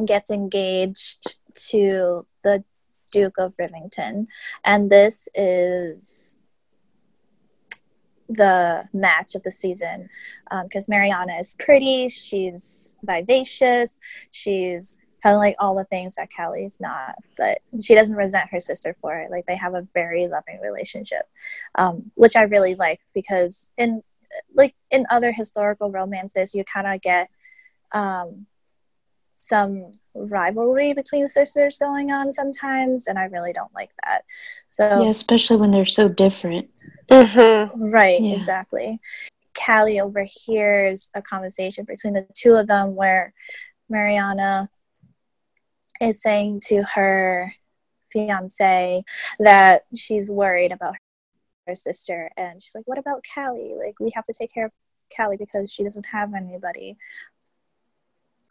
gets 0.05 0.31
engaged 0.31 1.35
to 1.55 2.25
the 2.43 2.63
duke 3.11 3.37
of 3.37 3.53
rivington 3.59 4.27
and 4.63 4.89
this 4.89 5.27
is 5.35 6.37
the 8.31 8.85
match 8.93 9.35
of 9.35 9.43
the 9.43 9.51
season 9.51 10.09
because 10.63 10.83
um, 10.83 10.91
Mariana 10.91 11.33
is 11.39 11.55
pretty, 11.59 12.09
she's 12.09 12.95
vivacious, 13.03 13.97
she's 14.31 14.99
kind 15.23 15.35
of 15.35 15.39
like 15.39 15.55
all 15.59 15.75
the 15.75 15.83
things 15.85 16.15
that 16.15 16.29
Callie's 16.35 16.79
not, 16.79 17.15
but 17.37 17.59
she 17.81 17.93
doesn't 17.93 18.15
resent 18.15 18.49
her 18.49 18.59
sister 18.59 18.95
for 19.01 19.19
it. 19.19 19.29
Like 19.29 19.45
they 19.45 19.55
have 19.55 19.73
a 19.73 19.87
very 19.93 20.27
loving 20.27 20.59
relationship, 20.61 21.23
um, 21.75 22.11
which 22.15 22.35
I 22.35 22.43
really 22.43 22.75
like 22.75 22.99
because 23.13 23.69
in 23.77 24.01
like 24.55 24.73
in 24.89 25.05
other 25.09 25.31
historical 25.31 25.91
romances, 25.91 26.55
you 26.55 26.63
kind 26.63 26.87
of 26.87 27.01
get 27.01 27.29
um, 27.91 28.47
some 29.41 29.89
rivalry 30.13 30.93
between 30.93 31.27
sisters 31.27 31.79
going 31.79 32.11
on 32.11 32.31
sometimes, 32.31 33.07
and 33.07 33.17
I 33.17 33.25
really 33.25 33.51
don't 33.51 33.73
like 33.73 33.89
that. 34.05 34.21
So 34.69 35.01
yeah, 35.03 35.09
especially 35.09 35.57
when 35.57 35.71
they're 35.71 35.85
so 35.85 36.07
different. 36.07 36.69
Mm-hmm. 37.11 37.91
Right, 37.91 38.21
yeah. 38.21 38.35
exactly. 38.35 38.99
Callie 39.53 39.99
overhears 39.99 41.09
a 41.15 41.21
conversation 41.21 41.85
between 41.85 42.13
the 42.13 42.27
two 42.35 42.53
of 42.53 42.67
them 42.67 42.95
where 42.95 43.33
Mariana 43.89 44.69
is 45.99 46.21
saying 46.21 46.61
to 46.67 46.83
her 46.93 47.53
fiance 48.11 49.03
that 49.39 49.83
she's 49.95 50.29
worried 50.29 50.71
about 50.71 50.95
her 51.67 51.75
sister 51.75 52.29
and 52.37 52.61
she's 52.61 52.75
like 52.75 52.87
what 52.87 52.97
about 52.97 53.23
callie 53.33 53.75
like 53.77 53.93
we 53.99 54.11
have 54.13 54.23
to 54.23 54.33
take 54.37 54.51
care 54.51 54.65
of 54.65 54.71
callie 55.15 55.37
because 55.37 55.71
she 55.71 55.83
doesn't 55.83 56.07
have 56.07 56.33
anybody 56.33 56.97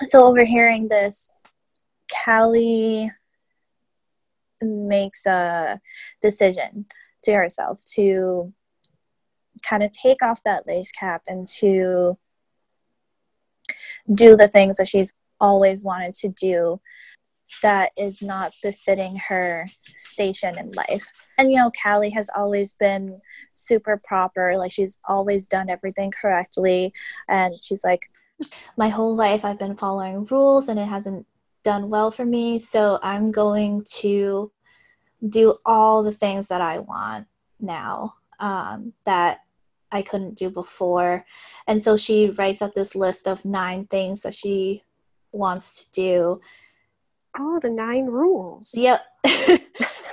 so 0.03 0.24
overhearing 0.24 0.88
this 0.88 1.28
callie 2.24 3.11
makes 4.62 5.26
a 5.26 5.80
decision 6.22 6.86
to 7.22 7.32
herself 7.32 7.84
to 7.84 8.53
kind 9.62 9.82
of 9.82 9.90
take 9.90 10.22
off 10.22 10.42
that 10.44 10.66
lace 10.66 10.92
cap 10.92 11.22
and 11.26 11.46
to 11.46 12.18
do 14.12 14.36
the 14.36 14.48
things 14.48 14.76
that 14.76 14.88
she's 14.88 15.12
always 15.40 15.84
wanted 15.84 16.14
to 16.14 16.28
do 16.28 16.80
that 17.62 17.90
is 17.96 18.22
not 18.22 18.53
befitting 18.62 19.16
her 19.16 19.68
station 19.96 20.57
in 20.57 20.70
life. 20.72 21.11
And 21.36 21.51
you 21.51 21.59
know, 21.59 21.72
Callie 21.82 22.11
has 22.11 22.30
always 22.34 22.74
been 22.74 23.20
super 23.55 24.01
proper, 24.03 24.57
like 24.57 24.72
she's 24.72 24.98
always 25.09 25.46
done 25.46 25.68
everything 25.68 26.12
correctly. 26.12 26.92
And 27.28 27.55
she's 27.61 27.82
like, 27.82 28.03
My 28.76 28.88
whole 28.88 29.14
life 29.14 29.45
I've 29.45 29.59
been 29.59 29.76
following 29.76 30.24
rules 30.24 30.68
and 30.68 30.78
it 30.78 30.86
hasn't 30.86 31.26
done 31.62 31.91
well 31.91 32.11
for 32.11 32.24
me, 32.24 32.59
so 32.59 32.99
I'm 33.03 33.30
going 33.30 33.84
to 33.99 34.51
do 35.28 35.57
all 35.66 36.03
the 36.03 36.12
things 36.12 36.49
that 36.49 36.61
I 36.61 36.78
want 36.78 37.26
now 37.61 38.14
um, 38.38 38.95
that 39.05 39.41
I 39.93 40.03
couldn't 40.03 40.36
do 40.36 40.49
before. 40.49 41.26
And 41.66 41.82
so 41.82 41.97
she 41.97 42.30
writes 42.30 42.62
up 42.62 42.74
this 42.74 42.95
list 42.95 43.28
of 43.28 43.45
nine 43.45 43.86
things 43.86 44.22
that 44.22 44.34
she 44.34 44.84
wants 45.32 45.84
to 45.84 45.93
do 45.93 46.41
oh, 47.38 47.59
the 47.61 47.70
nine 47.70 48.07
rules. 48.07 48.72
Yep. 48.74 49.01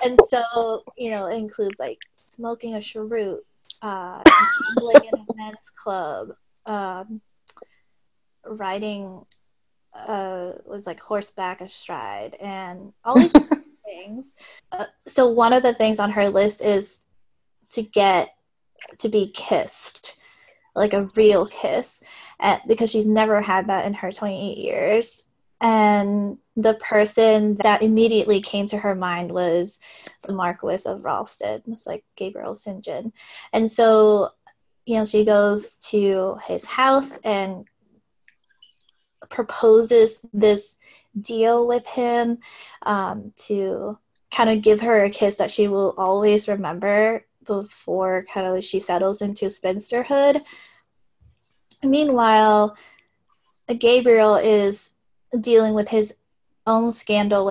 and 0.04 0.20
so, 0.28 0.84
you 0.98 1.12
know, 1.12 1.28
it 1.28 1.38
includes 1.38 1.80
like 1.80 2.00
smoking 2.20 2.76
a 2.76 2.82
cheroot, 2.82 3.44
uh, 3.82 4.22
playing 4.78 5.10
in 5.14 5.20
a 5.20 5.36
men's 5.36 5.70
club, 5.76 6.30
um, 6.66 7.22
riding 8.50 9.26
uh, 9.94 10.52
was 10.66 10.86
like 10.86 11.00
horseback 11.00 11.62
astride, 11.62 12.36
and 12.36 12.94
all 13.04 13.20
these 13.20 13.34
things. 13.86 14.34
Uh, 14.72 14.86
so 15.08 15.28
one 15.28 15.54
of 15.54 15.64
the 15.64 15.74
things 15.74 16.00
on 16.00 16.12
her 16.12 16.30
list 16.30 16.62
is 16.62 17.02
to 17.72 17.82
get 17.82 18.36
to 19.00 19.10
be 19.10 19.32
kissed 19.32 20.20
like 20.76 20.94
a 20.94 21.08
real 21.16 21.48
kiss 21.48 22.02
because 22.68 22.92
she's 22.92 23.08
never 23.08 23.42
had 23.42 23.68
that 23.68 23.86
in 23.86 23.94
her 23.96 24.12
28 24.12 24.58
years 24.58 25.24
and 25.60 26.38
the 26.56 26.76
person 26.76 27.56
that 27.56 27.82
immediately 27.82 28.42
came 28.42 28.68
to 28.68 28.78
her 28.78 28.96
mind 28.96 29.32
was 29.32 29.80
the 30.24 30.34
Marquis 30.34 30.84
of 30.86 31.04
Ralston. 31.04 31.64
It's 31.68 31.88
like 31.88 32.04
Gabriel 32.16 32.54
St. 32.54 32.84
John. 32.84 33.12
And 33.54 33.70
so, 33.70 34.30
you 34.86 34.96
know, 34.96 35.06
she 35.06 35.26
goes 35.26 35.78
to 35.90 36.38
his 36.46 36.66
house 36.66 37.18
and 37.20 37.66
proposes 39.30 40.20
this 40.34 40.78
deal 41.20 41.68
with 41.68 41.86
him 41.86 42.38
um, 42.84 43.34
to 43.36 43.98
kind 44.32 44.50
of 44.50 44.62
give 44.62 44.82
her 44.82 45.04
a 45.04 45.10
kiss 45.10 45.38
that 45.38 45.52
she 45.52 45.68
will 45.68 45.94
always 45.98 46.48
remember 46.48 47.26
before 47.46 48.26
kind 48.32 48.46
of 48.46 48.64
she 48.64 48.80
settles 48.80 49.22
into 49.22 49.46
spinsterhood. 49.46 50.44
Meanwhile, 51.84 52.76
Gabriel 53.80 54.36
is 54.36 54.92
dealing 55.40 55.74
with 55.74 55.90
his 55.90 56.16
own 56.66 56.92
scandal. 56.92 57.50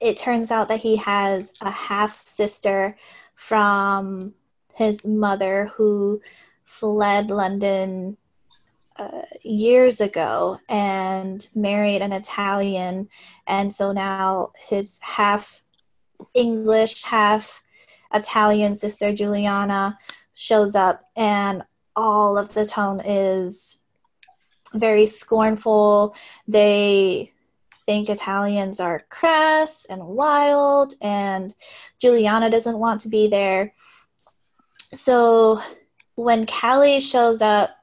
It 0.00 0.16
turns 0.16 0.50
out 0.50 0.68
that 0.68 0.80
he 0.80 0.96
has 0.96 1.52
a 1.60 1.70
half 1.70 2.14
sister 2.14 2.96
from 3.34 4.34
his 4.74 5.04
mother 5.04 5.70
who 5.74 6.20
fled 6.64 7.30
London 7.30 8.16
years 9.42 10.00
ago 10.00 10.58
and 10.68 11.48
married 11.54 12.02
an 12.02 12.12
Italian. 12.12 13.08
And 13.46 13.72
so 13.72 13.92
now 13.92 14.52
his 14.56 14.98
half 15.02 15.62
English, 16.34 17.04
half 17.04 17.62
Italian 18.12 18.74
sister 18.74 19.12
Juliana 19.12 19.98
shows 20.34 20.74
up, 20.74 21.02
and 21.16 21.62
all 21.94 22.38
of 22.38 22.54
the 22.54 22.64
tone 22.64 23.00
is 23.00 23.80
very 24.74 25.06
scornful. 25.06 26.14
They 26.46 27.32
think 27.86 28.08
Italians 28.08 28.80
are 28.80 29.04
crass 29.08 29.84
and 29.86 30.04
wild, 30.04 30.94
and 31.00 31.54
Juliana 32.00 32.50
doesn't 32.50 32.78
want 32.78 33.00
to 33.02 33.08
be 33.08 33.28
there. 33.28 33.72
So 34.92 35.60
when 36.14 36.46
Callie 36.46 37.00
shows 37.00 37.42
up 37.42 37.77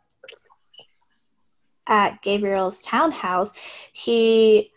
at 1.88 2.22
Gabriel's 2.22 2.82
townhouse, 2.82 3.54
he 3.94 4.72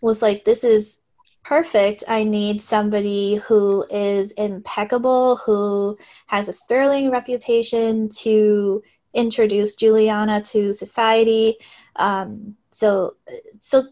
was 0.00 0.22
like, 0.22 0.44
This 0.44 0.64
is 0.64 0.98
perfect. 1.44 2.02
I 2.08 2.24
need 2.24 2.60
somebody 2.60 3.36
who 3.36 3.84
is 3.90 4.32
impeccable, 4.32 5.36
who 5.36 5.96
has 6.26 6.48
a 6.48 6.52
sterling 6.52 7.10
reputation 7.10 8.08
to 8.20 8.82
introduce 9.14 9.76
Juliana 9.76 10.40
to 10.42 10.72
society. 10.72 11.56
Um, 11.96 12.56
so, 12.70 13.16
so 13.60 13.84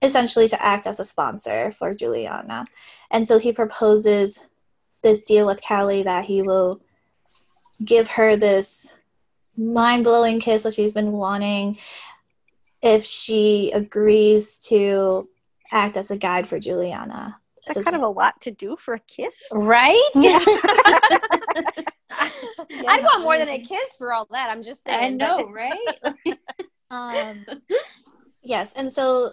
essentially 0.00 0.48
to 0.48 0.62
act 0.64 0.86
as 0.86 0.98
a 0.98 1.04
sponsor 1.04 1.72
for 1.72 1.94
Juliana. 1.94 2.66
And 3.10 3.26
so 3.26 3.38
he 3.38 3.52
proposes 3.52 4.40
this 5.02 5.22
deal 5.22 5.46
with 5.46 5.62
Callie 5.62 6.02
that 6.02 6.24
he 6.24 6.42
will 6.42 6.80
give 7.84 8.08
her 8.08 8.36
this 8.36 8.88
mind 9.56 10.04
blowing 10.04 10.40
kiss 10.40 10.62
that 10.62 10.74
she's 10.74 10.92
been 10.92 11.12
wanting 11.12 11.78
if 12.82 13.04
she 13.04 13.70
agrees 13.72 14.58
to 14.58 15.28
act 15.70 15.96
as 15.96 16.10
a 16.10 16.16
guide 16.16 16.46
for 16.46 16.58
Juliana. 16.58 17.38
That's 17.66 17.78
so 17.78 17.82
kind 17.84 17.96
of 17.96 18.02
a 18.02 18.12
lot 18.12 18.40
to 18.42 18.50
do 18.50 18.76
for 18.76 18.94
a 18.94 19.00
kiss. 19.00 19.48
Right? 19.52 20.10
Yeah. 20.14 20.44
I'd 22.88 23.02
want 23.02 23.22
more 23.22 23.38
than 23.38 23.48
a 23.48 23.60
kiss 23.60 23.96
for 23.96 24.12
all 24.12 24.26
that. 24.30 24.50
I'm 24.50 24.62
just 24.62 24.84
saying. 24.84 24.98
I 24.98 25.08
know, 25.10 25.48
right? 25.48 25.78
um, 26.90 27.44
yes, 28.42 28.72
and 28.74 28.92
so 28.92 29.32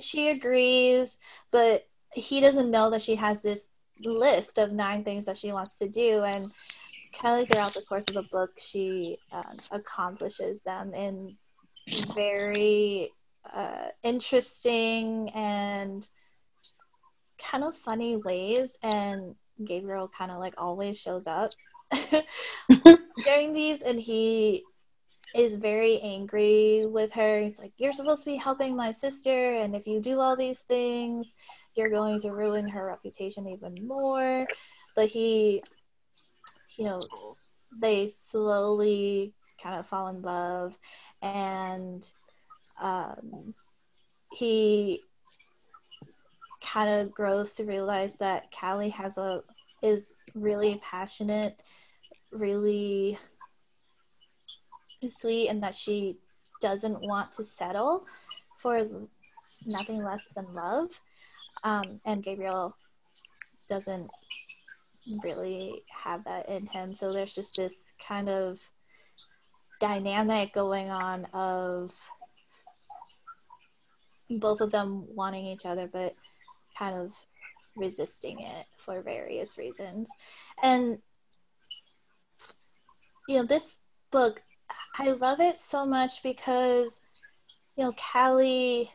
she 0.00 0.30
agrees, 0.30 1.18
but 1.50 1.86
he 2.12 2.40
doesn't 2.40 2.70
know 2.70 2.90
that 2.90 3.02
she 3.02 3.14
has 3.16 3.42
this 3.42 3.68
list 4.04 4.58
of 4.58 4.72
nine 4.72 5.04
things 5.04 5.26
that 5.26 5.38
she 5.38 5.52
wants 5.52 5.78
to 5.78 5.88
do, 5.88 6.22
and 6.22 6.50
kind 7.12 7.34
of 7.34 7.40
like 7.40 7.48
throughout 7.48 7.74
the 7.74 7.82
course 7.82 8.04
of 8.08 8.14
the 8.14 8.22
book, 8.30 8.50
she 8.58 9.18
um, 9.32 9.56
accomplishes 9.70 10.62
them 10.62 10.94
in 10.94 11.36
very 12.14 13.10
uh, 13.52 13.88
interesting 14.02 15.30
and 15.34 16.08
kind 17.38 17.64
of 17.64 17.76
funny 17.76 18.16
ways. 18.16 18.78
And 18.82 19.34
Gabriel 19.64 20.08
kind 20.08 20.30
of 20.30 20.38
like 20.38 20.54
always 20.58 20.98
shows 20.98 21.26
up 21.26 21.50
during 23.24 23.52
these, 23.52 23.82
and 23.82 24.00
he 24.00 24.64
is 25.34 25.56
very 25.56 25.98
angry 26.00 26.86
with 26.86 27.12
her. 27.12 27.40
He's 27.40 27.58
like, 27.58 27.72
You're 27.76 27.92
supposed 27.92 28.22
to 28.22 28.30
be 28.30 28.36
helping 28.36 28.76
my 28.76 28.90
sister, 28.90 29.54
and 29.54 29.74
if 29.74 29.86
you 29.86 30.00
do 30.00 30.20
all 30.20 30.36
these 30.36 30.60
things, 30.60 31.34
you're 31.74 31.90
going 31.90 32.20
to 32.20 32.30
ruin 32.30 32.68
her 32.68 32.86
reputation 32.86 33.48
even 33.48 33.86
more. 33.86 34.44
But 34.94 35.08
he, 35.08 35.62
you 36.76 36.84
know, 36.84 37.00
they 37.80 38.08
slowly 38.08 39.34
kind 39.62 39.78
of 39.78 39.86
fall 39.86 40.08
in 40.08 40.22
love, 40.22 40.78
and 41.20 42.08
um, 42.80 43.54
he 44.32 45.02
kind 46.62 46.88
of 46.88 47.12
grows 47.12 47.54
to 47.54 47.64
realize 47.64 48.16
that 48.16 48.44
Callie 48.58 48.88
has 48.90 49.18
a 49.18 49.42
is 49.82 50.14
really 50.34 50.80
passionate, 50.82 51.62
really 52.30 53.18
sweet 55.08 55.48
and 55.48 55.62
that 55.62 55.74
she 55.74 56.16
doesn't 56.60 57.00
want 57.00 57.32
to 57.32 57.42
settle 57.42 58.06
for 58.56 58.86
nothing 59.66 59.98
less 59.98 60.22
than 60.34 60.52
love. 60.54 60.88
Um, 61.64 62.00
and 62.04 62.22
Gabriel 62.22 62.76
doesn't 63.68 64.08
really 65.22 65.84
have 65.88 66.24
that 66.24 66.48
in 66.48 66.66
him. 66.66 66.94
So 66.94 67.12
there's 67.12 67.34
just 67.34 67.56
this 67.56 67.92
kind 68.06 68.28
of 68.28 68.60
dynamic 69.80 70.52
going 70.52 70.90
on 70.90 71.26
of 71.32 71.92
both 74.30 74.60
of 74.60 74.70
them 74.70 75.04
wanting 75.14 75.46
each 75.46 75.66
other, 75.66 75.88
but 75.92 76.14
kind 76.78 76.96
of 76.96 77.14
resisting 77.76 78.40
it 78.40 78.66
for 78.76 79.02
various 79.02 79.58
reasons. 79.58 80.10
And, 80.62 80.98
you 83.28 83.36
know, 83.36 83.44
this 83.44 83.78
book 84.10 84.40
I 84.98 85.10
love 85.10 85.40
it 85.40 85.58
so 85.58 85.86
much 85.86 86.22
because, 86.22 87.00
you 87.76 87.84
know, 87.84 87.92
Callie 87.92 88.90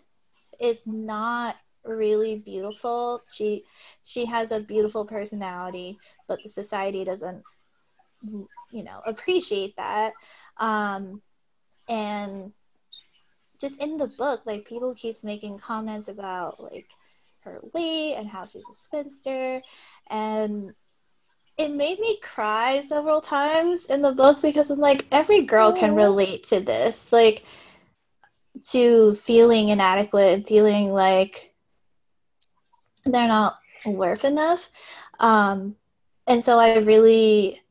is 0.60 0.84
not 0.86 1.56
really 1.88 2.38
beautiful. 2.40 3.22
She 3.30 3.64
she 4.04 4.26
has 4.26 4.52
a 4.52 4.60
beautiful 4.60 5.06
personality, 5.06 5.98
but 6.28 6.40
the 6.44 6.50
society 6.50 7.04
doesn't, 7.04 7.44
you 8.24 8.84
know, 8.84 9.02
appreciate 9.06 9.76
that. 9.78 10.14
Um, 10.58 11.22
and 11.90 12.52
just 13.60 13.82
in 13.82 13.98
the 13.98 14.08
book, 14.08 14.42
like 14.46 14.66
people 14.66 14.94
keeps 14.94 15.24
making 15.24 15.60
comments 15.60 16.08
about 16.08 16.62
like 16.62 16.90
her 17.42 17.60
weight 17.74 18.16
and 18.16 18.28
how 18.28 18.46
she's 18.46 18.68
a 18.70 18.74
spinster, 18.74 19.62
and 20.10 20.74
it 21.58 21.72
made 21.72 22.00
me 22.00 22.20
cry 22.22 22.82
several 22.82 23.20
times 23.20 23.86
in 23.86 24.02
the 24.04 24.12
book 24.12 24.42
because 24.42 24.70
I'm 24.70 24.80
like, 24.80 25.06
every 25.12 25.42
girl 25.42 25.72
can 25.74 25.96
relate 25.96 26.44
to 26.46 26.60
this. 26.60 27.12
Like, 27.12 27.44
to 28.64 29.16
feeling 29.16 29.70
inadequate 29.70 30.34
and 30.34 30.48
feeling 30.48 30.92
like 30.92 31.54
they're 33.14 33.28
not 33.28 33.60
worth 33.86 34.26
enough. 34.26 34.70
Um, 35.20 35.76
and 36.26 36.44
so 36.44 36.60
I 36.60 36.78
really 36.80 37.62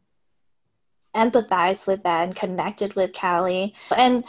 empathized 1.14 1.86
with 1.86 2.02
that 2.02 2.24
and 2.24 2.36
connected 2.36 2.94
with 2.94 3.12
Callie. 3.18 3.74
And 3.96 4.24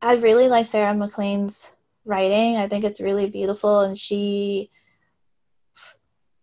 I 0.00 0.14
really 0.16 0.48
like 0.48 0.66
Sarah 0.66 0.94
MacLean's 0.94 1.72
writing. 2.04 2.56
I 2.56 2.68
think 2.68 2.84
it's 2.84 3.00
really 3.00 3.28
beautiful, 3.28 3.80
and 3.80 3.98
she 3.98 4.70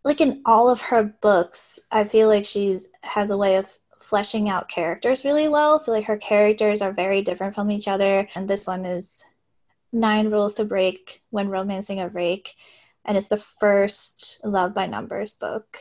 like 0.06 0.22
in 0.22 0.41
all 0.46 0.70
of 0.70 0.80
her 0.82 1.04
books, 1.04 1.80
I 1.91 2.04
feel 2.04 2.28
like 2.30 2.46
she's 2.46 2.88
has 3.02 3.32
a 3.32 3.38
way 3.38 3.58
of 3.58 3.68
fleshing 4.00 4.48
out 4.48 4.70
characters 4.70 5.26
really 5.26 5.48
well. 5.50 5.80
So 5.80 5.91
like 5.91 6.06
her 6.06 6.18
characters 6.18 6.84
are 6.84 6.93
very 6.93 7.24
different 7.24 7.56
from 7.56 7.72
each 7.72 7.88
other. 7.88 8.30
And 8.36 8.48
this 8.48 8.68
one 8.68 8.86
is 8.86 9.26
Nine 9.91 10.30
Rules 10.30 10.56
to 10.56 10.66
Break 10.66 11.24
When 11.32 11.50
Romancing 11.50 12.00
a 12.00 12.08
Rake. 12.08 12.54
And 13.06 13.18
it's 13.18 13.28
the 13.28 13.38
first 13.38 14.39
Love 14.43 14.74
by 14.74 14.88
Numbers 14.88 15.34
book. 15.34 15.78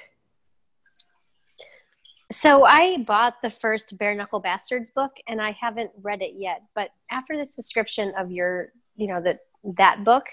So 2.30 2.64
I 2.64 3.02
bought 3.06 3.40
the 3.42 3.50
first 3.50 3.96
Bare 3.98 4.14
Knuckle 4.14 4.40
Bastards 4.40 4.90
book 4.90 5.12
and 5.26 5.40
I 5.40 5.52
haven't 5.52 5.90
read 6.02 6.20
it 6.20 6.34
yet. 6.36 6.62
But 6.74 6.90
after 7.10 7.36
this 7.36 7.54
description 7.54 8.12
of 8.18 8.30
your, 8.30 8.72
you 8.96 9.06
know, 9.06 9.20
that 9.22 9.40
that 9.76 10.04
book, 10.04 10.26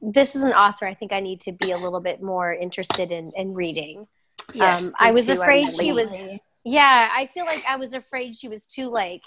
this 0.00 0.34
is 0.34 0.42
an 0.42 0.52
author 0.52 0.86
I 0.86 0.94
think 0.94 1.12
I 1.12 1.20
need 1.20 1.40
to 1.40 1.52
be 1.52 1.72
a 1.72 1.78
little 1.78 2.00
bit 2.00 2.22
more 2.22 2.52
interested 2.52 3.10
in 3.10 3.32
in 3.36 3.54
reading. 3.54 4.06
Yes, 4.54 4.82
um, 4.82 4.92
I 4.98 5.12
was 5.12 5.26
too, 5.26 5.32
afraid 5.32 5.72
she 5.72 5.92
was. 5.92 6.24
Yeah, 6.64 7.08
I 7.12 7.26
feel 7.26 7.44
like 7.44 7.62
I 7.68 7.76
was 7.76 7.94
afraid 7.94 8.34
she 8.36 8.48
was 8.48 8.66
too 8.66 8.88
like 8.88 9.22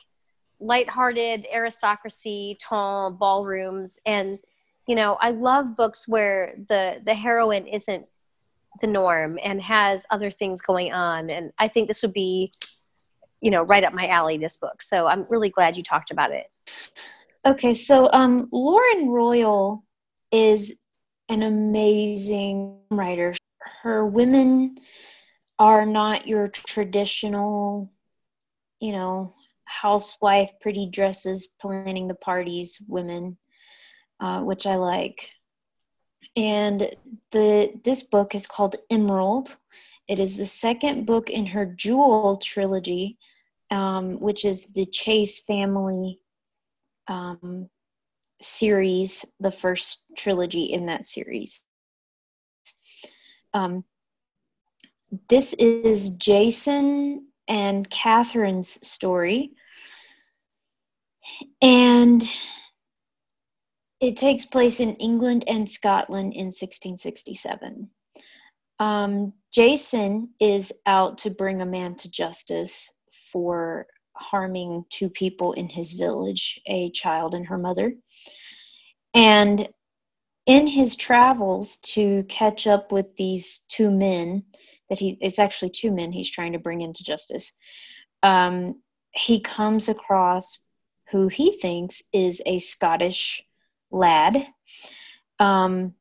lighthearted 0.59 1.47
aristocracy, 1.51 2.57
tall 2.61 3.11
ballrooms, 3.11 3.99
and 4.05 4.39
you 4.87 4.95
know 4.95 5.17
I 5.19 5.31
love 5.31 5.75
books 5.75 6.07
where 6.07 6.55
the 6.67 7.01
the 7.05 7.13
heroine 7.13 7.67
isn't 7.67 8.05
the 8.79 8.87
norm 8.87 9.37
and 9.43 9.61
has 9.61 10.05
other 10.09 10.31
things 10.31 10.61
going 10.61 10.93
on, 10.93 11.29
and 11.29 11.51
I 11.59 11.67
think 11.67 11.87
this 11.87 12.01
would 12.01 12.13
be 12.13 12.51
you 13.41 13.51
know 13.51 13.63
right 13.63 13.83
up 13.83 13.93
my 13.93 14.07
alley. 14.07 14.37
This 14.37 14.57
book, 14.57 14.81
so 14.81 15.07
I'm 15.07 15.25
really 15.29 15.49
glad 15.49 15.77
you 15.77 15.83
talked 15.83 16.11
about 16.11 16.31
it. 16.31 16.45
Okay, 17.45 17.73
so 17.73 18.07
um, 18.13 18.47
Lauren 18.51 19.09
Royal 19.09 19.83
is 20.31 20.79
an 21.29 21.43
amazing 21.43 22.77
writer. 22.91 23.33
Her 23.81 24.05
women 24.05 24.77
are 25.57 25.85
not 25.85 26.27
your 26.27 26.47
traditional, 26.49 27.91
you 28.79 28.91
know, 28.91 29.33
housewife, 29.65 30.51
pretty 30.59 30.87
dresses, 30.87 31.47
planning 31.59 32.07
the 32.07 32.15
parties 32.15 32.81
women, 32.87 33.37
uh, 34.21 34.41
which 34.41 34.65
I 34.65 34.75
like. 34.75 35.31
And 36.35 36.95
the 37.31 37.73
this 37.83 38.03
book 38.03 38.35
is 38.35 38.47
called 38.47 38.77
Emerald. 38.89 39.57
It 40.07 40.19
is 40.19 40.37
the 40.37 40.45
second 40.45 41.05
book 41.05 41.29
in 41.29 41.45
her 41.47 41.65
Jewel 41.65 42.37
trilogy, 42.37 43.17
um, 43.69 44.19
which 44.19 44.45
is 44.45 44.67
the 44.67 44.85
Chase 44.85 45.41
family 45.41 46.19
um, 47.07 47.69
series, 48.41 49.25
the 49.39 49.51
first 49.51 50.03
trilogy 50.15 50.65
in 50.65 50.85
that 50.85 51.07
series. 51.07 51.65
Um, 53.53 53.83
this 55.27 55.53
is 55.53 56.15
Jason 56.15 57.27
and 57.47 57.89
Catherine's 57.89 58.87
story. 58.87 59.51
And 61.61 62.23
it 64.01 64.17
takes 64.17 64.45
place 64.45 64.79
in 64.79 64.95
England 64.95 65.43
and 65.47 65.69
Scotland 65.69 66.33
in 66.33 66.47
1667. 66.47 67.87
Um, 68.79 69.31
Jason 69.53 70.29
is 70.39 70.73
out 70.87 71.19
to 71.19 71.29
bring 71.29 71.61
a 71.61 71.65
man 71.65 71.93
to 71.95 72.09
justice 72.09 72.91
for 73.31 73.85
harming 74.13 74.85
two 74.89 75.09
people 75.09 75.53
in 75.53 75.69
his 75.69 75.93
village 75.93 76.59
a 76.65 76.89
child 76.89 77.35
and 77.35 77.45
her 77.45 77.59
mother. 77.59 77.93
And 79.13 79.69
in 80.47 80.65
his 80.65 80.95
travels 80.95 81.77
to 81.77 82.23
catch 82.23 82.65
up 82.65 82.91
with 82.91 83.15
these 83.17 83.59
two 83.69 83.91
men, 83.91 84.43
that 84.89 84.97
he 84.97 85.17
it's 85.21 85.37
actually 85.37 85.69
two 85.69 85.91
men 85.91 86.11
he's 86.11 86.31
trying 86.31 86.53
to 86.53 86.59
bring 86.59 86.81
into 86.81 87.03
justice, 87.03 87.53
um, 88.23 88.81
he 89.11 89.39
comes 89.39 89.89
across 89.89 90.57
who 91.11 91.27
he 91.27 91.53
thinks 91.53 92.01
is 92.13 92.41
a 92.47 92.57
Scottish 92.57 93.43
lad. 93.91 94.47
Um, 95.39 95.93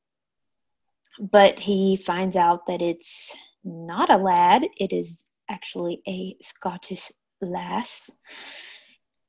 but 1.18 1.59
he 1.59 1.97
finds 1.97 2.36
out 2.36 2.66
that 2.66 2.80
it's 2.80 3.36
not 3.64 4.11
a 4.11 4.16
lad, 4.16 4.66
it 4.78 4.93
is 4.93 5.26
actually 5.51 6.01
a 6.09 6.36
Scottish 6.41 7.11
lass. 7.41 8.11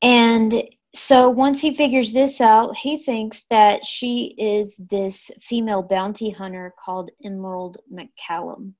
And 0.01 0.63
so 0.93 1.29
once 1.29 1.61
he 1.61 1.73
figures 1.73 2.11
this 2.11 2.41
out, 2.41 2.75
he 2.75 2.97
thinks 2.97 3.45
that 3.45 3.85
she 3.85 4.35
is 4.37 4.77
this 4.89 5.31
female 5.39 5.83
bounty 5.83 6.29
hunter 6.29 6.73
called 6.83 7.11
Emerald 7.23 7.77
McCallum 7.91 8.73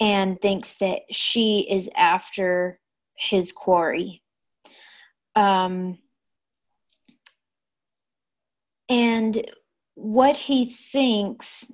and 0.00 0.40
thinks 0.40 0.76
that 0.76 1.00
she 1.10 1.66
is 1.70 1.90
after 1.96 2.80
his 3.16 3.52
quarry. 3.52 4.22
Um, 5.34 5.98
and 8.88 9.44
what 9.94 10.36
he 10.36 10.66
thinks 10.66 11.72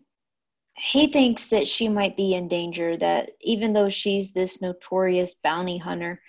he 0.76 1.06
thinks 1.06 1.48
that 1.48 1.68
she 1.68 1.88
might 1.88 2.16
be 2.16 2.34
in 2.34 2.48
danger 2.48 2.96
that 2.96 3.30
even 3.40 3.72
though 3.72 3.88
she's 3.88 4.32
this 4.32 4.60
notorious 4.60 5.36
bounty 5.42 5.78
hunter 5.78 6.20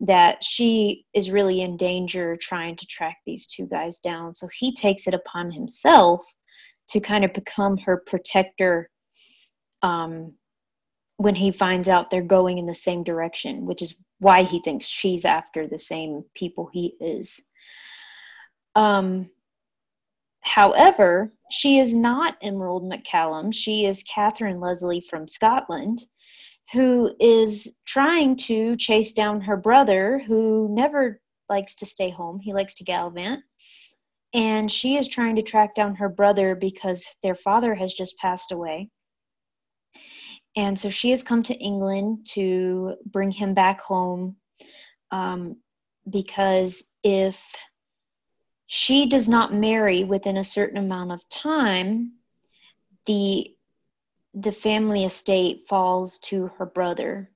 that 0.00 0.42
she 0.42 1.04
is 1.12 1.30
really 1.30 1.60
in 1.60 1.76
danger 1.76 2.34
trying 2.36 2.74
to 2.74 2.86
track 2.86 3.18
these 3.26 3.46
two 3.46 3.66
guys 3.66 4.00
down. 4.00 4.32
So 4.32 4.48
he 4.58 4.74
takes 4.74 5.06
it 5.06 5.12
upon 5.12 5.50
himself 5.50 6.24
to 6.88 7.00
kind 7.00 7.24
of 7.24 7.34
become 7.34 7.76
her 7.78 8.02
protector 8.06 8.88
um, 9.82 10.32
when 11.18 11.34
he 11.34 11.50
finds 11.50 11.86
out 11.86 12.08
they're 12.08 12.22
going 12.22 12.56
in 12.56 12.66
the 12.66 12.74
same 12.74 13.02
direction 13.02 13.66
which 13.66 13.82
is 13.82 14.02
why 14.18 14.42
he 14.42 14.60
thinks 14.62 14.86
she's 14.86 15.24
after 15.26 15.66
the 15.66 15.78
same 15.78 16.24
people 16.34 16.70
he 16.72 16.94
is. 17.00 17.42
Um, 18.74 19.28
However, 20.50 21.32
she 21.52 21.78
is 21.78 21.94
not 21.94 22.36
Emerald 22.42 22.82
McCallum. 22.82 23.54
She 23.54 23.86
is 23.86 24.02
Catherine 24.02 24.58
Leslie 24.58 25.00
from 25.00 25.28
Scotland, 25.28 26.02
who 26.72 27.14
is 27.20 27.76
trying 27.86 28.34
to 28.48 28.74
chase 28.74 29.12
down 29.12 29.40
her 29.42 29.56
brother, 29.56 30.18
who 30.26 30.68
never 30.72 31.20
likes 31.48 31.76
to 31.76 31.86
stay 31.86 32.10
home. 32.10 32.40
He 32.40 32.52
likes 32.52 32.74
to 32.74 32.84
gallivant. 32.84 33.44
And 34.34 34.68
she 34.68 34.96
is 34.96 35.06
trying 35.06 35.36
to 35.36 35.42
track 35.42 35.76
down 35.76 35.94
her 35.94 36.08
brother 36.08 36.56
because 36.56 37.06
their 37.22 37.36
father 37.36 37.72
has 37.76 37.94
just 37.94 38.18
passed 38.18 38.50
away. 38.50 38.90
And 40.56 40.76
so 40.76 40.90
she 40.90 41.10
has 41.10 41.22
come 41.22 41.44
to 41.44 41.54
England 41.58 42.26
to 42.30 42.96
bring 43.06 43.30
him 43.30 43.54
back 43.54 43.80
home 43.80 44.34
um, 45.12 45.58
because 46.08 46.90
if 47.04 47.40
she 48.72 49.04
does 49.04 49.28
not 49.28 49.52
marry 49.52 50.04
within 50.04 50.36
a 50.36 50.44
certain 50.44 50.76
amount 50.76 51.10
of 51.10 51.28
time, 51.28 52.12
the 53.04 53.52
the 54.32 54.52
family 54.52 55.04
estate 55.04 55.66
falls 55.66 56.20
to 56.20 56.46
her 56.56 56.66
brother. 56.66 57.28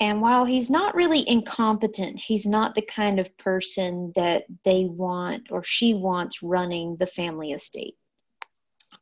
And 0.00 0.20
while 0.20 0.44
he's 0.44 0.70
not 0.70 0.94
really 0.94 1.26
incompetent, 1.26 2.18
he's 2.18 2.44
not 2.44 2.74
the 2.74 2.82
kind 2.82 3.18
of 3.18 3.34
person 3.38 4.12
that 4.16 4.44
they 4.66 4.84
want 4.84 5.50
or 5.50 5.62
she 5.62 5.94
wants 5.94 6.42
running 6.42 6.96
the 6.96 7.06
family 7.06 7.52
estate. 7.52 7.96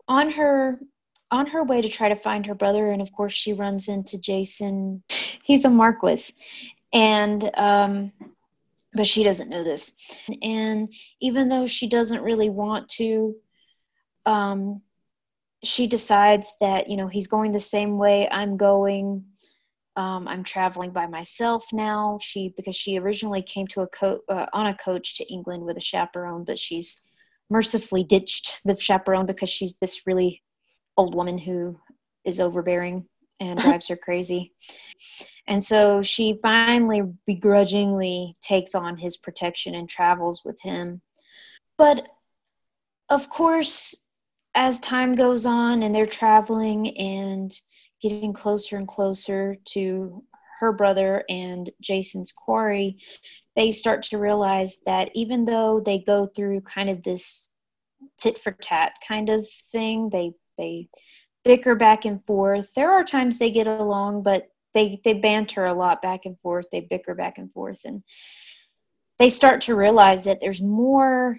On 0.07 0.31
her 0.31 0.79
on 1.33 1.47
her 1.49 1.64
way 1.64 1.83
to 1.83 1.89
try 1.89 2.09
to 2.09 2.14
find 2.14 2.47
her 2.47 2.55
brother, 2.55 2.93
and 2.93 3.03
of 3.03 3.11
course 3.11 3.33
she 3.33 3.53
runs 3.53 3.89
into 3.89 4.16
Jason. 4.20 5.03
He's 5.43 5.64
a 5.64 5.70
Marquis, 5.70 6.35
and 6.93 7.51
um, 7.55 8.12
but 8.95 9.07
she 9.07 9.25
doesn't 9.25 9.51
know 9.51 9.65
this. 9.65 9.93
And 10.43 10.93
even 11.21 11.49
though 11.49 11.67
she 11.67 11.89
doesn't 11.89 12.23
really 12.23 12.51
want 12.51 12.89
to, 12.91 13.35
um, 14.25 14.81
she 15.63 15.87
decides 15.87 16.57
that, 16.61 16.89
you 16.89 16.97
know, 16.97 17.09
he's 17.09 17.27
going 17.27 17.53
the 17.53 17.61
same 17.61 17.99
way 17.99 18.29
I'm 18.31 18.57
going. 18.57 19.25
Um, 19.97 20.27
I'm 20.29 20.45
traveling 20.45 20.91
by 20.91 21.07
myself 21.07 21.67
now. 21.73 22.19
She 22.21 22.53
because 22.57 22.77
she 22.77 22.99
originally 22.99 23.43
came 23.43 23.67
to 23.69 23.83
a 23.83 23.87
co- 23.87 24.21
uh, 24.29 24.47
on 24.53 24.67
a 24.67 24.77
coach 24.77 25.17
to 25.17 25.33
England 25.33 25.65
with 25.65 25.77
a 25.77 25.81
chaperone, 25.81 26.45
but 26.45 26.59
she's 26.59 27.01
mercifully 27.51 28.05
ditched 28.05 28.61
the 28.65 28.77
chaperone 28.77 29.27
because 29.27 29.49
she's 29.49 29.77
this 29.77 30.07
really 30.07 30.43
old 30.97 31.15
woman 31.15 31.39
who 31.39 31.79
is 32.25 32.41
overbearing 32.41 33.07
and 33.41 33.59
drives 33.61 33.89
her 33.89 33.97
crazy. 33.97 34.53
And 35.47 35.62
so 35.62 36.03
she 36.03 36.39
finally 36.43 37.03
begrudgingly 37.26 38.37
takes 38.41 38.74
on 38.74 38.97
his 38.97 39.16
protection 39.16 39.74
and 39.74 39.89
travels 39.89 40.43
with 40.45 40.61
him. 40.62 41.03
But 41.76 42.09
of 43.11 43.28
course, 43.28 43.95
as 44.55 44.80
time 44.80 45.14
goes 45.14 45.45
on 45.45 45.82
and 45.82 45.95
they're 45.95 46.07
traveling 46.07 46.97
and 46.97 47.53
getting 48.01 48.32
closer 48.32 48.76
and 48.76 48.89
closer 48.89 49.57
to 49.66 50.22
her 50.61 50.72
brother 50.72 51.24
and 51.28 51.68
Jason's 51.80 52.32
quarry, 52.32 52.99
they 53.57 53.70
start 53.70 54.03
to 54.05 54.18
realize 54.18 54.78
that 54.87 55.11
even 55.14 55.45
though 55.45 55.80
they 55.80 55.99
go 55.99 56.26
through 56.26 56.61
kind 56.62 56.89
of 56.89 57.03
this 57.03 57.57
tit 58.18 58.39
for 58.39 58.53
tat 58.53 58.95
kind 59.07 59.28
of 59.28 59.47
thing, 59.49 60.09
they 60.11 60.32
they 60.57 60.89
bicker 61.45 61.75
back 61.75 62.05
and 62.05 62.25
forth. 62.25 62.73
There 62.75 62.91
are 62.91 63.05
times 63.05 63.39
they 63.39 63.51
get 63.51 63.67
along, 63.67 64.23
but 64.23 64.49
they 64.73 65.01
they 65.05 65.15
banter 65.15 65.67
a 65.67 65.75
lot 65.75 66.03
back 66.03 66.25
and 66.25 66.39
forth. 66.41 66.67
They 66.71 66.81
bicker 66.81 67.15
back 67.15 67.39
and 67.39 67.53
forth, 67.53 67.83
and 67.85 68.03
they 69.19 69.29
start 69.29 69.61
to 69.63 69.77
realize 69.77 70.25
that 70.25 70.39
there's 70.41 70.63
more 70.63 71.39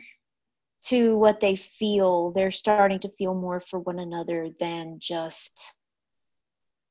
to 0.86 1.18
what 1.18 1.40
they 1.40 1.56
feel. 1.56 2.32
They're 2.32 2.52
starting 2.52 3.00
to 3.00 3.12
feel 3.18 3.34
more 3.34 3.60
for 3.60 3.80
one 3.80 4.00
another 4.00 4.50
than 4.60 4.98
just 5.00 5.76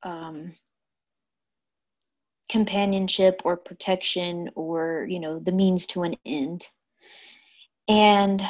um, 0.02 0.52
companionship 2.50 3.40
or 3.44 3.56
protection 3.56 4.50
or 4.54 5.06
you 5.08 5.20
know 5.20 5.38
the 5.38 5.52
means 5.52 5.86
to 5.88 6.02
an 6.02 6.14
end. 6.26 6.66
And 7.88 8.42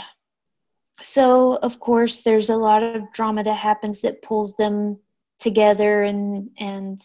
so 1.05 1.57
of 1.57 1.79
course 1.81 2.23
there's 2.23 2.51
a 2.51 2.57
lot 2.57 2.83
of 2.83 3.13
drama 3.13 3.45
that 3.45 3.55
happens 3.55 4.01
that 4.01 4.23
pulls 4.23 4.57
them 4.57 4.99
together 5.39 6.05
and 6.05 6.51
and 6.59 7.01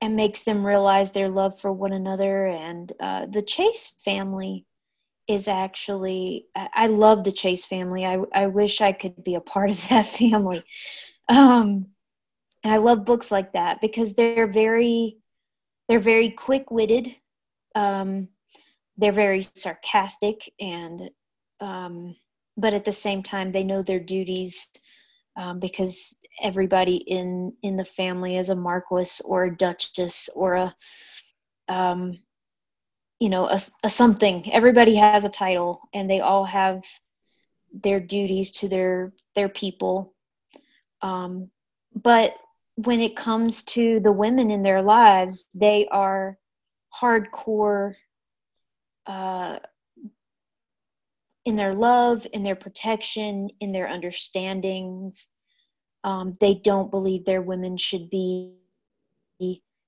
and 0.00 0.16
makes 0.16 0.42
them 0.42 0.66
realize 0.66 1.10
their 1.10 1.28
love 1.28 1.60
for 1.60 1.72
one 1.72 1.92
another. 1.92 2.46
And 2.46 2.92
uh, 3.00 3.26
the 3.26 3.42
chase 3.42 3.94
family 4.02 4.66
is 5.28 5.46
actually 5.46 6.46
i 6.56 6.88
love 6.88 7.22
the 7.22 7.30
chase 7.30 7.64
family. 7.64 8.04
I, 8.04 8.18
I 8.34 8.48
wish 8.48 8.80
i 8.80 8.90
could 8.90 9.22
be 9.22 9.36
a 9.36 9.40
part 9.40 9.70
of 9.70 9.88
that 9.88 10.06
family. 10.06 10.64
Um, 11.28 11.86
and 12.64 12.74
i 12.74 12.78
love 12.78 13.04
books 13.04 13.30
like 13.30 13.52
that 13.52 13.80
because 13.80 14.14
they're 14.14 14.50
very 14.50 15.18
they're 15.88 16.00
very 16.00 16.30
quick-witted. 16.30 17.14
Um, 17.74 18.28
they're 18.96 19.12
very 19.12 19.42
sarcastic 19.42 20.52
and 20.60 21.10
um, 21.60 22.14
but 22.56 22.74
at 22.74 22.84
the 22.84 22.92
same 22.92 23.22
time 23.22 23.50
they 23.50 23.64
know 23.64 23.82
their 23.82 24.00
duties 24.00 24.68
um, 25.36 25.58
because 25.58 26.16
everybody 26.42 26.96
in 26.96 27.52
in 27.62 27.76
the 27.76 27.84
family 27.84 28.36
is 28.36 28.48
a 28.48 28.54
marquis 28.56 29.20
or 29.24 29.44
a 29.44 29.56
duchess 29.56 30.28
or 30.34 30.54
a 30.54 30.74
um, 31.68 32.18
you 33.18 33.28
know 33.28 33.46
a, 33.46 33.58
a 33.84 33.88
something. 33.90 34.52
Everybody 34.52 34.94
has 34.94 35.24
a 35.24 35.28
title 35.28 35.80
and 35.94 36.08
they 36.10 36.20
all 36.20 36.44
have 36.44 36.82
their 37.72 38.00
duties 38.00 38.50
to 38.52 38.68
their 38.68 39.12
their 39.34 39.48
people. 39.48 40.14
Um, 41.02 41.50
but 41.94 42.34
when 42.76 43.00
it 43.00 43.16
comes 43.16 43.62
to 43.62 44.00
the 44.00 44.12
women 44.12 44.50
in 44.50 44.62
their 44.62 44.82
lives 44.82 45.46
they 45.54 45.86
are 45.90 46.38
hardcore 46.98 47.94
uh, 49.06 49.58
in 51.44 51.56
their 51.56 51.74
love, 51.74 52.26
in 52.32 52.42
their 52.42 52.56
protection, 52.56 53.48
in 53.60 53.72
their 53.72 53.88
understandings. 53.88 55.30
Um, 56.04 56.36
they 56.40 56.54
don't 56.54 56.90
believe 56.90 57.24
their 57.24 57.42
women 57.42 57.76
should 57.76 58.08
be 58.10 58.54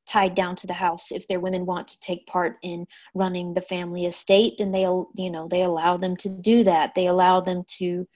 tied 0.06 0.34
down 0.34 0.56
to 0.56 0.66
the 0.66 0.72
house. 0.72 1.12
If 1.12 1.26
their 1.26 1.40
women 1.40 1.64
want 1.64 1.88
to 1.88 2.00
take 2.00 2.26
part 2.26 2.58
in 2.62 2.86
running 3.14 3.54
the 3.54 3.60
family 3.60 4.06
estate, 4.06 4.54
then 4.58 4.72
they, 4.72 4.82
you 4.82 5.30
know, 5.30 5.48
they 5.48 5.62
allow 5.62 5.96
them 5.96 6.16
to 6.18 6.28
do 6.28 6.64
that. 6.64 6.94
They 6.94 7.06
allow 7.06 7.40
them 7.40 7.64
to 7.78 8.06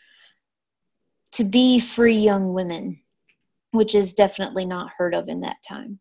to 1.33 1.45
be 1.45 1.79
free 1.79 2.17
young 2.17 2.55
women, 2.55 2.99
which 3.73 3.95
is 3.95 4.15
definitely 4.15 4.65
not 4.65 4.93
heard 4.97 5.15
of 5.15 5.29
in 5.29 5.41
that 5.41 5.57
time. 5.67 5.99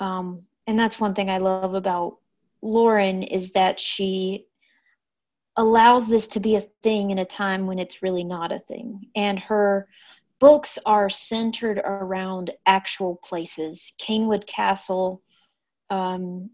Um, 0.00 0.42
and 0.66 0.78
that's 0.78 1.00
one 1.00 1.14
thing 1.14 1.28
I 1.28 1.38
love 1.38 1.74
about 1.74 2.18
Lauren 2.62 3.22
is 3.22 3.52
that 3.52 3.80
she 3.80 4.46
allows 5.58 6.08
this 6.08 6.28
to 6.28 6.40
be 6.40 6.54
a 6.54 6.60
thing 6.60 7.10
in 7.10 7.18
a 7.18 7.24
time 7.24 7.66
when 7.66 7.80
it's 7.80 8.02
really 8.02 8.24
not 8.24 8.52
a 8.52 8.60
thing. 8.60 9.08
And 9.16 9.38
her 9.40 9.88
books 10.38 10.78
are 10.86 11.10
centered 11.10 11.78
around 11.78 12.52
actual 12.64 13.16
places 13.16 13.92
Cainewood 14.00 14.46
Castle, 14.46 15.20
um, 15.90 16.50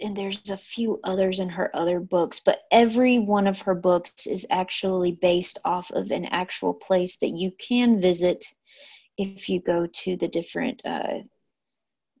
and 0.00 0.16
there's 0.16 0.48
a 0.50 0.56
few 0.56 0.98
others 1.04 1.40
in 1.40 1.48
her 1.50 1.70
other 1.74 2.00
books, 2.00 2.40
but 2.40 2.60
every 2.70 3.18
one 3.18 3.46
of 3.46 3.60
her 3.62 3.74
books 3.74 4.26
is 4.26 4.46
actually 4.50 5.12
based 5.12 5.58
off 5.64 5.90
of 5.90 6.10
an 6.10 6.24
actual 6.26 6.72
place 6.72 7.18
that 7.18 7.30
you 7.30 7.52
can 7.58 8.00
visit 8.00 8.44
if 9.18 9.48
you 9.48 9.60
go 9.60 9.86
to 9.86 10.16
the 10.16 10.28
different 10.28 10.80
uh, 10.84 11.18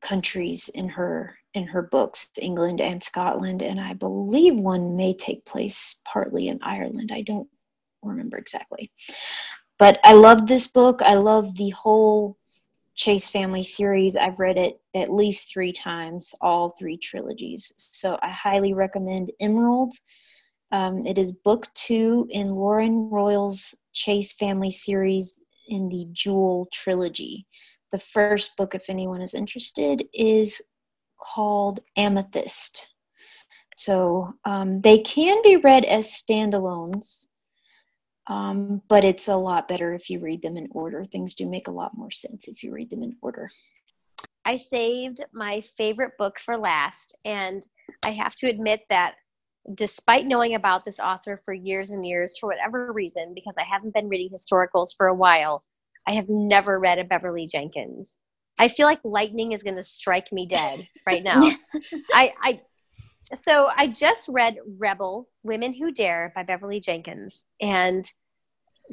countries 0.00 0.68
in 0.74 0.88
her 0.88 1.36
in 1.54 1.64
her 1.64 1.82
books, 1.82 2.30
England 2.40 2.82
and 2.82 3.02
Scotland, 3.02 3.62
and 3.62 3.80
I 3.80 3.94
believe 3.94 4.56
one 4.56 4.94
may 4.94 5.14
take 5.14 5.44
place 5.46 6.00
partly 6.04 6.48
in 6.48 6.58
Ireland. 6.62 7.10
I 7.12 7.22
don't 7.22 7.48
remember 8.02 8.36
exactly. 8.36 8.90
But 9.78 9.98
I 10.04 10.12
love 10.12 10.46
this 10.46 10.68
book. 10.68 11.00
I 11.02 11.14
love 11.14 11.56
the 11.56 11.70
whole 11.70 12.36
Chase 12.94 13.28
Family 13.28 13.62
series. 13.62 14.16
I've 14.16 14.38
read 14.38 14.56
it 14.56 14.80
at 14.94 15.12
least 15.12 15.52
three 15.52 15.72
times, 15.72 16.34
all 16.40 16.70
three 16.78 16.96
trilogies. 16.96 17.72
So 17.76 18.18
I 18.22 18.30
highly 18.30 18.72
recommend 18.72 19.30
Emerald. 19.40 19.94
Um, 20.72 21.06
it 21.06 21.18
is 21.18 21.32
book 21.32 21.66
two 21.74 22.26
in 22.30 22.48
Lauren 22.48 23.08
Royal's 23.10 23.74
Chase 23.92 24.32
Family 24.32 24.70
series 24.70 25.42
in 25.68 25.88
the 25.88 26.06
Jewel 26.12 26.68
trilogy. 26.72 27.46
The 27.96 28.02
first 28.02 28.58
book, 28.58 28.74
if 28.74 28.90
anyone 28.90 29.22
is 29.22 29.32
interested, 29.32 30.06
is 30.12 30.60
called 31.18 31.80
Amethyst. 31.96 32.90
So 33.74 34.34
um, 34.44 34.82
they 34.82 34.98
can 34.98 35.40
be 35.42 35.56
read 35.56 35.86
as 35.86 36.04
standalones, 36.12 37.28
um, 38.26 38.82
but 38.90 39.02
it's 39.02 39.28
a 39.28 39.36
lot 39.36 39.66
better 39.66 39.94
if 39.94 40.10
you 40.10 40.20
read 40.20 40.42
them 40.42 40.58
in 40.58 40.68
order. 40.72 41.06
Things 41.06 41.34
do 41.34 41.48
make 41.48 41.68
a 41.68 41.72
lot 41.72 41.96
more 41.96 42.10
sense 42.10 42.48
if 42.48 42.62
you 42.62 42.70
read 42.70 42.90
them 42.90 43.02
in 43.02 43.16
order. 43.22 43.48
I 44.44 44.56
saved 44.56 45.24
my 45.32 45.62
favorite 45.62 46.18
book 46.18 46.38
for 46.38 46.58
last, 46.58 47.16
and 47.24 47.66
I 48.02 48.10
have 48.10 48.34
to 48.34 48.46
admit 48.50 48.82
that 48.90 49.14
despite 49.74 50.26
knowing 50.26 50.54
about 50.54 50.84
this 50.84 51.00
author 51.00 51.38
for 51.42 51.54
years 51.54 51.92
and 51.92 52.04
years, 52.04 52.36
for 52.36 52.50
whatever 52.50 52.92
reason, 52.92 53.32
because 53.34 53.54
I 53.58 53.64
haven't 53.64 53.94
been 53.94 54.10
reading 54.10 54.28
historicals 54.28 54.88
for 54.94 55.06
a 55.06 55.14
while, 55.14 55.64
I 56.06 56.14
have 56.14 56.28
never 56.28 56.78
read 56.78 56.98
a 56.98 57.04
Beverly 57.04 57.46
Jenkins. 57.46 58.18
I 58.58 58.68
feel 58.68 58.86
like 58.86 59.00
lightning 59.04 59.52
is 59.52 59.62
going 59.62 59.76
to 59.76 59.82
strike 59.82 60.32
me 60.32 60.46
dead 60.46 60.86
right 61.06 61.22
now. 61.22 61.50
I, 62.14 62.32
I, 62.42 62.60
so 63.34 63.68
I 63.74 63.88
just 63.88 64.28
read 64.28 64.56
Rebel 64.78 65.28
Women 65.42 65.74
Who 65.74 65.92
Dare 65.92 66.32
by 66.34 66.42
Beverly 66.42 66.80
Jenkins. 66.80 67.46
And 67.60 68.08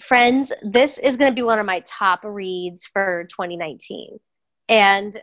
friends, 0.01 0.51
this 0.63 0.97
is 0.97 1.17
going 1.17 1.31
to 1.31 1.35
be 1.35 1.43
one 1.43 1.59
of 1.59 1.65
my 1.65 1.81
top 1.85 2.21
reads 2.23 2.85
for 2.85 3.27
2019. 3.29 4.19
And 4.69 5.21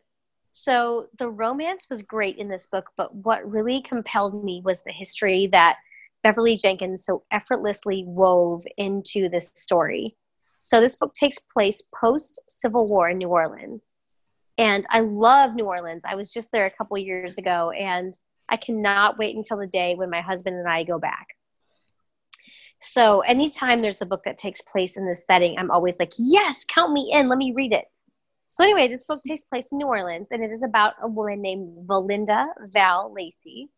so 0.50 1.08
the 1.18 1.28
romance 1.28 1.86
was 1.90 2.02
great 2.02 2.36
in 2.36 2.48
this 2.48 2.66
book, 2.70 2.90
but 2.96 3.14
what 3.14 3.48
really 3.48 3.82
compelled 3.82 4.44
me 4.44 4.62
was 4.64 4.82
the 4.82 4.92
history 4.92 5.48
that 5.52 5.76
Beverly 6.22 6.56
Jenkins 6.56 7.04
so 7.04 7.24
effortlessly 7.30 8.04
wove 8.06 8.62
into 8.76 9.28
this 9.28 9.50
story. 9.54 10.16
So 10.62 10.78
this 10.78 10.96
book 10.96 11.14
takes 11.14 11.38
place 11.38 11.82
post 11.98 12.38
Civil 12.46 12.86
War 12.86 13.08
in 13.08 13.16
New 13.16 13.28
Orleans. 13.28 13.94
And 14.58 14.86
I 14.90 15.00
love 15.00 15.54
New 15.54 15.64
Orleans. 15.64 16.02
I 16.04 16.16
was 16.16 16.34
just 16.34 16.52
there 16.52 16.66
a 16.66 16.70
couple 16.70 16.98
years 16.98 17.38
ago, 17.38 17.70
and 17.70 18.12
I 18.46 18.58
cannot 18.58 19.16
wait 19.16 19.34
until 19.34 19.56
the 19.56 19.66
day 19.66 19.94
when 19.94 20.10
my 20.10 20.20
husband 20.20 20.56
and 20.56 20.68
I 20.68 20.84
go 20.84 20.98
back. 20.98 21.28
So, 22.82 23.20
anytime 23.20 23.80
there's 23.80 24.02
a 24.02 24.06
book 24.06 24.22
that 24.24 24.36
takes 24.36 24.60
place 24.60 24.98
in 24.98 25.06
this 25.06 25.24
setting, 25.24 25.58
I'm 25.58 25.70
always 25.70 25.98
like, 25.98 26.12
yes, 26.18 26.66
count 26.66 26.92
me 26.92 27.10
in. 27.10 27.30
Let 27.30 27.38
me 27.38 27.54
read 27.56 27.72
it. 27.72 27.86
So, 28.48 28.62
anyway, 28.62 28.88
this 28.88 29.06
book 29.06 29.22
takes 29.26 29.44
place 29.44 29.72
in 29.72 29.78
New 29.78 29.86
Orleans, 29.86 30.28
and 30.30 30.44
it 30.44 30.50
is 30.50 30.62
about 30.62 30.92
a 31.00 31.08
woman 31.08 31.40
named 31.40 31.88
Valinda 31.88 32.48
Val 32.66 33.14
Lacey. 33.14 33.70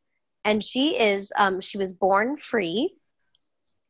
And 0.45 0.65
she 0.65 0.99
is, 0.99 1.33
um, 1.37 1.61
she 1.61 1.79
was 1.79 1.93
born 1.93 2.37
free, 2.37 2.93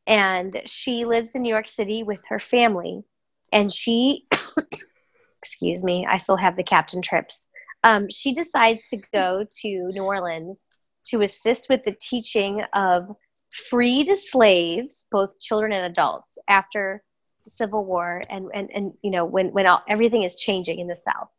and 0.07 0.61
she 0.65 1.05
lives 1.05 1.35
in 1.35 1.41
New 1.41 1.49
York 1.49 1.69
City 1.69 2.03
with 2.03 2.19
her 2.27 2.39
family. 2.39 3.03
And 3.51 3.71
she 3.71 4.27
excuse 5.43 5.83
me, 5.83 6.07
I 6.09 6.17
still 6.17 6.37
have 6.37 6.55
the 6.55 6.63
captain 6.63 7.01
trips. 7.01 7.49
Um, 7.83 8.07
she 8.09 8.33
decides 8.33 8.87
to 8.89 8.97
go 9.13 9.45
to 9.61 9.67
New 9.67 10.03
Orleans 10.03 10.67
to 11.07 11.21
assist 11.21 11.67
with 11.69 11.83
the 11.83 11.95
teaching 11.99 12.63
of 12.73 13.13
freed 13.51 14.17
slaves, 14.17 15.05
both 15.11 15.37
children 15.41 15.73
and 15.73 15.85
adults, 15.85 16.37
after 16.47 17.03
the 17.43 17.49
Civil 17.49 17.83
War 17.83 18.23
and, 18.29 18.49
and, 18.53 18.69
and 18.73 18.93
you 19.01 19.11
know, 19.11 19.25
when, 19.25 19.47
when 19.47 19.67
all, 19.67 19.83
everything 19.89 20.23
is 20.23 20.37
changing 20.37 20.79
in 20.79 20.87
the 20.87 20.95
South. 20.95 21.29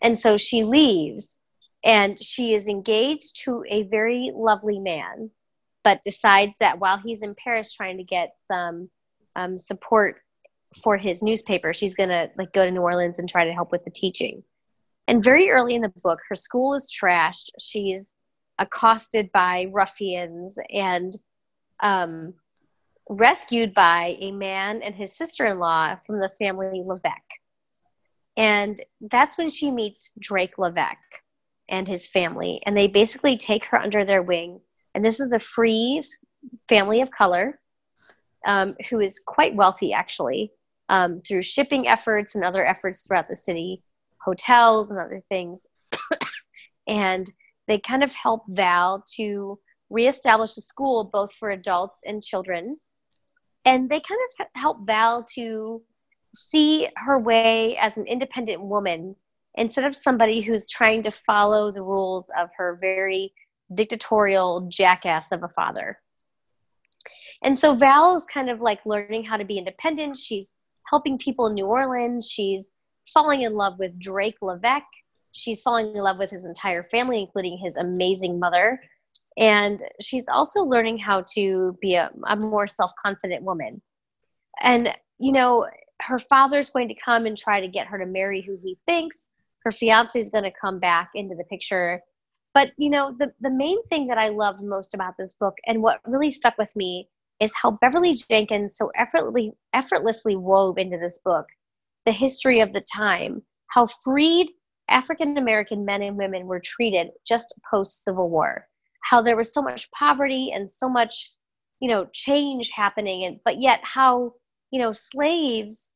And 0.00 0.18
so 0.18 0.38
she 0.38 0.64
leaves 0.64 1.38
and 1.84 2.18
she 2.18 2.54
is 2.54 2.66
engaged 2.66 3.42
to 3.44 3.62
a 3.68 3.82
very 3.82 4.32
lovely 4.34 4.78
man, 4.78 5.30
but 5.86 6.02
decides 6.02 6.58
that 6.58 6.80
while 6.80 6.98
he's 6.98 7.22
in 7.22 7.32
Paris 7.36 7.72
trying 7.72 7.96
to 7.98 8.02
get 8.02 8.32
some 8.36 8.90
um, 9.36 9.56
support 9.56 10.16
for 10.82 10.96
his 10.96 11.22
newspaper 11.22 11.72
she's 11.72 11.94
to 11.94 12.28
like 12.36 12.52
go 12.52 12.64
to 12.64 12.72
new 12.72 12.80
orleans 12.80 13.20
and 13.20 13.28
try 13.28 13.44
to 13.44 13.52
help 13.52 13.70
with 13.70 13.84
the 13.84 13.90
teaching. 13.92 14.42
And 15.06 15.22
very 15.22 15.48
early 15.48 15.76
in 15.76 15.82
the 15.82 15.92
book 16.02 16.18
her 16.28 16.34
school 16.34 16.74
is 16.74 16.92
trashed. 16.92 17.50
She's 17.60 18.12
accosted 18.58 19.30
by 19.30 19.68
ruffians 19.70 20.58
and 20.74 21.16
um, 21.78 22.34
rescued 23.08 23.72
by 23.72 24.16
a 24.18 24.32
man 24.32 24.82
and 24.82 24.92
his 24.92 25.16
sister-in-law 25.16 25.98
from 26.04 26.18
the 26.18 26.30
family 26.30 26.82
LeVeq. 26.84 27.22
And 28.36 28.76
that's 29.02 29.38
when 29.38 29.50
she 29.50 29.70
meets 29.70 30.10
drake 30.18 30.56
LeVeq 30.56 30.96
and 31.68 31.86
his 31.86 32.08
family 32.08 32.60
and 32.66 32.76
they 32.76 32.88
basically 32.88 33.36
take 33.36 33.66
her 33.66 33.78
under 33.78 34.04
their 34.04 34.22
wing 34.22 34.60
and 34.96 35.04
this 35.04 35.20
is 35.20 35.30
a 35.30 35.38
free 35.38 36.02
family 36.70 37.02
of 37.02 37.10
color 37.10 37.60
um, 38.46 38.74
who 38.88 39.00
is 39.00 39.20
quite 39.24 39.54
wealthy 39.54 39.92
actually 39.92 40.50
um, 40.88 41.18
through 41.18 41.42
shipping 41.42 41.86
efforts 41.86 42.34
and 42.34 42.42
other 42.42 42.64
efforts 42.64 43.02
throughout 43.02 43.28
the 43.28 43.36
city, 43.36 43.82
hotels 44.24 44.88
and 44.88 44.98
other 44.98 45.20
things. 45.28 45.66
and 46.88 47.30
they 47.68 47.78
kind 47.78 48.02
of 48.02 48.14
help 48.14 48.44
Val 48.48 49.04
to 49.16 49.58
reestablish 49.90 50.56
a 50.56 50.62
school 50.62 51.10
both 51.12 51.34
for 51.34 51.50
adults 51.50 52.00
and 52.06 52.22
children. 52.22 52.78
And 53.66 53.90
they 53.90 54.00
kind 54.00 54.20
of 54.40 54.46
help 54.54 54.86
Val 54.86 55.26
to 55.34 55.82
see 56.34 56.88
her 56.96 57.18
way 57.18 57.76
as 57.76 57.98
an 57.98 58.06
independent 58.06 58.62
woman 58.62 59.14
instead 59.56 59.84
of 59.84 59.94
somebody 59.94 60.40
who's 60.40 60.66
trying 60.66 61.02
to 61.02 61.10
follow 61.10 61.70
the 61.70 61.82
rules 61.82 62.30
of 62.40 62.48
her 62.56 62.78
very 62.80 63.34
dictatorial 63.74 64.68
jackass 64.70 65.32
of 65.32 65.42
a 65.42 65.48
father. 65.48 65.98
And 67.42 67.58
so 67.58 67.74
Val 67.74 68.16
is 68.16 68.26
kind 68.26 68.48
of 68.48 68.60
like 68.60 68.80
learning 68.86 69.24
how 69.24 69.36
to 69.36 69.44
be 69.44 69.58
independent. 69.58 70.16
She's 70.16 70.54
helping 70.90 71.18
people 71.18 71.46
in 71.46 71.54
New 71.54 71.66
Orleans. 71.66 72.30
She's 72.30 72.74
falling 73.12 73.42
in 73.42 73.52
love 73.52 73.78
with 73.78 73.98
Drake 74.00 74.36
LeVeq. 74.42 74.82
She's 75.32 75.60
falling 75.62 75.94
in 75.94 76.02
love 76.02 76.18
with 76.18 76.30
his 76.30 76.46
entire 76.46 76.82
family, 76.82 77.20
including 77.20 77.58
his 77.58 77.76
amazing 77.76 78.40
mother. 78.40 78.80
And 79.36 79.82
she's 80.00 80.28
also 80.28 80.62
learning 80.62 80.98
how 80.98 81.24
to 81.34 81.76
be 81.80 81.94
a, 81.94 82.10
a 82.26 82.36
more 82.36 82.66
self 82.66 82.92
confident 83.04 83.42
woman. 83.42 83.82
And, 84.62 84.94
you 85.18 85.32
know, 85.32 85.66
her 86.02 86.18
father's 86.18 86.70
going 86.70 86.88
to 86.88 86.94
come 86.94 87.26
and 87.26 87.36
try 87.36 87.60
to 87.60 87.68
get 87.68 87.86
her 87.86 87.98
to 87.98 88.06
marry 88.06 88.40
who 88.40 88.58
he 88.62 88.78
thinks. 88.86 89.32
Her 89.62 89.70
fiance 89.72 90.18
is 90.18 90.30
going 90.30 90.44
to 90.44 90.52
come 90.58 90.78
back 90.78 91.10
into 91.14 91.34
the 91.34 91.44
picture. 91.44 92.00
But, 92.56 92.72
you 92.78 92.88
know, 92.88 93.14
the, 93.18 93.34
the 93.42 93.50
main 93.50 93.86
thing 93.88 94.06
that 94.06 94.16
I 94.16 94.28
loved 94.28 94.64
most 94.64 94.94
about 94.94 95.12
this 95.18 95.34
book 95.34 95.52
and 95.66 95.82
what 95.82 96.00
really 96.06 96.30
stuck 96.30 96.56
with 96.56 96.74
me 96.74 97.06
is 97.38 97.52
how 97.54 97.72
Beverly 97.82 98.14
Jenkins 98.30 98.78
so 98.78 98.90
effortlessly, 98.96 99.52
effortlessly 99.74 100.36
wove 100.36 100.78
into 100.78 100.96
this 100.96 101.20
book 101.22 101.44
the 102.06 102.12
history 102.12 102.60
of 102.60 102.72
the 102.72 102.80
time, 102.80 103.42
how 103.72 103.84
freed 103.84 104.48
African 104.88 105.36
American 105.36 105.84
men 105.84 106.00
and 106.00 106.16
women 106.16 106.46
were 106.46 106.62
treated 106.64 107.08
just 107.28 107.52
post 107.70 108.04
Civil 108.04 108.30
War, 108.30 108.66
how 109.02 109.20
there 109.20 109.36
was 109.36 109.52
so 109.52 109.60
much 109.60 109.90
poverty 109.90 110.50
and 110.54 110.66
so 110.66 110.88
much, 110.88 111.34
you 111.80 111.90
know, 111.90 112.06
change 112.14 112.70
happening, 112.70 113.24
and 113.24 113.38
but 113.44 113.60
yet 113.60 113.80
how 113.82 114.32
you 114.70 114.80
know 114.80 114.92
slaves 114.92 115.90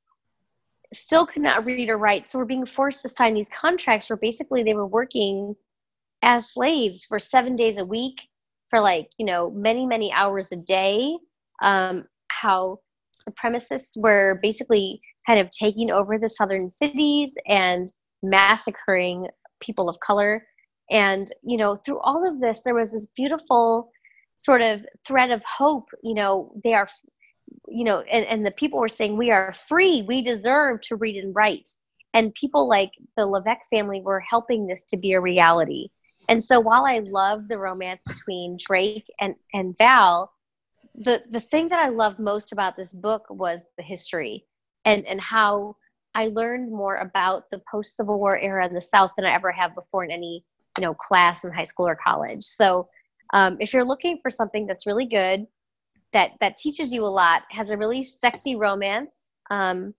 still 0.93 1.25
could 1.25 1.43
not 1.43 1.65
read 1.65 1.89
or 1.89 1.97
write, 1.97 2.29
so 2.29 2.39
were 2.39 2.45
being 2.45 2.67
forced 2.67 3.01
to 3.01 3.09
sign 3.09 3.33
these 3.33 3.49
contracts 3.49 4.11
where 4.11 4.19
basically 4.19 4.63
they 4.63 4.75
were 4.75 4.87
working 4.87 5.55
as 6.23 6.53
slaves 6.53 7.05
for 7.05 7.19
seven 7.19 7.57
days 7.57 7.79
a 7.79 7.85
week 7.85 8.17
for 8.69 8.81
like 8.81 9.09
you 9.19 9.27
know 9.27 9.51
many 9.51 9.87
many 9.87 10.13
hours 10.13 10.53
a 10.53 10.57
day 10.57 11.17
um, 11.63 12.05
how 12.29 12.79
supremacists 13.29 13.93
were 13.97 14.39
basically 14.43 15.01
kind 15.27 15.41
of 15.41 15.51
taking 15.51 15.91
over 15.91 16.19
the 16.19 16.29
southern 16.29 16.69
cities 16.69 17.35
and 17.47 17.93
massacring 18.23 19.27
people 19.61 19.89
of 19.89 19.99
color 20.01 20.45
And, 20.91 21.31
you 21.43 21.57
know, 21.57 21.77
through 21.77 22.01
all 22.01 22.29
of 22.29 22.41
this, 22.41 22.63
there 22.63 22.75
was 22.75 22.93
this 22.93 23.07
beautiful 23.17 23.91
sort 24.37 24.61
of 24.61 24.85
thread 25.07 25.31
of 25.31 25.45
hope. 25.45 25.89
You 26.03 26.15
know, 26.15 26.53
they 26.65 26.75
are, 26.75 26.89
you 27.69 27.85
know, 27.85 28.01
and, 28.01 28.27
and 28.27 28.45
the 28.45 28.51
people 28.51 28.81
were 28.81 28.89
saying, 28.89 29.17
we 29.17 29.31
are 29.31 29.53
free, 29.53 30.03
we 30.03 30.23
deserve 30.23 30.81
to 30.83 30.97
read 30.97 31.23
and 31.23 31.35
write. 31.35 31.69
And 32.13 32.35
people 32.35 32.69
like 32.69 32.91
the 33.17 33.23
LeVeq 33.23 33.59
family 33.71 34.01
were 34.03 34.21
helping 34.21 34.67
this 34.67 34.83
to 34.85 34.97
be 34.97 35.13
a 35.13 35.21
reality. 35.21 35.89
And 36.31 36.43
so 36.43 36.61
while 36.61 36.87
I 36.87 37.01
love 37.01 37.49
the 37.49 37.59
romance 37.59 38.03
between 38.07 38.57
Drake 38.59 39.07
and, 39.21 39.35
and 39.53 39.77
Val, 39.77 40.33
the, 40.95 41.21
the 41.31 41.41
thing 41.41 41.69
that 41.69 41.81
I 41.81 41.89
loved 41.89 42.19
most 42.19 42.53
about 42.53 42.77
this 42.77 42.95
book 42.95 43.27
was 43.29 43.67
the 43.77 43.83
history 43.83 44.47
and, 44.87 45.07
and 45.07 45.21
how 45.21 45.77
I 46.15 46.29
learned 46.29 46.73
more 46.73 46.97
about 46.97 47.51
the 47.51 47.61
post 47.71 47.97
Civil 47.97 48.19
War 48.19 48.39
era 48.39 48.67
in 48.67 48.73
the 48.73 48.81
South 48.81 49.11
than 49.17 49.27
I 49.27 49.35
ever 49.35 49.53
have 49.53 49.75
before 49.75 50.05
in 50.05 50.11
any 50.11 50.43
you 50.79 50.83
know 50.83 50.95
class 50.95 51.45
in 51.45 51.53
high 51.53 51.65
school 51.65 51.87
or 51.87 51.99
college. 52.03 52.43
So 52.43 52.89
um, 53.33 53.57
if 53.61 53.73
you're 53.73 53.85
looking 53.85 54.19
for 54.23 54.31
something 54.31 54.67
that's 54.67 54.87
really 54.87 55.07
good 55.07 55.47
that 56.13 56.33
that 56.41 56.57
teaches 56.57 56.93
you 56.93 57.05
a 57.05 57.07
lot 57.07 57.43
has 57.51 57.71
a 57.71 57.79
really 57.79 58.03
sexy 58.03 58.57
romance 58.57 59.31
um, 59.51 59.95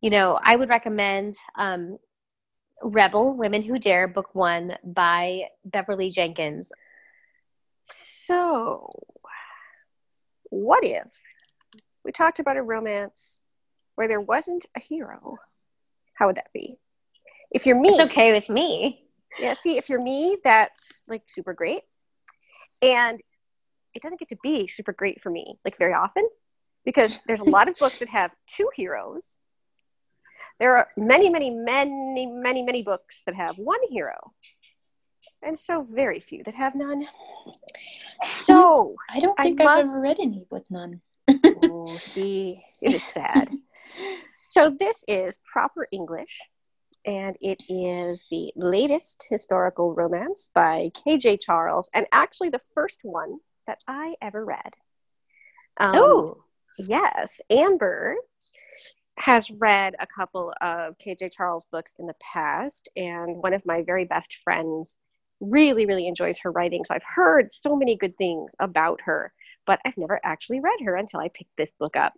you 0.00 0.10
know 0.10 0.38
i 0.42 0.56
would 0.56 0.68
recommend 0.68 1.34
um, 1.56 1.98
rebel 2.82 3.34
women 3.34 3.62
who 3.62 3.78
dare 3.78 4.06
book 4.06 4.34
one 4.34 4.76
by 4.84 5.44
beverly 5.64 6.10
jenkins 6.10 6.72
so 7.82 9.02
what 10.50 10.84
if 10.84 11.20
we 12.04 12.12
talked 12.12 12.38
about 12.38 12.56
a 12.56 12.62
romance 12.62 13.40
where 13.94 14.08
there 14.08 14.20
wasn't 14.20 14.66
a 14.76 14.80
hero 14.80 15.36
how 16.14 16.26
would 16.26 16.36
that 16.36 16.52
be 16.52 16.76
if 17.50 17.66
you're 17.66 17.80
me 17.80 17.88
it's 17.88 18.00
okay 18.00 18.32
with 18.32 18.48
me 18.48 19.06
yeah, 19.38 19.52
see, 19.52 19.76
if 19.76 19.88
you're 19.88 20.00
me, 20.00 20.38
that's 20.42 21.02
like 21.08 21.22
super 21.26 21.52
great. 21.52 21.82
And 22.82 23.20
it 23.94 24.02
doesn't 24.02 24.18
get 24.18 24.30
to 24.30 24.38
be 24.42 24.66
super 24.66 24.92
great 24.92 25.22
for 25.22 25.30
me, 25.30 25.58
like 25.64 25.76
very 25.78 25.92
often, 25.92 26.28
because 26.84 27.18
there's 27.26 27.40
a 27.40 27.44
lot 27.44 27.68
of 27.68 27.76
books 27.76 27.98
that 27.98 28.08
have 28.08 28.30
two 28.46 28.68
heroes. 28.74 29.38
There 30.58 30.76
are 30.76 30.88
many, 30.96 31.28
many, 31.28 31.50
many, 31.50 32.26
many, 32.26 32.62
many 32.62 32.82
books 32.82 33.22
that 33.24 33.34
have 33.34 33.58
one 33.58 33.80
hero. 33.88 34.32
And 35.42 35.58
so 35.58 35.86
very 35.90 36.20
few 36.20 36.42
that 36.44 36.54
have 36.54 36.74
none. 36.74 37.06
So 38.24 38.96
I 39.10 39.20
don't 39.20 39.36
think 39.38 39.60
I 39.60 39.76
have 39.76 39.86
ever 39.86 40.00
read 40.00 40.18
any 40.18 40.46
with 40.50 40.64
none. 40.70 41.02
oh, 41.28 41.96
see, 41.98 42.64
it 42.80 42.94
is 42.94 43.04
sad. 43.04 43.50
so 44.44 44.74
this 44.78 45.04
is 45.06 45.38
proper 45.52 45.86
English 45.92 46.40
and 47.06 47.36
it 47.40 47.62
is 47.68 48.26
the 48.30 48.52
latest 48.56 49.26
historical 49.30 49.94
romance 49.94 50.50
by 50.52 50.90
K.J. 51.04 51.36
Charles, 51.36 51.88
and 51.94 52.06
actually 52.12 52.50
the 52.50 52.60
first 52.74 53.00
one 53.04 53.38
that 53.66 53.78
I 53.86 54.16
ever 54.20 54.44
read. 54.44 54.74
Um, 55.78 55.94
oh, 55.94 56.44
yes. 56.78 57.40
Amber 57.48 58.16
has 59.18 59.50
read 59.50 59.94
a 59.98 60.06
couple 60.06 60.52
of 60.60 60.98
K.J. 60.98 61.28
Charles 61.28 61.66
books 61.72 61.94
in 61.98 62.06
the 62.06 62.14
past, 62.20 62.88
and 62.96 63.36
one 63.42 63.54
of 63.54 63.64
my 63.66 63.82
very 63.82 64.04
best 64.04 64.38
friends 64.44 64.98
really, 65.40 65.86
really 65.86 66.06
enjoys 66.06 66.38
her 66.38 66.50
writing. 66.50 66.84
So 66.84 66.94
I've 66.94 67.02
heard 67.02 67.50
so 67.50 67.76
many 67.76 67.96
good 67.96 68.16
things 68.16 68.54
about 68.58 69.00
her, 69.02 69.32
but 69.66 69.80
I've 69.84 69.96
never 69.96 70.20
actually 70.24 70.60
read 70.60 70.80
her 70.84 70.96
until 70.96 71.20
I 71.20 71.28
picked 71.28 71.56
this 71.56 71.74
book 71.78 71.96
up. 71.96 72.14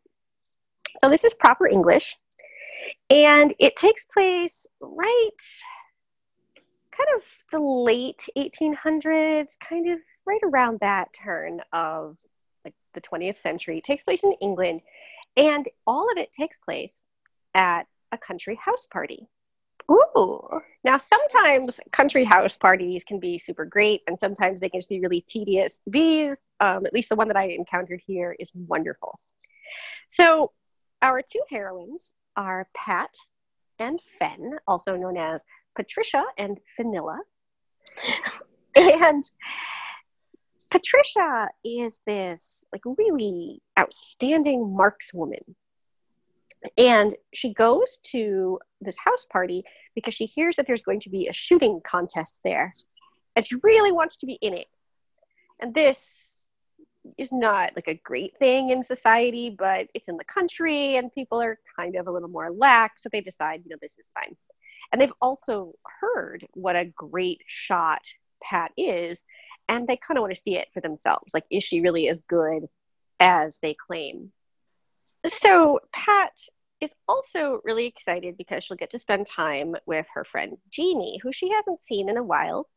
So 1.01 1.09
this 1.09 1.24
is 1.24 1.34
proper 1.34 1.66
English. 1.66 2.16
And 3.11 3.55
it 3.59 3.76
takes 3.76 4.05
place 4.05 4.66
right 4.80 5.30
kind 6.90 7.09
of 7.16 7.44
the 7.53 7.61
late 7.61 8.28
1800s, 8.36 9.59
kind 9.61 9.88
of 9.90 10.01
right 10.26 10.40
around 10.42 10.80
that 10.80 11.12
turn 11.12 11.61
of 11.72 12.18
like 12.64 12.74
the 12.94 13.01
20th 13.01 13.38
century. 13.40 13.78
It 13.78 13.84
takes 13.84 14.03
place 14.03 14.24
in 14.24 14.32
England, 14.40 14.82
and 15.39 15.66
all 15.86 16.11
of 16.11 16.18
it 16.18 16.32
takes 16.32 16.59
place 16.59 17.05
at 17.55 17.86
a 18.12 18.18
country 18.18 18.59
house 18.62 18.86
party. 18.86 19.28
Ooh. 19.91 20.61
Now, 20.84 20.99
sometimes 20.99 21.80
country 21.93 22.24
house 22.24 22.57
parties 22.57 23.05
can 23.05 23.20
be 23.20 23.39
super 23.39 23.64
great, 23.64 24.03
and 24.07 24.18
sometimes 24.20 24.61
they 24.61 24.68
can 24.68 24.80
just 24.80 24.89
be 24.89 25.01
really 25.01 25.22
tedious. 25.22 25.80
These, 25.86 26.51
um, 26.61 26.84
at 26.84 26.93
least 26.93 27.09
the 27.09 27.16
one 27.16 27.28
that 27.28 27.36
I 27.36 27.45
encountered 27.45 28.03
here, 28.07 28.36
is 28.39 28.53
wonderful. 28.55 29.18
So, 30.09 30.53
our 31.01 31.22
two 31.22 31.43
heroines 31.49 32.12
are 32.36 32.68
Pat 32.74 33.14
and 33.78 34.01
Fen, 34.01 34.59
also 34.66 34.97
known 34.97 35.16
as 35.16 35.43
Patricia 35.74 36.24
and 36.36 36.59
Fenella. 36.76 37.20
and 38.76 39.24
Patricia 40.71 41.49
is 41.64 42.01
this 42.07 42.64
like 42.73 42.83
really 42.85 43.61
outstanding 43.79 44.61
markswoman. 44.61 45.43
And 46.77 47.14
she 47.33 47.55
goes 47.55 47.99
to 48.07 48.59
this 48.81 48.99
house 48.99 49.25
party 49.25 49.64
because 49.95 50.14
she 50.14 50.27
hears 50.27 50.57
that 50.57 50.66
there's 50.66 50.83
going 50.83 51.01
to 51.01 51.11
be 51.11 51.29
a 51.29 51.33
shooting 51.33 51.81
contest 51.85 52.41
there. 52.45 52.73
And 53.37 53.47
she 53.47 53.57
really 53.62 53.93
wants 53.93 54.16
to 54.16 54.27
be 54.27 54.35
in 54.43 54.55
it. 54.55 54.66
And 55.61 55.73
this 55.73 56.47
is 57.16 57.33
not 57.33 57.73
like 57.75 57.89
a 57.89 58.01
great 58.05 58.37
thing 58.37 58.71
in 58.71 58.83
society, 58.83 59.51
but 59.51 59.89
it's 59.95 60.09
in 60.09 60.16
the 60.16 60.25
country 60.25 60.97
and 60.97 61.12
people 61.12 61.41
are 61.41 61.59
kind 61.77 61.97
of 61.97 62.07
a 62.07 62.11
little 62.11 62.29
more 62.29 62.51
lax. 62.51 63.03
So 63.03 63.09
they 63.11 63.21
decide, 63.21 63.62
you 63.64 63.71
know, 63.71 63.79
this 63.81 63.99
is 63.99 64.11
fine. 64.12 64.37
And 64.93 65.01
they've 65.01 65.12
also 65.23 65.75
heard 66.01 66.47
what 66.55 66.77
a 66.77 66.93
great 66.97 67.43
shot 67.47 68.03
Pat 68.43 68.73
is, 68.77 69.25
and 69.69 69.87
they 69.87 69.97
kind 69.97 70.19
of 70.19 70.23
want 70.23 70.35
to 70.35 70.41
see 70.41 70.57
it 70.57 70.69
for 70.73 70.81
themselves. 70.81 71.35
Like, 71.35 71.45
is 71.51 71.62
she 71.62 71.81
really 71.81 72.09
as 72.09 72.23
good 72.29 72.66
as 73.21 73.59
they 73.61 73.75
claim? 73.75 74.33
So 75.27 75.81
Pat 75.93 76.33
is 76.81 76.95
also 77.09 77.61
really 77.64 77.87
excited 77.87 78.37
because 78.37 78.64
she'll 78.64 78.77
get 78.77 78.91
to 78.91 78.99
spend 78.99 79.27
time 79.27 79.75
with 79.87 80.07
her 80.14 80.25
friend 80.25 80.57
Jamie, 80.71 81.21
who 81.23 81.33
she 81.33 81.51
hasn't 81.51 81.83
seen 81.83 82.09
in 82.09 82.16
a 82.16 82.23
while. 82.23 82.69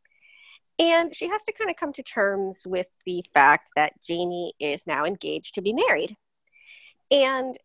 And 0.80 1.16
she 1.16 1.28
has 1.28 1.44
to 1.44 1.54
kind 1.54 1.70
of 1.70 1.76
come 1.76 1.94
to 1.94 2.04
terms 2.04 2.64
with 2.66 2.88
the 3.06 3.24
fact 3.34 3.72
that 3.76 3.94
Jamie 4.04 4.54
is 4.60 4.88
now 4.88 5.06
engaged 5.06 5.56
to 5.56 5.62
be 5.62 5.74
married. 5.74 6.18
And 7.12 7.56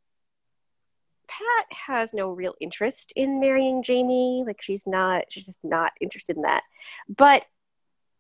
Pat 1.29 1.67
has 1.87 2.13
no 2.13 2.31
real 2.31 2.55
interest 2.61 3.13
in 3.17 3.41
marrying 3.41 3.83
Jamie. 3.83 4.45
Like 4.47 4.61
she's 4.61 4.87
not, 4.87 5.25
she's 5.31 5.47
just 5.47 5.59
not 5.63 5.93
interested 6.01 6.37
in 6.37 6.43
that. 6.43 6.65
But 7.09 7.47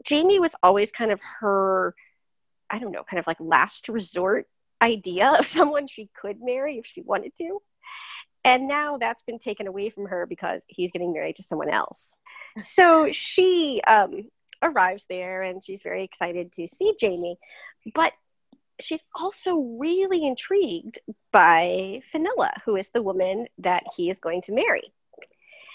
Jamie 0.04 0.40
was 0.40 0.54
always 0.62 0.90
kind 0.90 1.10
of 1.10 1.20
her, 1.40 1.94
I 2.70 2.78
don't 2.78 2.92
know, 2.92 3.04
kind 3.08 3.18
of 3.18 3.26
like 3.26 3.38
last 3.40 3.88
resort 3.88 4.46
idea 4.82 5.34
of 5.38 5.46
someone 5.56 5.86
she 5.86 6.08
could 6.14 6.38
marry 6.40 6.78
if 6.78 6.86
she 6.86 7.02
wanted 7.02 7.32
to. 7.38 7.60
And 8.44 8.68
now 8.68 8.96
that's 8.96 9.22
been 9.24 9.40
taken 9.40 9.66
away 9.66 9.90
from 9.90 10.06
her 10.06 10.24
because 10.24 10.64
he's 10.68 10.92
getting 10.92 11.12
married 11.12 11.36
to 11.36 11.42
someone 11.42 11.68
else. 11.68 12.14
So 12.60 13.10
she 13.10 13.80
um, 13.86 14.28
arrives 14.62 15.04
there 15.08 15.42
and 15.42 15.64
she's 15.64 15.82
very 15.82 16.04
excited 16.04 16.52
to 16.52 16.68
see 16.68 16.94
Jamie. 16.98 17.38
But 17.92 18.12
she's 18.80 19.02
also 19.18 19.56
really 19.56 20.24
intrigued 20.24 21.00
by 21.32 22.02
Fenella, 22.12 22.52
who 22.64 22.76
is 22.76 22.90
the 22.90 23.02
woman 23.02 23.46
that 23.58 23.84
he 23.96 24.10
is 24.10 24.18
going 24.18 24.42
to 24.42 24.52
marry. 24.52 24.92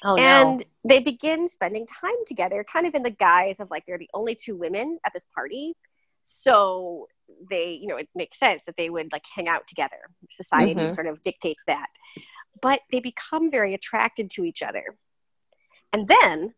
Oh, 0.04 0.16
and 0.16 0.60
no. 0.60 0.66
they 0.84 1.00
begin 1.00 1.48
spending 1.48 1.86
time 1.86 2.16
together, 2.26 2.64
kind 2.64 2.88
of 2.88 2.96
in 2.96 3.04
the 3.04 3.12
guise 3.12 3.60
of 3.60 3.70
like 3.70 3.86
they're 3.86 3.98
the 3.98 4.10
only 4.14 4.36
two 4.36 4.56
women 4.56 5.00
at 5.06 5.14
this 5.14 5.26
party. 5.36 5.76
So 6.24 7.08
they, 7.50 7.74
you 7.74 7.88
know, 7.88 7.98
it 7.98 8.10
makes 8.16 8.40
sense 8.40 8.62
that 8.66 8.78
they 8.78 8.90
would 8.90 9.12
like 9.12 9.24
hang 9.36 9.48
out 9.48 9.68
together. 9.68 9.98
Society 10.30 10.74
mm-hmm. 10.74 10.88
sort 10.88 11.08
of 11.08 11.22
dictates 11.22 11.64
that. 11.68 11.88
But 12.62 12.82
they 12.92 13.00
become 13.00 13.52
very 13.52 13.74
attracted 13.74 14.32
to 14.32 14.44
each 14.44 14.62
other. 14.62 14.84
And 15.94 16.08
then 16.08 16.54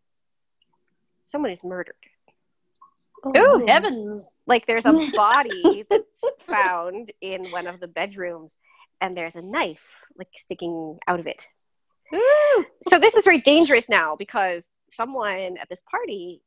someone 1.26 1.52
is 1.52 1.64
murdered. 1.64 1.96
Oh, 3.26 3.66
heavens. 3.68 4.38
Like 4.48 4.66
there's 4.66 4.86
a 4.86 4.94
body 5.16 5.86
that's 5.90 6.24
found 6.48 7.12
in 7.22 7.50
one 7.52 7.68
of 7.68 7.80
the 7.80 7.88
bedrooms 7.88 8.58
and 9.02 9.16
there's 9.16 9.36
a 9.36 9.42
knife 9.42 9.86
like 10.18 10.30
sticking 10.34 10.98
out 11.08 11.20
of 11.20 11.28
it. 11.28 11.48
So 12.84 13.00
this 13.00 13.16
is 13.16 13.24
very 13.24 13.42
dangerous 13.42 13.90
now 13.90 14.16
because 14.16 14.70
someone 14.90 15.58
at 15.58 15.70
this 15.70 15.82
party 15.90 16.42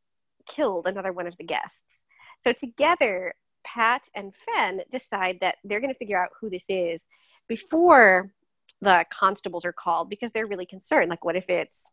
killed 0.46 0.86
another 0.86 1.12
one 1.12 1.26
of 1.26 1.36
the 1.36 1.44
guests. 1.44 2.04
So 2.38 2.52
together, 2.52 3.34
Pat 3.64 4.02
and 4.14 4.32
Fen 4.34 4.82
decide 4.90 5.38
that 5.40 5.56
they're 5.64 5.80
going 5.80 5.92
to 5.92 5.98
figure 5.98 6.22
out 6.22 6.30
who 6.40 6.48
this 6.48 6.66
is 6.68 7.08
before 7.48 8.32
the 8.80 9.04
constables 9.10 9.64
are 9.64 9.72
called 9.72 10.10
because 10.10 10.30
they're 10.32 10.46
really 10.46 10.66
concerned. 10.66 11.10
Like, 11.10 11.24
what 11.24 11.36
if 11.36 11.48
it's 11.48 11.86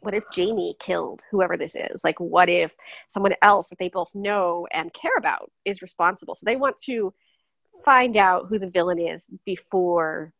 what 0.00 0.14
if 0.14 0.24
Jamie 0.30 0.76
killed 0.78 1.22
whoever 1.30 1.56
this 1.56 1.74
is? 1.74 2.04
Like, 2.04 2.20
what 2.20 2.50
if 2.50 2.74
someone 3.08 3.32
else 3.42 3.70
that 3.70 3.78
they 3.78 3.88
both 3.88 4.14
know 4.14 4.66
and 4.70 4.92
care 4.92 5.16
about 5.16 5.50
is 5.64 5.80
responsible? 5.80 6.34
So 6.34 6.44
they 6.44 6.56
want 6.56 6.76
to 6.84 7.14
find 7.84 8.16
out 8.16 8.46
who 8.48 8.58
the 8.58 8.68
villain 8.68 8.98
is 8.98 9.26
before 9.44 10.32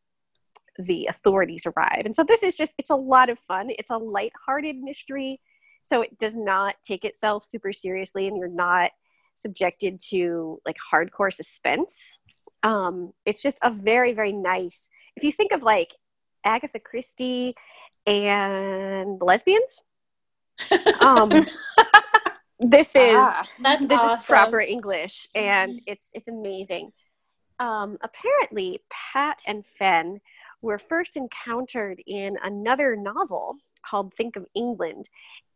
the 0.79 1.07
authorities 1.07 1.67
arrive. 1.67 2.03
And 2.05 2.15
so 2.15 2.25
this 2.25 2.43
is 2.43 2.57
just, 2.57 2.75
it's 2.79 2.91
a 2.91 2.97
lot 2.97 3.31
of 3.31 3.39
fun. 3.39 3.71
It's 3.71 3.91
a 3.91 3.97
light-hearted 3.99 4.77
mystery. 4.77 5.41
so 5.83 6.03
it 6.03 6.19
does 6.19 6.37
not 6.37 6.75
take 6.83 7.05
itself 7.05 7.47
super 7.49 7.73
seriously 7.73 8.27
and 8.29 8.37
you're 8.37 8.49
not 8.49 8.91
subjected 9.35 10.01
to 10.11 10.61
like 10.67 10.77
hardcore 10.93 11.33
suspense 11.33 12.19
um, 12.63 13.13
it's 13.25 13.43
just 13.43 13.59
a 13.63 13.71
very 13.71 14.13
very 14.13 14.33
nice 14.33 14.91
if 15.15 15.23
you 15.23 15.31
think 15.31 15.53
of 15.53 15.63
like 15.63 15.95
agatha 16.45 16.81
christie 16.81 17.55
and 18.07 19.21
the 19.21 19.25
lesbians 19.25 19.81
um, 21.01 21.31
this 22.61 22.97
is 22.97 23.15
Ah, 23.17 23.47
that's 23.61 23.87
this 23.87 24.01
awesome. 24.01 24.19
is 24.19 24.25
proper 24.25 24.61
english 24.61 25.29
and 25.35 25.81
it's 25.87 26.11
it's 26.15 26.29
amazing 26.29 26.91
um, 27.59 27.99
apparently 28.03 28.81
pat 28.91 29.41
and 29.47 29.65
fen 29.79 30.21
were 30.67 30.79
first 30.79 31.17
encountered 31.17 32.03
in 32.07 32.37
another 32.43 32.97
novel 32.97 33.57
called 33.85 34.13
think 34.15 34.37
of 34.37 34.47
england 34.55 35.09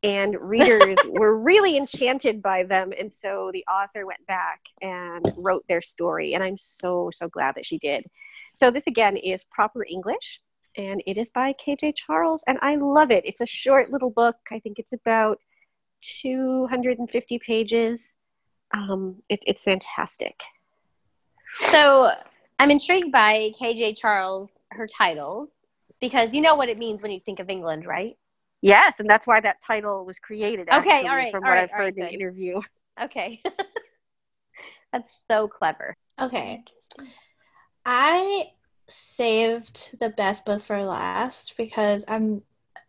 and 0.02 0.36
readers 0.40 0.96
were 1.08 1.36
really 1.36 1.76
enchanted 1.76 2.40
by 2.40 2.62
them 2.62 2.92
and 2.98 3.12
so 3.12 3.50
the 3.52 3.64
author 3.70 4.06
went 4.06 4.26
back 4.26 4.61
and 4.80 5.32
wrote 5.36 5.64
their 5.68 5.80
story 5.80 6.34
and 6.34 6.42
i'm 6.42 6.56
so 6.56 7.11
so 7.12 7.28
glad 7.28 7.54
that 7.54 7.66
she 7.66 7.78
did. 7.78 8.06
So 8.52 8.70
this 8.70 8.86
again 8.86 9.16
is 9.16 9.44
proper 9.44 9.84
english 9.84 10.40
and 10.76 11.02
it 11.06 11.16
is 11.16 11.30
by 11.30 11.54
kj 11.54 11.94
charles 11.94 12.42
and 12.46 12.58
i 12.62 12.76
love 12.76 13.11
it. 13.11 13.24
It's 13.24 13.40
a 13.40 13.46
short 13.46 13.90
little 13.90 14.11
book. 14.11 14.36
I 14.50 14.58
think 14.58 14.78
it's 14.78 14.92
about 14.92 15.38
250 16.22 17.38
pages. 17.38 18.14
Um, 18.72 19.16
it, 19.28 19.40
it's 19.46 19.62
fantastic. 19.62 20.40
So 21.70 22.12
I'm 22.61 22.70
intrigued 22.70 23.11
by 23.11 23.52
KJ 23.58 23.96
Charles, 23.96 24.61
her 24.70 24.86
titles, 24.86 25.50
because 26.00 26.34
you 26.34 26.42
know 26.42 26.54
what 26.54 26.68
it 26.68 26.78
means 26.78 27.02
when 27.02 27.11
you 27.11 27.18
think 27.18 27.40
of 27.40 27.48
England, 27.50 27.86
right? 27.86 28.16
yes 28.62 29.00
and 29.00 29.08
that's 29.08 29.26
why 29.26 29.40
that 29.40 29.56
title 29.66 30.04
was 30.04 30.18
created 30.18 30.68
Okay, 30.70 30.90
actually, 30.90 31.08
all 31.08 31.16
right, 31.16 31.32
from 31.32 31.42
all 31.44 31.50
what 31.50 31.56
right, 31.56 31.64
i've 31.64 31.70
heard 31.70 31.94
right, 31.96 31.96
in 31.96 32.04
the 32.04 32.12
interview 32.12 32.61
Okay. 33.02 33.42
That's 34.92 35.20
so 35.30 35.48
clever. 35.48 35.96
Okay. 36.20 36.64
I 37.86 38.50
saved 38.88 39.98
the 40.00 40.11
best 40.11 40.44
book 40.44 40.61
for 40.62 40.84
last 40.84 41.56
because 41.56 42.04
I'm 42.08 42.42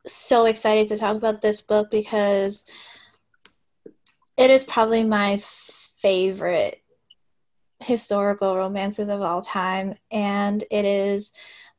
so 0.06 0.46
excited 0.46 0.88
to 0.90 0.98
talk 0.98 1.16
about 1.16 1.42
this 1.42 1.62
book 1.62 1.92
because 1.92 2.66
it 4.36 4.50
is 4.50 4.64
probably 4.64 5.04
my 5.04 5.42
favorite 6.02 6.81
historical 7.82 8.56
romances 8.56 9.10
of 9.10 9.22
all 9.22 9.42
time, 9.42 9.96
and 10.12 10.64
it 10.72 10.86
is 10.86 11.34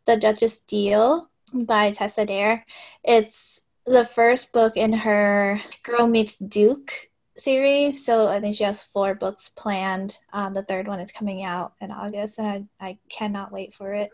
The 0.07 0.17
Duchess 0.17 0.61
Deal 0.61 1.31
by 1.55 1.91
Tessa 1.91 2.27
Dare. 2.27 2.65
It's 3.05 3.63
the 3.87 4.05
first 4.05 4.53
book 4.53 4.77
in 4.77 4.93
her 4.93 5.61
Girl 5.83 6.07
Meets 6.07 6.39
Duke 6.39 6.93
series. 7.37 8.05
So 8.05 8.29
I 8.29 8.41
think 8.41 8.57
she 8.57 8.65
has 8.65 8.83
four 8.83 9.15
books 9.15 9.49
planned. 9.49 10.19
Um, 10.33 10.55
the 10.55 10.63
third 10.63 10.87
one 10.87 11.01
is 11.01 11.13
coming 11.13 11.43
out 11.43 11.75
in 11.81 11.91
August, 11.91 12.39
and 12.39 12.69
I, 12.81 12.87
I 12.87 12.99
cannot 13.09 13.53
wait 13.53 13.75
for 13.75 13.93
it. 13.93 14.11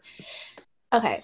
Okay, 0.92 1.22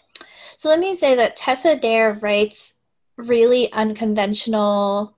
so 0.59 0.69
let 0.69 0.79
me 0.79 0.95
say 0.95 1.15
that 1.17 1.37
Tessa 1.37 1.77
Dare 1.77 2.15
writes 2.15 2.75
really 3.17 3.73
unconventional 3.73 5.17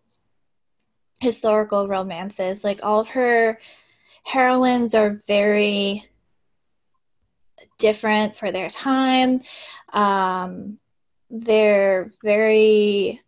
historical 1.21 1.89
romances. 1.89 2.63
Like 2.63 2.81
all 2.83 3.01
of 3.01 3.09
her 3.11 3.59
heroines 4.27 4.93
are 4.93 5.23
very 5.29 6.05
different 7.79 8.37
for 8.37 8.51
their 8.51 8.69
time. 8.69 9.41
Um, 9.93 10.79
they're 11.31 12.13
very 12.25 13.23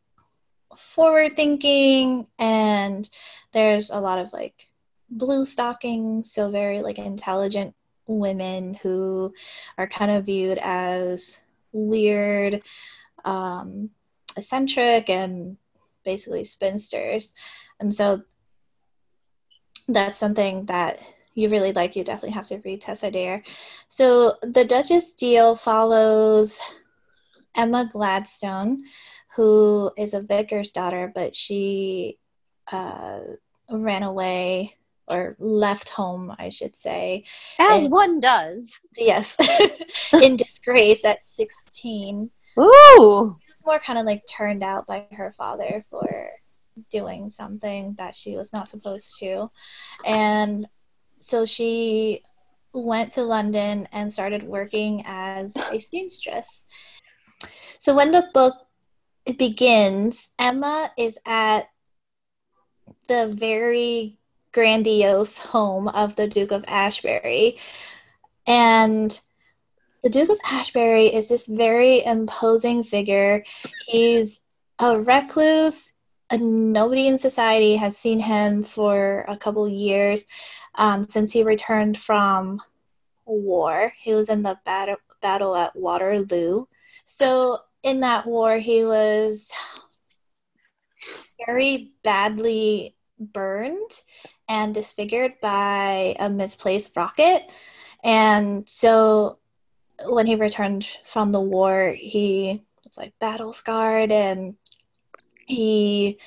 forward 0.76 1.36
thinking 1.36 2.26
and 2.38 3.08
there's 3.52 3.90
a 3.90 4.00
lot 4.00 4.18
of 4.18 4.32
like 4.32 4.68
blue 5.10 5.44
stockings 5.44 6.32
so 6.32 6.50
very 6.50 6.82
like 6.82 6.98
intelligent 6.98 7.74
women 8.06 8.74
who 8.74 9.32
are 9.76 9.88
kind 9.88 10.10
of 10.10 10.26
viewed 10.26 10.58
as 10.62 11.40
weird 11.72 12.62
um 13.24 13.90
eccentric 14.36 15.10
and 15.10 15.56
basically 16.04 16.44
spinsters 16.44 17.34
and 17.80 17.92
so 17.92 18.22
that's 19.88 20.20
something 20.20 20.66
that 20.66 21.00
you 21.34 21.48
really 21.48 21.72
like 21.72 21.96
you 21.96 22.04
definitely 22.04 22.30
have 22.34 22.46
to 22.46 22.58
read 22.64 22.80
tessa 22.80 23.10
dare 23.10 23.42
so 23.88 24.36
the 24.42 24.64
duchess 24.64 25.12
deal 25.12 25.54
follows 25.56 26.60
emma 27.56 27.88
gladstone 27.90 28.82
who 29.38 29.92
is 29.96 30.14
a 30.14 30.20
vicar's 30.20 30.72
daughter, 30.72 31.12
but 31.14 31.36
she 31.36 32.18
uh, 32.72 33.20
ran 33.70 34.02
away 34.02 34.74
or 35.06 35.36
left 35.38 35.90
home, 35.90 36.34
I 36.40 36.48
should 36.48 36.74
say. 36.74 37.22
As 37.56 37.84
And- 37.84 37.92
one 37.92 38.18
does. 38.18 38.80
Yes, 38.96 39.36
in 40.12 40.36
disgrace 40.36 41.04
at 41.04 41.22
16. 41.22 42.30
Ooh. 42.58 43.36
She 43.40 43.52
was 43.52 43.62
more 43.64 43.78
kind 43.78 44.00
of 44.00 44.06
like 44.06 44.24
turned 44.28 44.64
out 44.64 44.88
by 44.88 45.06
her 45.12 45.32
father 45.38 45.84
for 45.88 46.17
doing 46.90 47.30
something 47.30 47.94
that 47.98 48.14
she 48.16 48.36
was 48.36 48.52
not 48.52 48.68
supposed 48.68 49.18
to. 49.20 49.50
And 50.04 50.66
so 51.20 51.46
she 51.46 52.22
went 52.72 53.12
to 53.12 53.22
London 53.22 53.88
and 53.92 54.12
started 54.12 54.42
working 54.42 55.02
as 55.06 55.56
a 55.56 55.80
seamstress. 55.80 56.66
So 57.78 57.94
when 57.94 58.10
the 58.10 58.28
book 58.34 58.54
begins, 59.38 60.30
Emma 60.38 60.90
is 60.96 61.18
at 61.26 61.68
the 63.08 63.32
very 63.34 64.18
grandiose 64.52 65.38
home 65.38 65.88
of 65.88 66.16
the 66.16 66.26
Duke 66.26 66.52
of 66.52 66.64
Ashbury. 66.68 67.58
And 68.46 69.18
the 70.02 70.10
Duke 70.10 70.30
of 70.30 70.38
Ashbury 70.44 71.06
is 71.06 71.28
this 71.28 71.46
very 71.46 72.04
imposing 72.04 72.82
figure. 72.82 73.44
He's 73.86 74.40
a 74.78 75.00
recluse. 75.00 75.92
And 76.30 76.72
nobody 76.72 77.06
in 77.06 77.16
society 77.18 77.76
has 77.76 77.96
seen 77.96 78.20
him 78.20 78.62
for 78.62 79.24
a 79.28 79.36
couple 79.36 79.68
years 79.68 80.26
um, 80.74 81.02
since 81.02 81.32
he 81.32 81.42
returned 81.42 81.96
from 81.96 82.60
war. 83.24 83.92
He 83.98 84.14
was 84.14 84.28
in 84.28 84.42
the 84.42 84.58
battle, 84.64 84.96
battle 85.22 85.56
at 85.56 85.74
Waterloo. 85.74 86.66
So 87.06 87.58
in 87.82 88.00
that 88.00 88.26
war, 88.26 88.58
he 88.58 88.84
was 88.84 89.50
very 91.46 91.92
badly 92.04 92.94
burned 93.18 93.90
and 94.48 94.74
disfigured 94.74 95.34
by 95.40 96.14
a 96.18 96.28
misplaced 96.28 96.96
rocket. 96.96 97.50
And 98.04 98.68
so 98.68 99.38
when 100.06 100.26
he 100.26 100.36
returned 100.36 100.86
from 101.04 101.32
the 101.32 101.40
war, 101.40 101.94
he 101.96 102.62
was 102.84 102.96
like 102.96 103.18
battle 103.18 103.52
scarred 103.52 104.12
and 104.12 104.54
he 105.48 106.18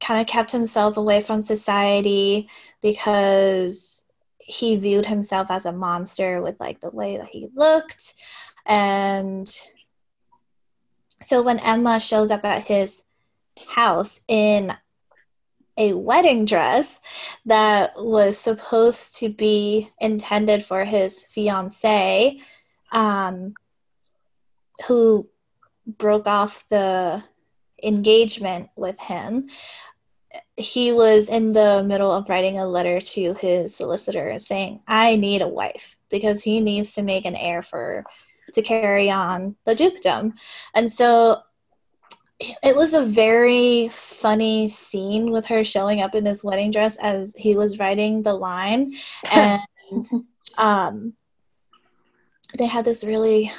kind 0.00 0.20
of 0.20 0.26
kept 0.26 0.50
himself 0.50 0.96
away 0.96 1.22
from 1.22 1.42
society 1.42 2.48
because 2.82 4.04
he 4.38 4.76
viewed 4.76 5.06
himself 5.06 5.50
as 5.50 5.64
a 5.64 5.72
monster 5.72 6.42
with 6.42 6.58
like 6.58 6.80
the 6.80 6.90
way 6.90 7.16
that 7.16 7.28
he 7.28 7.48
looked. 7.54 8.14
And 8.66 9.48
so 11.24 11.42
when 11.42 11.60
Emma 11.60 12.00
shows 12.00 12.30
up 12.30 12.44
at 12.44 12.64
his 12.64 13.04
house 13.70 14.20
in 14.26 14.72
a 15.78 15.92
wedding 15.94 16.44
dress 16.44 17.00
that 17.46 17.92
was 17.96 18.36
supposed 18.36 19.14
to 19.16 19.28
be 19.28 19.90
intended 20.00 20.64
for 20.64 20.84
his 20.84 21.24
fiance, 21.26 22.40
um, 22.90 23.54
who 24.86 25.28
broke 25.86 26.26
off 26.26 26.64
the 26.68 27.22
engagement 27.82 28.68
with 28.76 28.98
him, 28.98 29.48
he 30.56 30.92
was 30.92 31.28
in 31.28 31.52
the 31.52 31.84
middle 31.86 32.10
of 32.10 32.28
writing 32.28 32.58
a 32.58 32.66
letter 32.66 33.00
to 33.00 33.34
his 33.34 33.74
solicitor 33.74 34.38
saying, 34.38 34.80
I 34.86 35.16
need 35.16 35.42
a 35.42 35.48
wife 35.48 35.96
because 36.10 36.42
he 36.42 36.60
needs 36.60 36.94
to 36.94 37.02
make 37.02 37.24
an 37.24 37.36
heir 37.36 37.62
for 37.62 38.04
to 38.54 38.62
carry 38.62 39.10
on 39.10 39.56
the 39.64 39.74
dukedom. 39.74 40.34
And 40.74 40.90
so 40.90 41.42
it 42.62 42.74
was 42.74 42.92
a 42.92 43.04
very 43.04 43.88
funny 43.92 44.68
scene 44.68 45.30
with 45.30 45.46
her 45.46 45.64
showing 45.64 46.00
up 46.00 46.14
in 46.14 46.24
his 46.24 46.42
wedding 46.42 46.70
dress 46.70 46.98
as 46.98 47.34
he 47.38 47.56
was 47.56 47.78
writing 47.78 48.22
the 48.22 48.34
line 48.34 48.94
and 49.32 49.60
um 50.58 51.12
they 52.58 52.66
had 52.66 52.84
this 52.84 53.04
really 53.04 53.50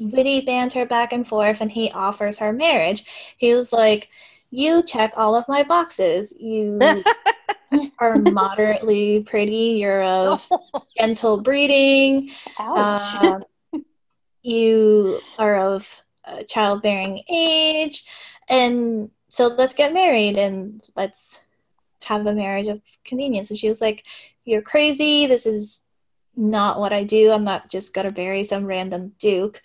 witty 0.00 0.40
banter 0.40 0.86
back 0.86 1.12
and 1.12 1.26
forth 1.26 1.60
and 1.60 1.70
he 1.70 1.90
offers 1.92 2.38
her 2.38 2.52
marriage. 2.52 3.04
He 3.36 3.54
was 3.54 3.72
like 3.72 4.08
you 4.50 4.82
check 4.82 5.14
all 5.16 5.34
of 5.34 5.48
my 5.48 5.62
boxes. 5.62 6.36
You 6.38 7.02
are 7.98 8.16
moderately 8.16 9.20
pretty. 9.20 9.78
You're 9.80 10.02
of 10.04 10.48
gentle 10.96 11.40
breeding. 11.40 12.30
Um, 12.58 13.44
you 14.42 15.20
are 15.38 15.74
of 15.74 16.02
uh, 16.24 16.42
childbearing 16.42 17.22
age. 17.30 18.04
And 18.48 19.10
so 19.28 19.48
let's 19.48 19.74
get 19.74 19.94
married 19.94 20.36
and 20.36 20.82
let's 20.96 21.40
have 22.02 22.26
a 22.26 22.34
marriage 22.34 22.68
of 22.68 22.82
convenience. 23.04 23.50
And 23.50 23.58
she 23.58 23.68
was 23.68 23.80
like, 23.80 24.04
You're 24.44 24.62
crazy. 24.62 25.26
This 25.26 25.46
is 25.46 25.81
not 26.36 26.80
what 26.80 26.92
I 26.92 27.04
do. 27.04 27.30
I'm 27.30 27.44
not 27.44 27.68
just 27.68 27.94
going 27.94 28.08
to 28.08 28.20
marry 28.20 28.44
some 28.44 28.64
random 28.64 29.14
duke. 29.18 29.60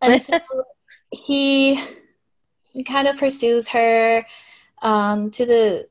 And 0.00 0.20
so 0.20 0.40
he 1.10 1.82
kind 2.86 3.08
of 3.08 3.18
pursues 3.18 3.68
her 3.68 4.26
um, 4.80 5.30
to 5.32 5.46
the 5.46 5.88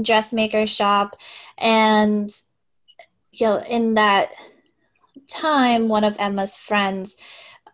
dressmaker 0.00 0.66
shop. 0.66 1.16
And, 1.56 2.30
you 3.32 3.46
know, 3.46 3.62
in 3.68 3.94
that 3.94 4.30
time, 5.28 5.88
one 5.88 6.04
of 6.04 6.16
Emma's 6.18 6.56
friends 6.56 7.16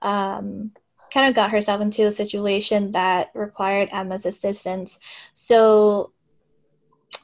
um, 0.02 0.72
kind 1.12 1.28
of 1.28 1.34
got 1.34 1.50
herself 1.50 1.80
into 1.80 2.06
a 2.06 2.12
situation 2.12 2.92
that 2.92 3.30
required 3.34 3.88
Emma's 3.92 4.26
assistance. 4.26 4.98
So, 5.34 6.12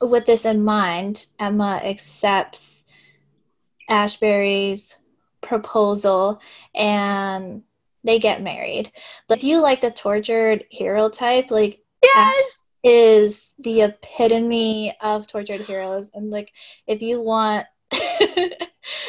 with 0.01 0.25
this 0.25 0.45
in 0.47 0.65
mind, 0.65 1.27
Emma 1.39 1.81
accepts 1.85 2.87
Ashbury's 3.91 4.99
proposal 5.41 6.41
and 6.75 7.63
they 8.05 8.19
get 8.19 8.43
married. 8.43 8.93
But 9.29 9.39
if 9.39 9.45
you 9.45 9.61
like 9.61 9.81
the 9.81 9.91
tortured 9.91 10.65
hero 10.71 11.09
type, 11.11 11.51
like 11.51 11.83
Yes. 12.03 12.71
is 12.83 13.55
the 13.59 13.83
epitome 13.83 14.97
of 15.03 15.27
tortured 15.27 15.61
heroes. 15.61 16.11
And 16.15 16.31
like 16.31 16.51
if 16.87 17.03
you 17.03 17.21
want 17.21 17.67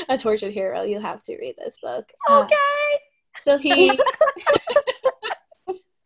a 0.10 0.18
tortured 0.18 0.52
hero, 0.52 0.82
you 0.84 1.00
have 1.00 1.24
to 1.24 1.38
read 1.38 1.56
this 1.58 1.78
book. 1.82 2.12
Uh, 2.28 2.44
Okay. 2.44 3.00
so 3.44 3.58
he 3.58 3.98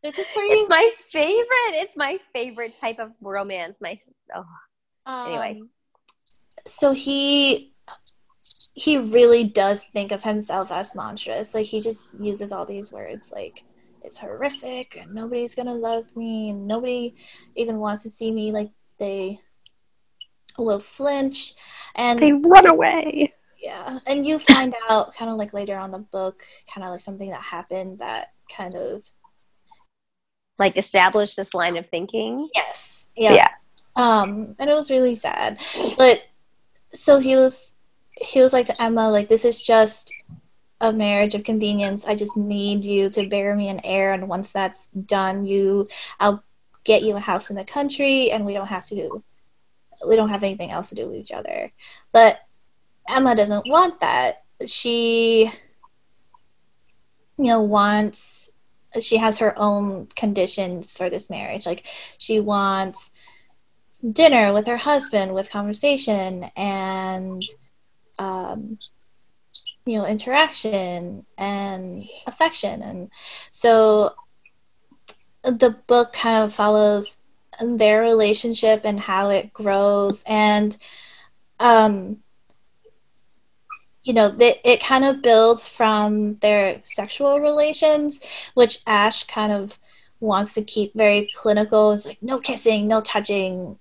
This 0.03 0.19
is 0.19 0.29
where 0.33 0.45
you 0.45 0.59
It's 0.59 0.69
my 0.69 0.91
favorite. 1.09 1.81
It's 1.81 1.97
my 1.97 2.19
favorite 2.31 2.73
type 2.79 2.99
of 2.99 3.13
romance. 3.21 3.81
My 3.81 3.97
oh, 4.35 4.45
anyway. 5.25 5.57
Um, 5.59 5.69
so 6.67 6.91
he 6.91 7.74
he 8.75 8.97
really 8.97 9.45
does 9.45 9.85
think 9.85 10.11
of 10.11 10.21
himself 10.21 10.69
as 10.71 10.93
monstrous. 10.95 11.55
Like 11.55 11.65
he 11.65 11.81
just 11.81 12.13
uses 12.19 12.51
all 12.51 12.65
these 12.65 12.91
words 12.91 13.31
like 13.31 13.63
it's 14.03 14.17
horrific 14.17 14.97
and 14.97 15.13
nobody's 15.13 15.55
gonna 15.55 15.73
love 15.73 16.05
me 16.15 16.49
and 16.51 16.67
nobody 16.67 17.15
even 17.55 17.79
wants 17.79 18.03
to 18.03 18.09
see 18.09 18.31
me 18.31 18.51
like 18.51 18.69
they 18.99 19.39
will 20.57 20.79
flinch 20.79 21.53
and 21.95 22.19
They 22.19 22.31
run 22.33 22.69
away. 22.69 23.33
yeah 23.59 23.91
and 24.05 24.25
you 24.25 24.39
find 24.39 24.75
out 24.89 25.15
kind 25.15 25.31
of 25.31 25.37
like 25.37 25.53
later 25.53 25.77
on 25.77 25.89
the 25.89 25.97
book 25.97 26.43
kind 26.71 26.85
of 26.85 26.91
like 26.91 27.01
something 27.01 27.29
that 27.31 27.41
happened 27.41 27.99
that 27.99 28.33
kind 28.55 28.75
of 28.75 29.03
like 30.59 30.77
established 30.77 31.35
this 31.35 31.53
line 31.53 31.77
of 31.77 31.89
thinking. 31.89 32.49
Yes. 32.53 33.07
Yeah. 33.15 33.33
Yeah. 33.33 33.47
Um, 33.95 34.55
and 34.59 34.69
it 34.69 34.73
was 34.73 34.91
really 34.91 35.15
sad. 35.15 35.59
But 35.97 36.23
so 36.93 37.19
he 37.19 37.35
was 37.35 37.74
he 38.17 38.41
was 38.41 38.53
like 38.53 38.67
to 38.67 38.81
Emma, 38.81 39.09
like, 39.09 39.29
this 39.29 39.45
is 39.45 39.61
just 39.61 40.13
a 40.81 40.91
marriage 40.91 41.35
of 41.35 41.43
convenience. 41.43 42.05
I 42.05 42.15
just 42.15 42.35
need 42.37 42.85
you 42.85 43.09
to 43.11 43.27
bear 43.27 43.55
me 43.55 43.69
an 43.69 43.81
heir 43.83 44.13
and 44.13 44.27
once 44.27 44.51
that's 44.51 44.87
done, 44.87 45.45
you 45.45 45.87
I'll 46.19 46.43
get 46.83 47.03
you 47.03 47.15
a 47.15 47.19
house 47.19 47.49
in 47.49 47.55
the 47.55 47.65
country 47.65 48.31
and 48.31 48.45
we 48.45 48.53
don't 48.53 48.67
have 48.67 48.85
to 48.85 48.95
do 48.95 49.23
we 50.05 50.15
don't 50.15 50.29
have 50.29 50.43
anything 50.43 50.71
else 50.71 50.89
to 50.89 50.95
do 50.95 51.07
with 51.07 51.15
each 51.15 51.31
other. 51.31 51.71
But 52.11 52.39
Emma 53.07 53.35
doesn't 53.35 53.67
want 53.67 53.99
that. 54.01 54.43
She 54.65 55.51
you 57.37 57.45
know 57.45 57.61
wants 57.61 58.51
she 59.01 59.17
has 59.17 59.39
her 59.39 59.57
own 59.57 60.07
conditions 60.15 60.91
for 60.91 61.09
this 61.09 61.29
marriage. 61.29 61.65
Like 61.65 61.85
she 62.17 62.39
wants 62.39 63.11
dinner 64.11 64.53
with 64.53 64.67
her 64.67 64.77
husband 64.77 65.33
with 65.33 65.49
conversation 65.49 66.45
and 66.55 67.43
um, 68.19 68.77
you 69.85 69.97
know 69.97 70.05
interaction 70.05 71.25
and 71.37 72.03
affection. 72.27 72.81
And 72.81 73.09
so 73.51 74.15
the 75.43 75.77
book 75.87 76.13
kind 76.13 76.43
of 76.43 76.53
follows 76.53 77.17
their 77.61 78.01
relationship 78.01 78.81
and 78.83 78.99
how 78.99 79.29
it 79.29 79.53
grows. 79.53 80.23
And 80.27 80.75
um 81.59 82.17
you 84.03 84.13
know 84.13 84.35
it 84.39 84.83
kind 84.83 85.05
of 85.05 85.21
builds 85.21 85.67
from 85.67 86.35
their 86.35 86.79
sexual 86.83 87.39
relations 87.39 88.19
which 88.53 88.81
ash 88.85 89.23
kind 89.23 89.51
of 89.51 89.79
wants 90.19 90.53
to 90.55 90.63
keep 90.63 90.93
very 90.95 91.29
clinical. 91.35 91.91
It's 91.91 92.05
like 92.05 92.21
no 92.21 92.39
kissing 92.39 92.87
no 92.87 93.01
touching 93.01 93.77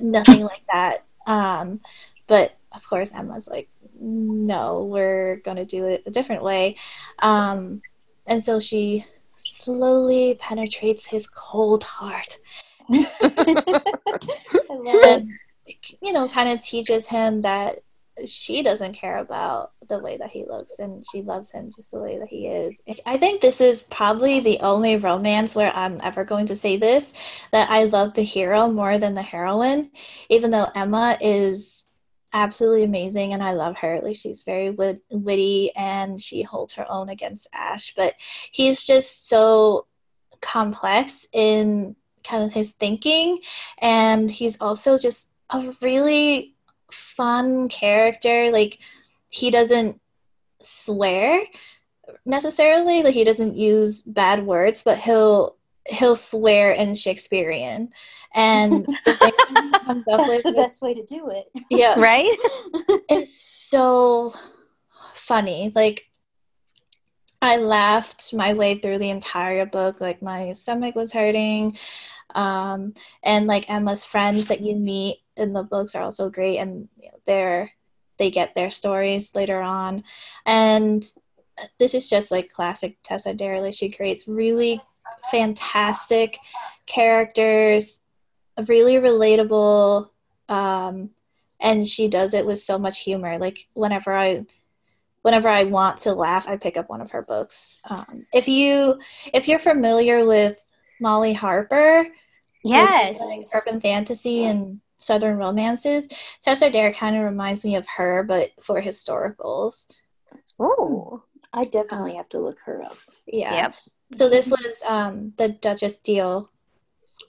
nothing 0.00 0.42
like 0.42 0.62
that. 0.72 1.04
Um 1.26 1.80
but 2.26 2.56
of 2.76 2.86
course 2.88 3.12
emma's 3.14 3.48
like 3.48 3.68
no 3.98 4.84
we're 4.84 5.36
going 5.36 5.56
to 5.56 5.64
do 5.64 5.86
it 5.86 6.02
a 6.06 6.10
different 6.10 6.42
way 6.42 6.76
um 7.20 7.80
and 8.26 8.42
so 8.42 8.60
she 8.60 9.04
slowly 9.36 10.36
penetrates 10.40 11.06
his 11.06 11.28
cold 11.28 11.82
heart 11.82 12.38
I 12.90 13.04
love 14.70 14.94
it. 14.94 15.22
and 15.22 15.30
you 16.00 16.12
know 16.12 16.28
kind 16.28 16.48
of 16.48 16.60
teaches 16.60 17.06
him 17.06 17.42
that 17.42 17.80
she 18.24 18.62
doesn't 18.62 18.94
care 18.94 19.18
about 19.18 19.72
the 19.88 19.98
way 19.98 20.16
that 20.16 20.30
he 20.30 20.44
looks 20.46 20.78
and 20.78 21.04
she 21.12 21.20
loves 21.20 21.50
him 21.50 21.70
just 21.74 21.90
the 21.90 22.00
way 22.00 22.18
that 22.18 22.28
he 22.28 22.46
is 22.46 22.82
i 23.04 23.16
think 23.16 23.40
this 23.40 23.60
is 23.60 23.82
probably 23.84 24.40
the 24.40 24.58
only 24.60 24.96
romance 24.96 25.54
where 25.54 25.72
i'm 25.74 26.00
ever 26.02 26.24
going 26.24 26.46
to 26.46 26.56
say 26.56 26.76
this 26.76 27.12
that 27.52 27.68
i 27.70 27.84
love 27.84 28.14
the 28.14 28.22
hero 28.22 28.68
more 28.68 28.96
than 28.96 29.14
the 29.14 29.22
heroine 29.22 29.90
even 30.30 30.50
though 30.50 30.68
emma 30.74 31.18
is 31.20 31.75
absolutely 32.36 32.84
amazing 32.84 33.32
and 33.32 33.42
i 33.42 33.52
love 33.52 33.78
her. 33.78 33.98
Like 34.02 34.16
she's 34.16 34.44
very 34.44 34.68
wit- 34.70 35.02
witty 35.10 35.72
and 35.74 36.20
she 36.20 36.42
holds 36.42 36.74
her 36.74 36.86
own 36.90 37.08
against 37.08 37.48
ash 37.52 37.94
but 37.96 38.14
he's 38.52 38.84
just 38.84 39.28
so 39.28 39.86
complex 40.42 41.26
in 41.32 41.96
kind 42.22 42.44
of 42.44 42.52
his 42.52 42.72
thinking 42.72 43.38
and 43.78 44.30
he's 44.30 44.60
also 44.60 44.98
just 44.98 45.30
a 45.50 45.72
really 45.80 46.54
fun 46.92 47.68
character. 47.68 48.50
Like 48.52 48.80
he 49.28 49.50
doesn't 49.50 49.98
swear 50.60 51.42
necessarily 52.24 53.02
like 53.02 53.14
he 53.14 53.24
doesn't 53.24 53.56
use 53.56 54.02
bad 54.02 54.44
words 54.44 54.82
but 54.82 54.98
he'll 54.98 55.56
he'll 55.86 56.16
swear 56.16 56.72
in 56.72 56.94
shakespearean 56.94 57.90
and 58.36 58.86
the 59.04 59.32
thing 59.48 59.72
comes 59.84 60.04
That's 60.04 60.28
with 60.28 60.42
the 60.44 60.50
is- 60.50 60.56
best 60.56 60.82
way 60.82 60.94
to 60.94 61.04
do 61.04 61.28
it. 61.30 61.50
yeah 61.70 61.98
Right? 61.98 62.30
it's 63.08 63.34
so 63.68 64.34
funny. 65.14 65.72
Like 65.74 66.04
I 67.42 67.56
laughed 67.58 68.32
my 68.32 68.54
way 68.54 68.74
through 68.76 68.98
the 68.98 69.10
entire 69.10 69.66
book. 69.66 70.00
Like 70.00 70.22
my 70.22 70.52
stomach 70.52 70.94
was 70.94 71.12
hurting. 71.12 71.76
Um, 72.34 72.94
and 73.22 73.46
like 73.46 73.70
Emma's 73.70 74.04
friends 74.04 74.48
that 74.48 74.60
you 74.60 74.76
meet 74.76 75.18
in 75.36 75.52
the 75.52 75.62
books 75.62 75.94
are 75.94 76.02
also 76.02 76.28
great, 76.28 76.58
and 76.58 76.88
you 77.00 77.08
know, 77.08 77.18
they're 77.26 77.70
they 78.18 78.30
get 78.30 78.54
their 78.54 78.70
stories 78.70 79.34
later 79.34 79.60
on. 79.60 80.02
And 80.44 81.04
this 81.78 81.94
is 81.94 82.08
just 82.08 82.30
like 82.30 82.50
classic 82.50 82.96
Tessa 83.02 83.34
Dare. 83.34 83.72
She 83.72 83.90
creates 83.90 84.26
really 84.26 84.80
fantastic 85.30 86.38
characters, 86.86 88.00
really 88.68 88.94
relatable. 88.94 90.08
Um, 90.48 91.10
and 91.60 91.86
she 91.88 92.08
does 92.08 92.34
it 92.34 92.46
with 92.46 92.60
so 92.60 92.78
much 92.78 93.00
humor 93.00 93.38
like 93.38 93.66
whenever 93.74 94.12
i 94.12 94.44
whenever 95.22 95.48
i 95.48 95.64
want 95.64 96.00
to 96.00 96.12
laugh 96.12 96.46
i 96.48 96.56
pick 96.56 96.76
up 96.76 96.88
one 96.88 97.00
of 97.00 97.10
her 97.10 97.22
books 97.22 97.80
um, 97.88 98.24
if 98.32 98.46
you 98.46 98.98
if 99.32 99.48
you're 99.48 99.58
familiar 99.58 100.24
with 100.26 100.58
molly 101.00 101.32
harper 101.32 102.06
Yes. 102.62 103.20
like, 103.20 103.46
urban 103.54 103.80
fantasy 103.80 104.44
and 104.44 104.80
southern 104.98 105.36
romances 105.36 106.08
tessa 106.42 106.70
dare 106.70 106.92
kind 106.92 107.16
of 107.16 107.22
reminds 107.24 107.64
me 107.64 107.76
of 107.76 107.86
her 107.96 108.22
but 108.22 108.50
for 108.62 108.80
historicals 108.80 109.86
oh 110.58 111.22
I 111.52 111.62
definitely 111.64 112.16
have 112.16 112.28
to 112.30 112.38
look 112.38 112.58
her 112.66 112.82
up. 112.82 112.98
yeah 113.26 113.54
Yep. 113.54 113.74
so 114.18 114.28
this 114.28 114.50
was 114.50 114.76
um 114.86 115.32
the 115.38 115.48
duchess 115.48 115.96
deal 115.98 116.50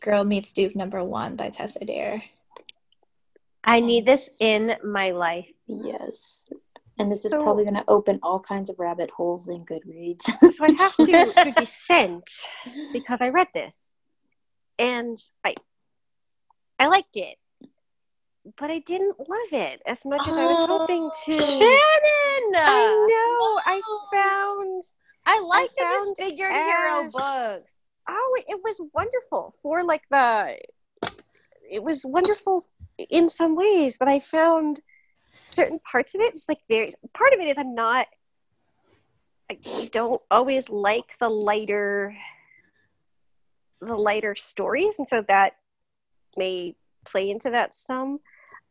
girl 0.02 0.24
meets 0.24 0.53
duke 0.53 0.76
number 0.76 1.03
one 1.03 1.36
by 1.36 1.49
tessa 1.49 1.84
dare 1.86 2.24
I 3.68 3.82
need 3.82 4.06
this 4.06 4.38
in 4.40 4.78
my 4.82 5.11
life. 5.11 5.49
Yes. 5.68 6.45
And 6.98 7.11
this 7.11 7.26
is 7.26 7.32
So- 7.32 7.44
probably 7.44 7.65
going 7.65 7.76
to 7.76 7.84
open 7.90 8.18
all 8.24 8.40
kinds 8.40 8.69
of 8.69 8.80
rabbit 8.80 9.11
holes 9.11 9.49
in 9.49 9.65
Goodreads. 9.65 10.26
So 10.52 10.64
I 10.64 10.72
have 10.72 10.95
to, 10.95 11.06
to 11.44 11.52
dissent 11.52 12.24
because 12.94 13.19
I 13.22 13.30
read 13.30 13.48
this 13.53 13.94
and 14.80 15.18
I 15.44 15.56
I 16.80 16.88
liked 16.88 17.18
it. 17.18 17.38
But 18.57 18.72
I 18.72 18.80
didn't 18.80 19.19
love 19.19 19.52
it 19.52 19.82
as 19.86 20.06
much 20.06 20.26
as 20.26 20.38
I 20.38 20.45
was 20.45 20.57
oh, 20.61 20.68
hoping 20.68 21.11
to. 21.26 21.34
Shannon! 21.34 22.56
I 22.56 23.06
know. 23.10 23.61
I 23.65 23.82
oh. 23.84 24.07
found 24.14 24.82
I 25.26 25.41
like 25.41 25.69
I 25.72 25.74
the 25.76 25.84
found 25.84 26.15
disfigured 26.15 26.52
Ash. 26.52 26.64
hero 26.64 27.11
books. 27.11 27.76
Oh, 28.07 28.38
it 28.47 28.59
was 28.63 28.81
wonderful 28.93 29.53
for 29.61 29.84
like 29.84 30.03
the. 30.09 30.57
It 31.69 31.84
was 31.84 32.05
wonderful 32.05 32.63
in 33.09 33.29
some 33.29 33.55
ways, 33.55 33.97
but 33.97 34.07
I 34.07 34.19
found 34.19 34.79
certain 35.49 35.79
parts 35.79 36.15
of 36.15 36.21
it 36.21 36.34
just 36.34 36.49
like 36.49 36.59
very. 36.69 36.91
Part 37.13 37.34
of 37.34 37.39
it 37.39 37.47
is 37.47 37.57
I'm 37.57 37.75
not. 37.75 38.07
I 39.49 39.57
don't 39.91 40.21
always 40.29 40.69
like 40.69 41.17
the 41.19 41.29
lighter. 41.29 42.15
The 43.81 43.95
lighter 43.95 44.35
stories, 44.35 44.97
and 44.97 45.07
so 45.07 45.23
that 45.27 45.53
may 46.35 46.75
play 47.05 47.29
into 47.29 47.51
that 47.51 47.73
some. 47.73 48.19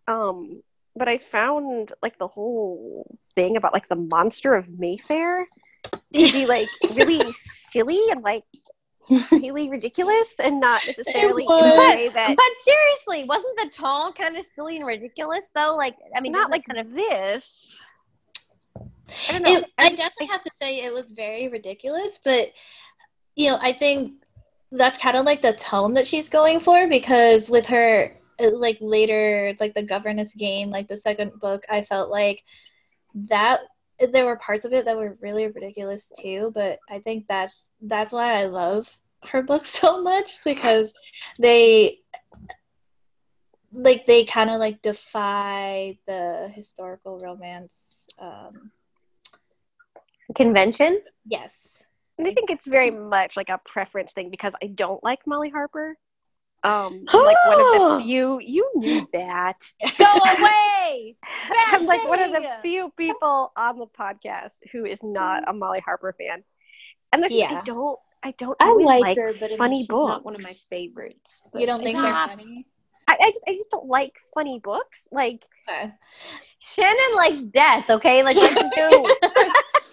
Um, 0.09 0.63
but 0.97 1.09
I 1.09 1.19
found 1.19 1.93
like 2.03 2.17
the 2.17 2.27
whole 2.27 3.17
thing 3.35 3.57
about 3.57 3.75
like 3.75 3.89
the 3.89 3.97
monster 3.97 4.55
of 4.55 4.69
Mayfair 4.69 5.47
to 5.93 6.33
be 6.33 6.47
like 6.47 6.69
really 6.95 7.21
silly 7.33 8.01
and 8.11 8.23
like 8.23 8.45
really 9.33 9.69
ridiculous 9.69 10.35
and 10.39 10.61
not 10.61 10.83
necessarily 10.87 11.45
in 11.45 11.51
a 11.51 11.75
way 11.77 12.09
that 12.13 12.37
But 12.37 12.47
seriously, 12.63 13.25
wasn't 13.29 13.57
the 13.59 13.69
tone 13.71 14.13
kind 14.13 14.37
of 14.37 14.45
silly 14.45 14.77
and 14.77 14.87
ridiculous 14.87 15.51
though? 15.55 15.75
Like, 15.77 15.97
I 16.15 16.21
mean, 16.21 16.33
not 16.33 16.51
like 16.51 16.65
kind 16.65 16.81
of 16.81 16.93
this. 16.93 17.71
I 19.29 19.33
don't 19.33 19.43
know. 19.43 19.57
It, 19.59 19.65
I 19.79 19.91
definitely 19.91 20.27
have 20.27 20.43
to 20.43 20.51
say 20.51 20.81
it 20.81 20.93
was 20.93 21.13
very 21.13 21.49
ridiculous, 21.49 22.19
but 22.23 22.53
you 23.37 23.51
know, 23.51 23.59
I 23.61 23.73
think 23.73 24.15
that's 24.73 24.99
kind 24.99 25.17
of 25.17 25.25
like 25.25 25.43
the 25.43 25.53
tone 25.53 25.95
that 25.95 26.07
she's 26.07 26.29
going 26.29 26.61
for 26.61 26.89
because 26.89 27.49
with 27.49 27.67
her 27.67 28.17
uh, 28.41 28.51
like 28.53 28.79
later 28.81 29.55
like 29.61 29.75
the 29.75 29.83
governess 29.83 30.35
game 30.35 30.71
like 30.71 30.89
the 30.89 30.97
second 30.97 31.33
book 31.41 31.65
i 31.71 31.81
felt 31.81 32.11
like 32.11 32.43
that 33.15 33.61
there 33.99 34.27
were 34.27 34.37
parts 34.37 34.65
of 34.65 34.73
it 34.73 34.85
that 34.85 34.97
were 34.97 35.17
really 35.21 35.47
ridiculous 35.47 36.13
too 36.21 36.51
but 36.55 36.79
i 36.91 36.99
think 36.99 37.27
that's 37.29 37.71
that's 37.83 38.13
why 38.13 38.35
i 38.35 38.45
love 38.45 38.99
her 39.25 39.43
book 39.43 39.65
so 39.81 40.03
much 40.03 40.43
because 40.45 40.93
they 41.39 41.99
like 43.73 44.07
they 44.07 44.25
kind 44.25 44.51
of 44.51 44.59
like 44.59 44.81
defy 44.83 45.99
the 46.07 46.51
historical 46.55 47.19
romance 47.19 48.07
um 48.21 48.71
convention. 50.35 51.01
yes 51.27 51.85
And 52.19 52.27
I 52.27 52.33
think 52.33 52.51
it's 52.51 52.67
very 52.67 52.91
much 52.91 53.37
like 53.37 53.49
a 53.49 53.61
preference 53.65 54.13
thing 54.13 54.31
because 54.31 54.55
I 54.63 54.69
don't 54.69 55.03
like 55.05 55.21
Molly 55.27 55.51
Harper. 55.51 55.97
Um, 56.67 57.05
I'm 57.07 57.25
like 57.25 57.37
one 57.47 57.61
of 57.61 57.99
the 57.99 58.05
few. 58.05 58.41
You 58.41 58.69
knew 58.75 59.09
that. 59.13 59.71
Go 59.99 60.05
away. 60.05 61.17
I'm 61.69 61.87
like 61.87 62.07
one 62.09 62.21
of 62.21 62.33
the 62.33 62.45
few 62.61 62.91
people 62.97 63.53
on 63.57 63.79
the 63.79 63.87
podcast 63.87 64.59
who 64.73 64.85
is 64.85 65.01
not 65.05 65.49
a 65.49 65.53
Molly 65.53 65.79
Harper 65.79 66.13
fan. 66.19 66.43
And 67.13 67.23
there's 67.23 67.33
Yeah. 67.33 67.61
I 67.61 67.65
don't. 67.65 67.99
I 68.25 68.33
don't. 68.33 68.57
I 68.61 68.67
always 68.67 68.87
like, 68.87 69.03
like 69.03 69.17
her, 69.17 69.33
but 69.39 69.53
I 69.53 69.57
funny 69.57 69.73
mean, 69.75 69.83
she's 69.83 69.89
books. 69.89 70.09
not 70.09 70.25
one 70.25 70.35
of 70.35 70.43
my 70.43 70.53
favorites. 70.69 71.43
but 71.53 71.61
you 71.61 71.69
don't 71.69 71.85
think 71.85 72.01
they're 72.01 72.13
funny 72.13 72.65
I, 73.07 73.17
I 73.21 73.31
just. 73.31 73.45
I 73.47 73.53
just 73.53 73.71
don't 73.71 73.87
like 73.87 74.15
funny 74.35 74.59
books. 74.59 75.07
Like 75.13 75.47
okay. 75.71 75.93
Shannon 76.59 77.15
likes 77.15 77.43
death. 77.43 77.89
Okay, 77.89 78.25
like 78.25 78.37
let's 78.37 78.57
I 78.57 78.69
do. 78.75 79.15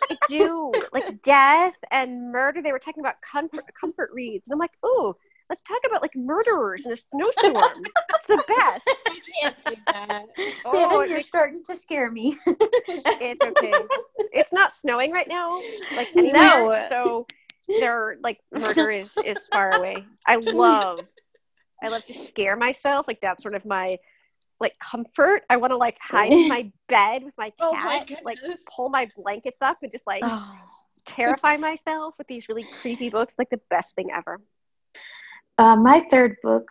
I 0.09 0.17
do 0.27 0.71
like 0.91 1.21
death 1.21 1.75
and 1.91 2.31
murder. 2.31 2.63
They 2.63 2.71
were 2.71 2.79
talking 2.79 3.01
about 3.01 3.21
comfort 3.21 3.65
comfort 3.79 4.09
reads, 4.11 4.47
and 4.47 4.53
I'm 4.53 4.59
like, 4.59 4.71
ooh, 4.83 5.15
let's 5.49 5.63
talk 5.63 5.79
about 5.85 6.01
like 6.01 6.15
murderers 6.15 6.85
in 6.85 6.91
a 6.91 6.95
snowstorm. 6.97 7.55
it's 8.15 8.25
the 8.27 8.43
best. 8.47 8.87
I 9.07 9.19
can't 9.41 9.55
do 9.65 9.75
that. 9.87 10.25
Shannon, 10.37 10.59
Oh, 10.65 11.01
you're 11.03 11.15
makes- 11.17 11.27
starting 11.27 11.61
to 11.63 11.75
scare 11.75 12.09
me. 12.11 12.37
It's 13.25 13.41
okay. 13.43 13.73
it's 14.31 14.51
not 14.53 14.77
snowing 14.77 15.11
right 15.11 15.27
now, 15.27 15.59
like 15.95 16.09
anywhere. 16.15 16.33
No. 16.33 16.85
So 16.89 17.25
there, 17.79 18.17
like 18.21 18.39
murder 18.51 18.91
is 18.91 19.17
is 19.25 19.47
far 19.47 19.73
away. 19.73 20.05
I 20.27 20.35
love, 20.35 21.01
I 21.81 21.87
love 21.87 22.05
to 22.05 22.13
scare 22.13 22.55
myself. 22.55 23.07
Like 23.07 23.19
that's 23.21 23.41
sort 23.43 23.55
of 23.55 23.65
my 23.65 23.95
like 24.59 24.77
comfort. 24.79 25.43
I 25.49 25.57
want 25.57 25.71
to 25.71 25.77
like 25.77 25.97
hide 26.01 26.31
in 26.33 26.47
my 26.49 26.71
bed 26.89 27.23
with 27.23 27.33
my 27.37 27.49
cat, 27.51 27.55
Oh 27.61 27.73
my 27.73 28.05
like 28.23 28.37
pull 28.73 28.89
my 28.89 29.09
blankets 29.17 29.57
up 29.61 29.77
and 29.81 29.91
just 29.91 30.05
like 30.07 30.21
Oh. 30.25 30.51
terrify 31.05 31.57
myself 31.57 32.13
with 32.17 32.27
these 32.27 32.47
really 32.49 32.65
creepy 32.81 33.09
books. 33.09 33.35
Like 33.37 33.49
the 33.49 33.61
best 33.69 33.95
thing 33.95 34.09
ever. 34.15 34.39
Uh, 35.59 35.75
my 35.75 35.99
third 36.09 36.38
book 36.41 36.67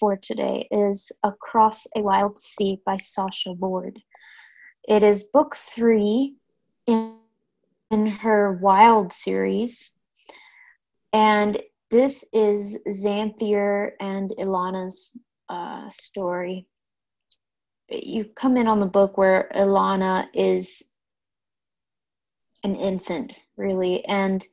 for 0.00 0.16
today 0.16 0.66
is 0.72 1.12
Across 1.22 1.86
a 1.94 2.00
Wild 2.00 2.38
Sea 2.40 2.80
by 2.84 2.96
Sasha 2.96 3.50
Lord. 3.60 3.96
It 4.88 5.04
is 5.04 5.30
book 5.32 5.54
three 5.54 6.34
in, 6.88 7.14
in 7.92 8.06
her 8.08 8.58
Wild 8.60 9.12
series. 9.12 9.92
And 11.12 11.62
this 11.92 12.24
is 12.32 12.76
Xanthier 12.88 13.92
and 14.00 14.32
Ilana's 14.38 15.16
uh, 15.48 15.88
story. 15.90 16.66
You 17.88 18.24
come 18.24 18.56
in 18.56 18.66
on 18.66 18.80
the 18.80 18.86
book 18.86 19.16
where 19.16 19.48
Ilana 19.54 20.26
is 20.34 20.92
an 22.64 22.74
infant, 22.74 23.44
really, 23.56 24.04
and 24.06 24.44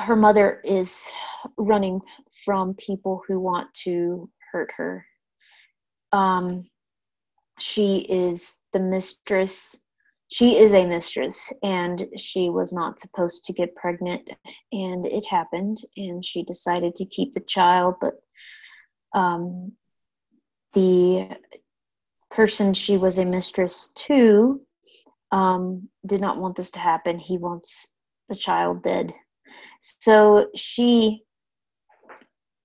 her 0.00 0.16
mother 0.16 0.60
is 0.64 1.10
running 1.56 2.00
from 2.44 2.74
people 2.74 3.22
who 3.26 3.38
want 3.38 3.72
to 3.74 4.30
hurt 4.50 4.70
her. 4.76 5.06
Um, 6.12 6.68
she 7.58 7.98
is 7.98 8.58
the 8.72 8.80
mistress. 8.80 9.76
She 10.28 10.56
is 10.58 10.74
a 10.74 10.86
mistress, 10.86 11.52
and 11.62 12.06
she 12.16 12.48
was 12.48 12.72
not 12.72 13.00
supposed 13.00 13.44
to 13.46 13.52
get 13.52 13.74
pregnant, 13.74 14.30
and 14.72 15.04
it 15.06 15.26
happened, 15.26 15.78
and 15.96 16.24
she 16.24 16.44
decided 16.44 16.94
to 16.96 17.04
keep 17.04 17.34
the 17.34 17.40
child, 17.40 17.96
but 18.00 18.14
um, 19.12 19.72
the 20.72 21.28
person 22.30 22.74
she 22.74 22.96
was 22.96 23.18
a 23.18 23.24
mistress 23.24 23.88
to 23.96 24.60
um, 25.32 25.88
did 26.06 26.20
not 26.20 26.38
want 26.38 26.56
this 26.56 26.70
to 26.70 26.78
happen. 26.78 27.18
He 27.18 27.38
wants 27.38 27.88
the 28.28 28.36
child 28.36 28.82
dead. 28.82 29.12
So 29.80 30.48
she 30.54 31.24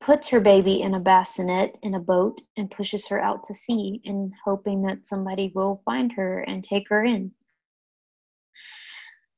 puts 0.02 0.28
her 0.28 0.40
baby 0.40 0.82
in 0.82 0.94
a 0.94 1.00
bassinet 1.00 1.76
in 1.82 1.96
a 1.96 2.00
boat 2.00 2.40
and 2.58 2.70
pushes 2.70 3.08
her 3.08 3.20
out 3.20 3.44
to 3.46 3.54
sea 3.54 4.02
in 4.04 4.32
hoping 4.44 4.84
that 4.84 5.08
somebody 5.08 5.52
will 5.56 5.82
find 5.84 6.12
her 6.14 6.42
and 6.42 6.64
take 6.64 6.90
her 6.90 7.04
in. 7.04 7.32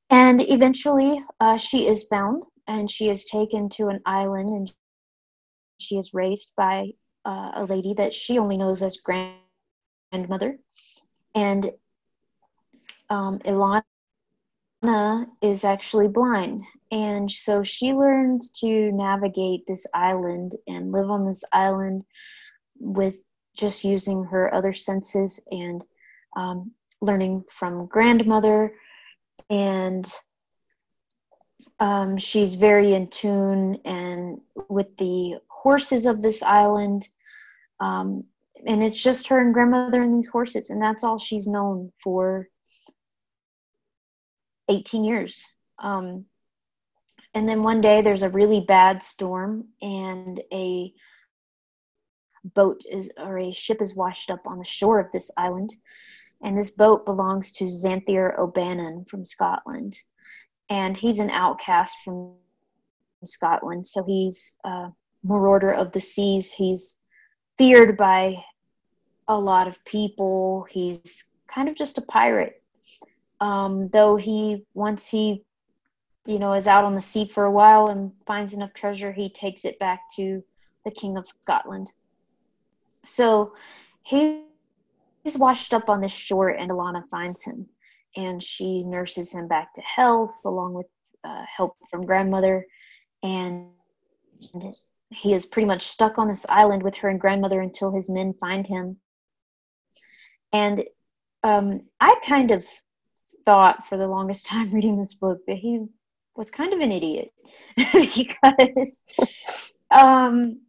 And 0.09 0.41
eventually 0.41 1.23
uh, 1.39 1.57
she 1.57 1.87
is 1.87 2.05
found 2.05 2.43
and 2.67 2.89
she 2.89 3.09
is 3.09 3.25
taken 3.25 3.69
to 3.69 3.87
an 3.87 4.01
island 4.05 4.49
and 4.49 4.73
she 5.79 5.97
is 5.97 6.13
raised 6.13 6.53
by 6.57 6.91
uh, 7.25 7.51
a 7.55 7.65
lady 7.65 7.93
that 7.93 8.13
she 8.13 8.37
only 8.39 8.57
knows 8.57 8.83
as 8.83 8.97
grandmother. 10.11 10.59
And 11.35 11.71
um, 13.09 13.39
Ilana 13.39 13.85
is 15.41 15.63
actually 15.63 16.07
blind. 16.07 16.63
And 16.91 17.29
so 17.29 17.63
she 17.63 17.93
learns 17.93 18.51
to 18.61 18.91
navigate 18.91 19.65
this 19.67 19.85
island 19.93 20.55
and 20.67 20.91
live 20.91 21.09
on 21.09 21.25
this 21.25 21.43
island 21.51 22.05
with 22.79 23.17
just 23.55 23.83
using 23.83 24.23
her 24.23 24.53
other 24.53 24.73
senses 24.73 25.41
and 25.51 25.83
um, 26.35 26.71
learning 27.01 27.43
from 27.49 27.87
grandmother. 27.87 28.73
And 29.49 30.09
um, 31.79 32.17
she's 32.17 32.55
very 32.55 32.93
in 32.93 33.07
tune 33.07 33.79
and 33.85 34.39
with 34.69 34.95
the 34.97 35.37
horses 35.47 36.05
of 36.05 36.21
this 36.21 36.41
island. 36.41 37.07
Um, 37.79 38.23
and 38.65 38.83
it's 38.83 39.01
just 39.01 39.27
her 39.27 39.39
and 39.39 39.53
grandmother 39.53 40.01
and 40.01 40.15
these 40.15 40.29
horses, 40.29 40.69
and 40.69 40.81
that's 40.81 41.03
all 41.03 41.17
she's 41.17 41.47
known 41.47 41.91
for 42.03 42.47
18 44.69 45.03
years. 45.03 45.45
Um, 45.79 46.25
and 47.37 47.47
then 47.47 47.61
one 47.61 47.81
day 47.81 48.01
there's 48.01 48.23
a 48.23 48.31
really 48.31 48.61
bad 48.61 49.03
storm, 49.03 49.65
and 49.79 50.41
a 50.51 50.91
boat 52.55 52.81
is 52.89 53.11
or 53.15 53.37
a 53.37 53.51
ship 53.51 53.79
is 53.79 53.95
washed 53.95 54.31
up 54.31 54.39
on 54.47 54.57
the 54.57 54.65
shore 54.65 54.99
of 54.99 55.11
this 55.11 55.29
island. 55.37 55.71
And 56.41 56.57
this 56.57 56.71
boat 56.71 57.05
belongs 57.05 57.51
to 57.51 57.65
Xanthier 57.65 58.35
O'Bannon 58.39 59.05
from 59.05 59.23
Scotland. 59.23 59.95
And 60.69 60.97
he's 60.97 61.19
an 61.19 61.29
outcast 61.29 61.99
from 62.03 62.33
Scotland. 63.23 63.85
So 63.85 64.03
he's 64.03 64.55
a 64.63 64.87
marauder 65.23 65.71
of 65.71 65.91
the 65.91 65.99
seas. 65.99 66.51
He's 66.51 67.01
feared 67.59 67.97
by 67.97 68.43
a 69.27 69.37
lot 69.37 69.67
of 69.67 69.85
people. 69.85 70.65
He's 70.71 71.25
kind 71.47 71.69
of 71.69 71.75
just 71.75 71.99
a 71.99 72.01
pirate. 72.01 72.63
Um, 73.39 73.89
though 73.89 74.15
he, 74.15 74.65
once 74.73 75.07
he, 75.07 75.43
you 76.27 76.39
know, 76.39 76.53
is 76.53 76.67
out 76.67 76.83
on 76.83 76.95
the 76.95 77.01
sea 77.01 77.25
for 77.25 77.45
a 77.45 77.51
while 77.51 77.87
and 77.87 78.11
finds 78.25 78.53
enough 78.53 78.73
treasure, 78.73 79.11
he 79.11 79.29
takes 79.29 79.65
it 79.65 79.79
back 79.79 80.01
to 80.15 80.43
the 80.85 80.91
King 80.91 81.17
of 81.17 81.27
Scotland. 81.27 81.91
So 83.05 83.53
he 84.03 84.43
he's 85.23 85.37
washed 85.37 85.73
up 85.73 85.89
on 85.89 86.01
this 86.01 86.11
shore 86.11 86.49
and 86.49 86.71
Alana 86.71 87.07
finds 87.09 87.43
him 87.43 87.67
and 88.15 88.41
she 88.41 88.83
nurses 88.83 89.33
him 89.33 89.47
back 89.47 89.73
to 89.73 89.81
health 89.81 90.39
along 90.45 90.73
with 90.73 90.87
uh, 91.23 91.43
help 91.53 91.75
from 91.89 92.05
grandmother 92.05 92.65
and 93.23 93.67
he 95.11 95.33
is 95.33 95.45
pretty 95.45 95.65
much 95.65 95.83
stuck 95.83 96.17
on 96.17 96.27
this 96.27 96.45
island 96.49 96.83
with 96.83 96.95
her 96.95 97.09
and 97.09 97.19
grandmother 97.19 97.61
until 97.61 97.91
his 97.91 98.09
men 98.09 98.33
find 98.39 98.67
him. 98.67 98.97
And 100.53 100.83
um, 101.43 101.81
I 101.99 102.15
kind 102.25 102.51
of 102.51 102.65
thought 103.45 103.85
for 103.85 103.97
the 103.97 104.07
longest 104.07 104.45
time 104.47 104.73
reading 104.73 104.97
this 104.97 105.15
book 105.15 105.39
that 105.47 105.57
he 105.57 105.85
was 106.37 106.51
kind 106.51 106.73
of 106.73 106.79
an 106.79 106.91
idiot 106.91 107.33
because 107.93 109.03
um, 109.91 110.61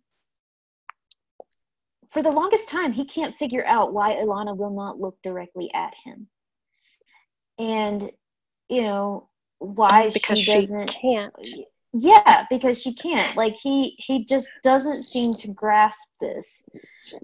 for 2.09 2.23
the 2.23 2.31
longest 2.31 2.69
time 2.69 2.93
he 2.93 3.05
can't 3.05 3.36
figure 3.36 3.65
out 3.66 3.93
why 3.93 4.15
Ilana 4.15 4.57
will 4.57 4.74
not 4.74 4.99
look 4.99 5.19
directly 5.23 5.70
at 5.74 5.95
him. 5.95 6.27
And 7.59 8.11
you 8.69 8.82
know 8.82 9.28
why 9.59 10.11
because 10.11 10.39
she 10.39 10.55
doesn't 10.55 10.90
she 10.90 10.99
can't. 11.01 11.35
yeah 11.93 12.47
because 12.51 12.81
she 12.81 12.95
can't 12.95 13.36
like 13.36 13.57
he 13.57 13.97
he 13.99 14.24
just 14.24 14.51
doesn't 14.62 15.03
seem 15.03 15.35
to 15.35 15.53
grasp 15.53 16.09
this 16.20 16.69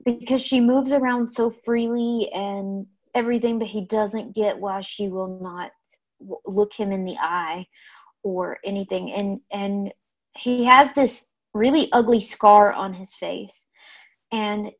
because 0.05 0.45
she 0.45 0.61
moves 0.61 0.93
around 0.93 1.31
so 1.31 1.51
freely 1.51 2.31
and 2.33 2.87
everything 3.15 3.59
but 3.59 3.69
he 3.69 3.83
doesn't 3.83 4.35
get 4.35 4.59
why 4.59 4.81
she 4.81 5.09
will 5.09 5.39
not 5.41 5.71
look 6.47 6.73
him 6.73 6.91
in 6.91 7.05
the 7.05 7.17
eye 7.19 7.65
or 8.25 8.59
anything. 8.65 9.13
And 9.13 9.41
and 9.53 9.93
he 10.37 10.65
has 10.65 10.93
this 10.93 11.31
really 11.53 11.91
ugly 11.93 12.21
scar 12.21 12.73
on 12.73 12.93
his 12.93 13.15
face. 13.15 13.67
And 14.33 14.71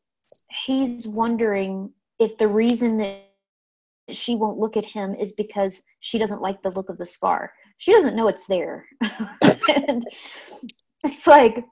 he's 0.65 1.07
wondering 1.07 1.91
if 2.19 2.37
the 2.37 2.47
reason 2.47 2.97
that 2.97 3.21
she 4.11 4.35
won't 4.35 4.59
look 4.59 4.75
at 4.75 4.85
him 4.85 5.15
is 5.15 5.31
because 5.33 5.81
she 6.01 6.17
doesn't 6.17 6.41
like 6.41 6.61
the 6.61 6.71
look 6.71 6.89
of 6.89 6.97
the 6.97 7.05
scar. 7.05 7.53
She 7.77 7.93
doesn't 7.93 8.15
know 8.15 8.27
it's 8.27 8.47
there. 8.47 8.85
And 9.87 10.03
it's 11.03 11.27
like 11.27 11.63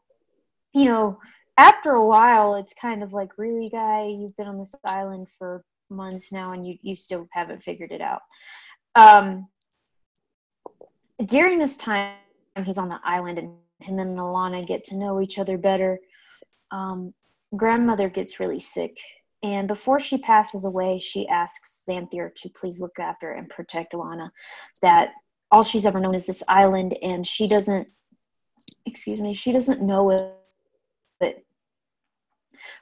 you 0.74 0.86
know 0.86 1.18
after 1.58 1.92
a 1.92 2.06
while 2.06 2.56
it's 2.56 2.74
kind 2.74 3.04
of 3.04 3.14
like 3.14 3.38
really 3.38 3.70
guy? 3.70 4.06
You've 4.06 4.36
been 4.38 4.48
on 4.48 4.60
this 4.60 4.76
island 4.86 5.28
for 5.38 5.64
months 5.90 6.32
now 6.32 6.54
and 6.54 6.68
you, 6.68 6.78
you 6.82 6.96
still 6.96 7.28
haven't 7.32 7.64
figured 7.64 7.92
it 7.92 8.02
out. 8.02 8.22
Um, 8.96 9.48
during 11.26 11.60
this 11.60 11.78
time 11.78 12.16
he's 12.64 12.78
on 12.78 12.90
the 12.90 13.00
island 13.04 13.40
and 13.40 13.54
him 13.80 14.00
and 14.00 14.18
alana 14.18 14.66
get 14.66 14.84
to 14.86 14.96
know 14.96 15.22
each 15.22 15.40
other 15.40 15.58
better. 15.58 16.00
Um, 16.72 17.14
grandmother 17.56 18.10
gets 18.10 18.40
really 18.40 18.60
sick 18.60 18.98
and 19.44 19.68
before 19.68 20.00
she 20.00 20.18
passes 20.18 20.66
away 20.66 20.98
she 20.98 21.28
asks 21.28 21.84
xanthier 21.88 22.34
to 22.36 22.50
please 22.50 22.82
look 22.82 22.98
after 23.00 23.34
and 23.34 23.48
protect 23.50 23.94
alana 23.94 24.32
that 24.82 25.10
all 25.52 25.62
she's 25.62 25.86
ever 25.86 26.00
known 26.00 26.16
is 26.16 26.26
this 26.26 26.42
island 26.48 26.98
and 27.04 27.28
she 27.28 27.48
doesn't 27.48 27.88
excuse 28.88 29.22
me 29.22 29.34
she 29.34 29.52
doesn't 29.52 29.84
know 29.84 30.10
it 30.10 30.44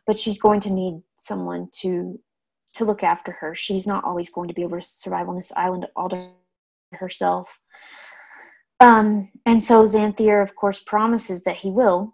but 0.06 0.18
she's 0.18 0.40
going 0.40 0.60
to 0.62 0.70
need 0.70 1.02
someone 1.18 1.70
to 1.72 2.20
to 2.74 2.86
look 2.86 3.04
after 3.04 3.34
her. 3.34 3.54
She's 3.54 3.86
not 3.86 4.04
always 4.04 4.30
going 4.30 4.48
to 4.48 4.54
be 4.54 4.62
able 4.62 4.80
to 4.80 4.86
survive 4.86 5.28
on 5.28 5.36
this 5.36 5.52
island 5.56 5.88
all 5.96 6.10
to 6.10 6.30
herself 6.94 7.60
um, 8.82 9.30
and 9.46 9.64
so 9.64 9.84
xanthier 9.84 10.42
of 10.42 10.56
course 10.56 10.80
promises 10.80 11.44
that 11.44 11.56
he 11.56 11.70
will. 11.70 12.12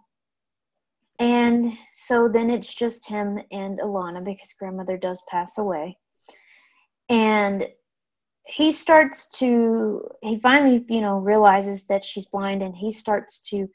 And 1.19 1.73
so 1.94 2.27
then 2.27 2.52
it's 2.52 2.76
just 2.76 3.07
him 3.07 3.39
and 3.52 3.80
alana 3.80 4.23
because 4.23 4.53
grandmother 4.53 4.98
does 4.98 5.23
pass 5.27 5.57
away. 5.57 5.98
And 7.10 7.68
he 8.45 8.72
starts 8.72 9.27
to 9.39 10.07
he 10.22 10.39
finally 10.39 10.85
you 10.89 11.02
know 11.02 11.18
realizes 11.18 11.85
that 11.88 12.03
she's 12.03 12.26
blind 12.26 12.61
and 12.61 12.76
he 12.76 12.91
starts 12.91 13.41
to 13.49 13.68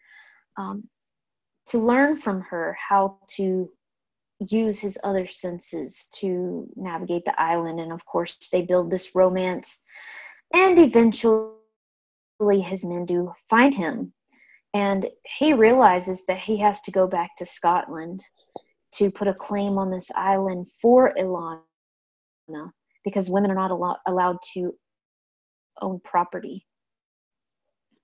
um, 0.56 0.84
to 1.66 1.78
learn 1.78 2.16
from 2.16 2.40
her 2.42 2.76
how 2.78 3.18
to 3.36 3.68
use 4.50 4.78
his 4.78 4.98
other 5.04 5.26
senses 5.26 6.08
to 6.14 6.66
navigate 6.76 7.24
the 7.24 7.40
island. 7.40 7.80
And 7.80 7.92
of 7.92 8.04
course 8.04 8.36
they 8.52 8.62
build 8.62 8.90
this 8.90 9.14
romance. 9.14 9.82
And 10.52 10.78
eventually 10.78 11.52
his 12.60 12.84
men 12.84 13.04
do 13.04 13.32
find 13.48 13.74
him 13.74 14.12
and 14.74 15.06
he 15.38 15.52
realizes 15.52 16.24
that 16.26 16.38
he 16.38 16.56
has 16.56 16.80
to 16.80 16.90
go 16.90 17.06
back 17.06 17.30
to 17.36 17.46
scotland 17.46 18.22
to 18.92 19.10
put 19.10 19.28
a 19.28 19.34
claim 19.34 19.78
on 19.78 19.90
this 19.90 20.10
island 20.14 20.66
for 20.80 21.14
ilana 21.18 21.62
because 23.04 23.30
women 23.30 23.50
are 23.50 23.54
not 23.54 23.70
allo- 23.70 23.96
allowed 24.06 24.38
to 24.54 24.72
own 25.80 26.00
property. 26.04 26.66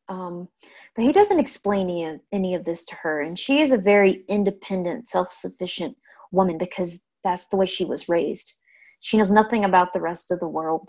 Um, 0.08 0.48
but 0.96 1.04
he 1.04 1.12
doesn't 1.12 1.38
explain 1.38 1.90
any 1.90 2.04
of, 2.06 2.20
any 2.32 2.54
of 2.54 2.64
this 2.64 2.84
to 2.86 2.94
her, 2.96 3.20
and 3.20 3.38
she 3.38 3.60
is 3.60 3.72
a 3.72 3.78
very 3.78 4.24
independent, 4.28 5.10
self-sufficient 5.10 5.94
woman 6.32 6.56
because 6.56 7.06
that's 7.22 7.48
the 7.48 7.56
way 7.56 7.66
she 7.66 7.84
was 7.84 8.08
raised. 8.08 8.54
She 9.00 9.18
knows 9.18 9.30
nothing 9.30 9.64
about 9.64 9.92
the 9.92 10.00
rest 10.00 10.30
of 10.30 10.40
the 10.40 10.48
world. 10.48 10.88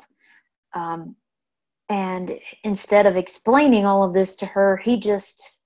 Um, 0.74 1.18
and 1.90 2.40
instead 2.64 3.06
of 3.06 3.16
explaining 3.16 3.86
all 3.86 4.04
of 4.04 4.14
this 4.14 4.36
to 4.38 4.46
her, 4.46 4.78
he 4.78 5.00
just 5.00 5.60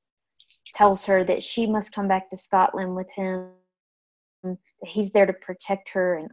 tells 0.74 1.06
her 1.06 1.24
that 1.24 1.44
she 1.44 1.68
must 1.68 1.94
come 1.94 2.08
back 2.08 2.30
to 2.30 2.38
Scotland 2.38 2.96
with 2.96 3.12
him, 3.12 3.50
that 4.44 4.58
he's 4.86 5.12
there 5.12 5.26
to 5.26 5.34
protect 5.34 5.90
her, 5.90 6.16
and 6.16 6.30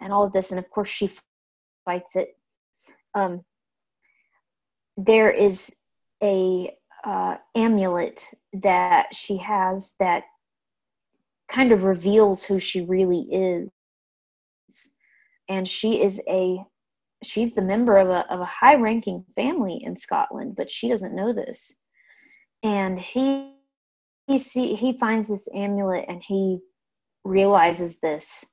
and 0.00 0.12
all 0.12 0.24
of 0.24 0.32
this. 0.32 0.50
And 0.50 0.58
of 0.58 0.70
course, 0.70 0.88
she 0.88 1.10
fights 1.84 2.16
it. 2.16 2.36
Um, 3.14 3.44
there 4.96 5.30
is 5.30 5.74
a 6.22 6.74
uh, 7.04 7.36
amulet 7.54 8.26
that 8.52 9.14
she 9.14 9.36
has 9.38 9.94
that 10.00 10.24
kind 11.48 11.72
of 11.72 11.84
reveals 11.84 12.44
who 12.44 12.58
she 12.58 12.82
really 12.82 13.20
is 13.32 13.70
and 15.48 15.66
she 15.66 16.02
is 16.02 16.20
a 16.28 16.62
she's 17.22 17.54
the 17.54 17.62
member 17.62 17.96
of 17.96 18.08
a 18.08 18.30
of 18.32 18.40
a 18.40 18.44
high 18.44 18.76
ranking 18.76 19.24
family 19.34 19.80
in 19.82 19.96
Scotland 19.96 20.54
but 20.56 20.70
she 20.70 20.88
doesn't 20.88 21.14
know 21.14 21.32
this 21.32 21.72
and 22.62 22.98
he 22.98 23.56
he 24.26 24.38
see 24.38 24.74
he 24.74 24.96
finds 24.98 25.28
this 25.28 25.48
amulet 25.54 26.04
and 26.08 26.22
he 26.26 26.58
realizes 27.24 27.98
this 28.00 28.44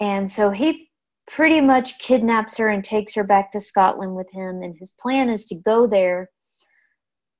and 0.00 0.30
so 0.30 0.50
he 0.50 0.88
pretty 1.28 1.60
much 1.60 1.98
kidnaps 1.98 2.56
her 2.56 2.68
and 2.68 2.82
takes 2.82 3.14
her 3.14 3.22
back 3.22 3.52
to 3.52 3.60
Scotland 3.60 4.16
with 4.16 4.30
him. 4.32 4.62
And 4.62 4.74
his 4.78 4.94
plan 4.98 5.28
is 5.28 5.44
to 5.46 5.54
go 5.56 5.86
there, 5.86 6.30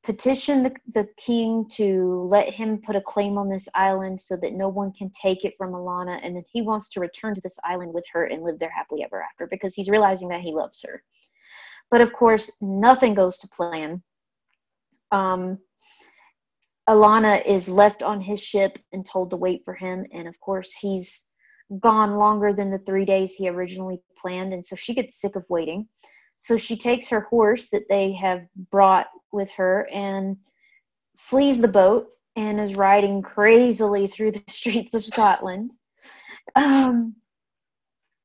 petition 0.09 0.63
the, 0.63 0.75
the 0.95 1.07
king 1.19 1.67
to 1.69 2.27
let 2.31 2.49
him 2.49 2.79
put 2.79 2.97
a 2.97 3.01
claim 3.03 3.37
on 3.37 3.47
this 3.47 3.69
island 3.75 4.19
so 4.19 4.39
that 4.39 4.55
no 4.55 4.67
one 4.67 4.91
can 4.91 5.11
take 5.11 5.45
it 5.45 5.53
from 5.59 5.73
Alana. 5.73 6.19
And 6.23 6.35
then 6.35 6.45
he 6.51 6.63
wants 6.63 6.89
to 6.91 7.01
return 7.01 7.35
to 7.35 7.43
this 7.43 7.59
island 7.63 7.93
with 7.93 8.07
her 8.15 8.25
and 8.25 8.43
live 8.43 8.59
there 8.59 8.71
happily 8.71 9.05
ever 9.05 9.23
after 9.23 9.47
because 9.47 9.75
he's 9.75 9.91
realizing 9.91 10.29
that 10.29 10.41
he 10.41 10.55
loves 10.55 10.83
her. 10.83 11.03
But 11.91 12.01
of 12.01 12.15
course, 12.15 12.51
nothing 12.63 13.13
goes 13.13 13.37
to 13.41 13.49
plan. 13.49 14.03
Um, 15.13 15.59
Alana 16.89 17.45
is 17.45 17.69
left 17.69 18.03
on 18.03 18.23
his 18.23 18.43
ship 18.43 18.79
and 18.95 19.05
told 19.05 19.29
to 19.29 19.37
wait 19.37 19.61
for 19.63 19.75
him. 19.75 20.07
And 20.11 20.27
of 20.27 20.41
course, 20.41 20.73
he's 20.73 21.27
gone 21.81 22.17
longer 22.17 22.55
than 22.55 22.71
the 22.71 22.79
three 22.79 23.05
days 23.05 23.35
he 23.35 23.47
originally 23.51 24.01
planned, 24.17 24.55
and 24.55 24.65
so 24.65 24.75
she 24.75 24.95
gets 24.95 25.21
sick 25.21 25.37
of 25.37 25.45
waiting. 25.51 25.87
So 26.39 26.57
she 26.57 26.77
takes 26.77 27.09
her 27.09 27.21
horse 27.23 27.69
that 27.71 27.89
they 27.89 28.13
have 28.13 28.47
brought 28.71 29.09
with 29.33 29.51
her 29.53 29.89
and 29.93 30.37
flees 31.17 31.61
the 31.61 31.69
boat 31.69 32.09
and 32.37 32.61
is 32.61 32.77
riding 32.77 33.21
crazily 33.21 34.07
through 34.07 34.33
the 34.33 34.45
streets 34.49 34.95
of 34.95 35.05
Scotland. 35.05 35.73
Um, 36.55 37.17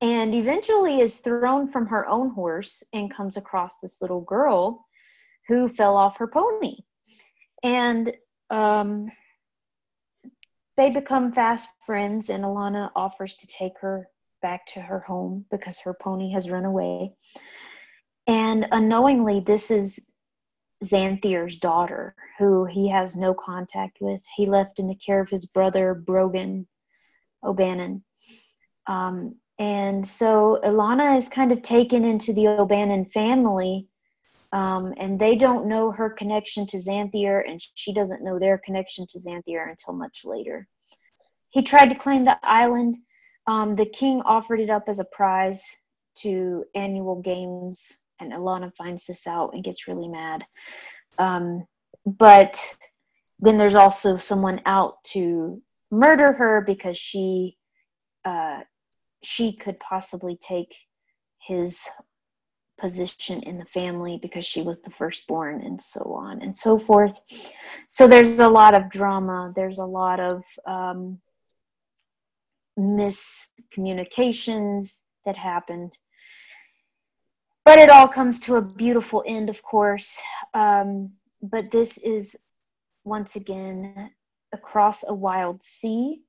and 0.02 0.36
eventually 0.36 1.02
is 1.02 1.20
thrown 1.20 1.68
from 1.68 1.88
her 1.88 2.08
own 2.08 2.30
horse 2.30 2.84
and 2.94 3.14
comes 3.14 3.38
across 3.38 3.80
this 3.80 4.02
little 4.02 4.22
girl 4.22 4.86
who 5.48 5.68
fell 5.68 5.98
off 5.98 6.18
her 6.18 6.28
pony. 6.28 6.78
And 7.64 8.14
um, 8.50 9.12
they 10.76 10.90
become 10.90 11.32
fast 11.32 11.70
friends, 11.86 12.30
and 12.30 12.44
Alana 12.44 12.92
offers 12.96 13.36
to 13.38 13.48
take 13.48 13.74
her 13.80 14.08
back 14.42 14.66
to 14.68 14.82
her 14.82 15.00
home 15.00 15.46
because 15.50 15.80
her 15.80 15.94
pony 15.94 16.32
has 16.32 16.50
run 16.50 16.66
away. 16.66 17.14
And 18.28 18.68
unknowingly, 18.72 19.42
this 19.42 19.72
is 19.72 20.12
Xanthier's 20.84 21.58
daughter, 21.58 22.16
who 22.40 22.66
he 22.66 22.90
has 22.90 23.16
no 23.16 23.34
contact 23.34 23.98
with. 24.00 24.24
He 24.36 24.46
left 24.46 24.80
in 24.80 24.88
the 24.88 24.96
care 24.96 25.22
of 25.22 25.30
his 25.30 25.46
brother, 25.46 25.94
Brogan 25.94 26.68
O'Bannon. 27.44 28.04
Um, 28.88 29.36
and 29.60 30.06
so 30.06 30.60
Ilana 30.64 31.18
is 31.18 31.30
kind 31.30 31.52
of 31.52 31.62
taken 31.62 32.04
into 32.04 32.34
the 32.34 32.48
O'Bannon 32.48 33.06
family 33.06 33.88
um, 34.54 34.94
and 34.98 35.20
they 35.20 35.36
don't 35.36 35.66
know 35.66 35.92
her 35.92 36.12
connection 36.12 36.68
to 36.68 36.78
Xanthier, 36.78 37.44
and 37.50 37.60
she 37.74 37.92
doesn't 37.92 38.24
know 38.24 38.38
their 38.38 38.60
connection 38.60 39.08
to 39.08 39.20
Xanthier 39.20 39.68
until 39.68 39.96
much 39.96 40.22
later. 40.24 40.68
He 41.50 41.64
tried 41.64 41.90
to 41.90 41.96
claim 41.96 42.24
the 42.24 42.38
island. 42.44 42.98
Um, 43.48 43.76
the 43.76 43.88
king 43.88 44.22
offered 44.22 44.60
it 44.60 44.70
up 44.70 44.84
as 44.88 45.00
a 45.00 45.06
prize 45.06 45.76
to 46.18 46.66
annual 46.76 47.20
games, 47.20 47.98
and 48.20 48.32
Ilana 48.32 48.76
finds 48.76 49.06
this 49.06 49.28
out 49.28 49.54
and 49.54 49.64
gets 49.64 49.88
really 49.88 50.08
mad. 50.08 50.46
Um, 51.18 51.66
but 52.06 52.60
then 53.40 53.58
there's 53.58 53.76
also 53.76 54.18
someone 54.18 54.62
out 54.66 55.04
to 55.06 55.62
murder 55.92 56.34
her 56.34 56.62
because 56.62 56.98
she 56.98 57.58
uh, 58.26 58.62
she 59.22 59.54
could 59.54 59.80
possibly 59.80 60.38
take 60.38 60.76
his 61.40 61.88
position 62.80 63.42
in 63.44 63.58
the 63.58 63.66
family 63.66 64.18
because 64.22 64.46
she 64.46 64.62
was 64.62 64.82
the 64.82 64.90
firstborn 64.90 65.62
and 65.62 65.82
so 65.82 66.14
on 66.14 66.42
and 66.42 66.56
so 66.56 66.78
forth. 66.78 67.20
So 67.88 68.08
there's 68.08 68.40
a 68.40 68.48
lot 68.48 68.74
of 68.74 68.90
drama. 68.90 69.54
There's 69.56 69.78
a 69.78 69.86
lot 69.86 70.20
of 70.20 70.44
um, 70.66 71.20
miscommunications 72.78 75.04
that 75.26 75.38
happened 75.38 75.98
but 77.66 77.80
it 77.80 77.90
all 77.90 78.08
comes 78.08 78.40
to 78.42 78.56
a 78.56 78.74
beautiful 78.76 79.24
end 79.26 79.50
of 79.50 79.62
course. 79.64 80.22
Um, 80.54 81.12
but 81.42 81.72
this 81.72 81.98
is 82.00 82.38
once 83.04 83.36
again 83.36 84.12
across 84.54 85.04
a 85.08 85.14
wild 85.14 85.64
sea 85.64 86.22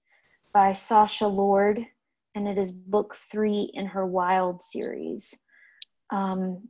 by 0.53 0.73
sasha 0.73 1.27
lord 1.27 1.85
and 2.35 2.49
it 2.49 2.59
is 2.59 2.73
book 2.73 3.15
three 3.15 3.71
in 3.75 3.87
her 3.87 4.07
wild 4.07 4.63
series. 4.63 5.35
Um, 6.11 6.69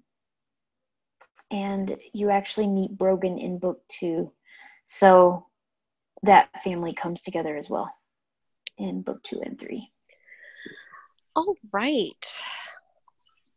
and 1.51 1.97
you 2.13 2.31
actually 2.31 2.67
meet 2.67 2.97
brogan 2.97 3.39
in 3.39 3.59
book 3.59 3.81
two. 3.89 4.33
So 4.85 5.47
that 6.23 6.49
family 6.63 6.93
comes 6.93 7.23
together 7.23 7.57
as 7.57 7.69
well 7.71 7.91
in 8.79 9.03
book 9.03 9.23
two 9.23 9.41
and 9.43 9.59
three. 9.59 9.91
All 11.37 11.55
right. 11.73 12.43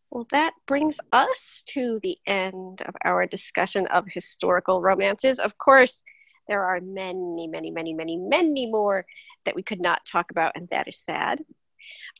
Well, 0.09 0.27
that 0.31 0.53
brings 0.65 0.99
us 1.11 1.63
to 1.67 1.99
the 2.01 2.17
end 2.25 2.81
of 2.83 2.95
our 3.03 3.25
discussion 3.25 3.87
of 3.87 4.05
historical 4.07 4.81
romances. 4.81 5.39
Of 5.39 5.57
course, 5.57 6.03
there 6.47 6.63
are 6.63 6.79
many, 6.81 7.47
many, 7.47 7.71
many, 7.71 7.93
many, 7.93 8.17
many 8.17 8.71
more 8.71 9.05
that 9.45 9.55
we 9.55 9.63
could 9.63 9.81
not 9.81 10.05
talk 10.05 10.31
about, 10.31 10.53
and 10.55 10.69
that 10.69 10.87
is 10.87 10.97
sad. 10.97 11.43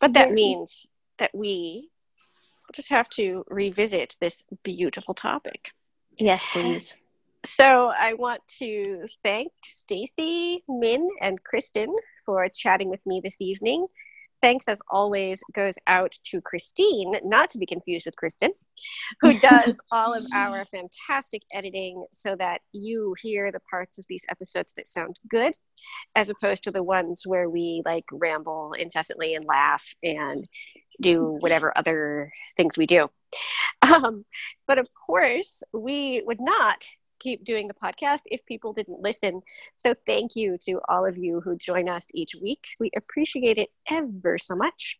But 0.01 0.13
that 0.13 0.31
means 0.31 0.85
that 1.17 1.31
we 1.33 1.89
just 2.73 2.89
have 2.89 3.09
to 3.09 3.45
revisit 3.49 4.17
this 4.19 4.43
beautiful 4.63 5.13
topic. 5.13 5.71
Yes, 6.17 6.45
please. 6.51 7.01
So 7.45 7.93
I 7.97 8.13
want 8.13 8.41
to 8.59 9.05
thank 9.23 9.51
Stacy, 9.63 10.63
Min, 10.67 11.07
and 11.21 11.41
Kristen 11.43 11.95
for 12.25 12.45
chatting 12.49 12.89
with 12.89 13.05
me 13.05 13.21
this 13.23 13.39
evening. 13.39 13.87
Thanks, 14.41 14.67
as 14.67 14.81
always, 14.89 15.43
goes 15.53 15.75
out 15.87 16.13
to 16.25 16.41
Christine, 16.41 17.13
not 17.23 17.49
to 17.51 17.57
be 17.57 17.65
confused 17.65 18.05
with 18.05 18.15
Kristen, 18.15 18.51
who 19.21 19.37
does 19.39 19.79
all 19.91 20.13
of 20.13 20.25
our 20.35 20.65
fantastic 20.65 21.41
editing 21.53 22.05
so 22.11 22.35
that 22.35 22.61
you 22.71 23.15
hear 23.19 23.51
the 23.51 23.59
parts 23.69 23.97
of 23.97 24.05
these 24.07 24.25
episodes 24.29 24.73
that 24.73 24.87
sound 24.87 25.19
good, 25.29 25.55
as 26.15 26.29
opposed 26.29 26.63
to 26.65 26.71
the 26.71 26.83
ones 26.83 27.23
where 27.25 27.49
we 27.49 27.81
like 27.85 28.05
ramble 28.11 28.73
incessantly 28.73 29.33
and 29.33 29.45
laugh 29.45 29.85
and 30.03 30.47
do 31.01 31.37
whatever 31.39 31.75
other 31.75 32.31
things 32.55 32.77
we 32.77 32.85
do. 32.85 33.09
Um, 33.81 34.25
but 34.67 34.77
of 34.77 34.87
course, 35.05 35.63
we 35.73 36.21
would 36.25 36.41
not 36.41 36.87
keep 37.19 37.43
doing 37.43 37.67
the 37.67 37.73
podcast 37.73 38.21
if 38.25 38.45
people 38.45 38.73
didn't 38.73 39.01
listen. 39.01 39.41
So 39.75 39.93
thank 40.05 40.35
you 40.35 40.57
to 40.65 40.79
all 40.89 41.05
of 41.05 41.17
you 41.17 41.41
who 41.41 41.55
join 41.55 41.89
us 41.89 42.07
each 42.13 42.35
week. 42.41 42.67
We 42.79 42.91
appreciate 42.95 43.57
it 43.57 43.69
ever 43.89 44.37
so 44.37 44.55
much. 44.55 44.99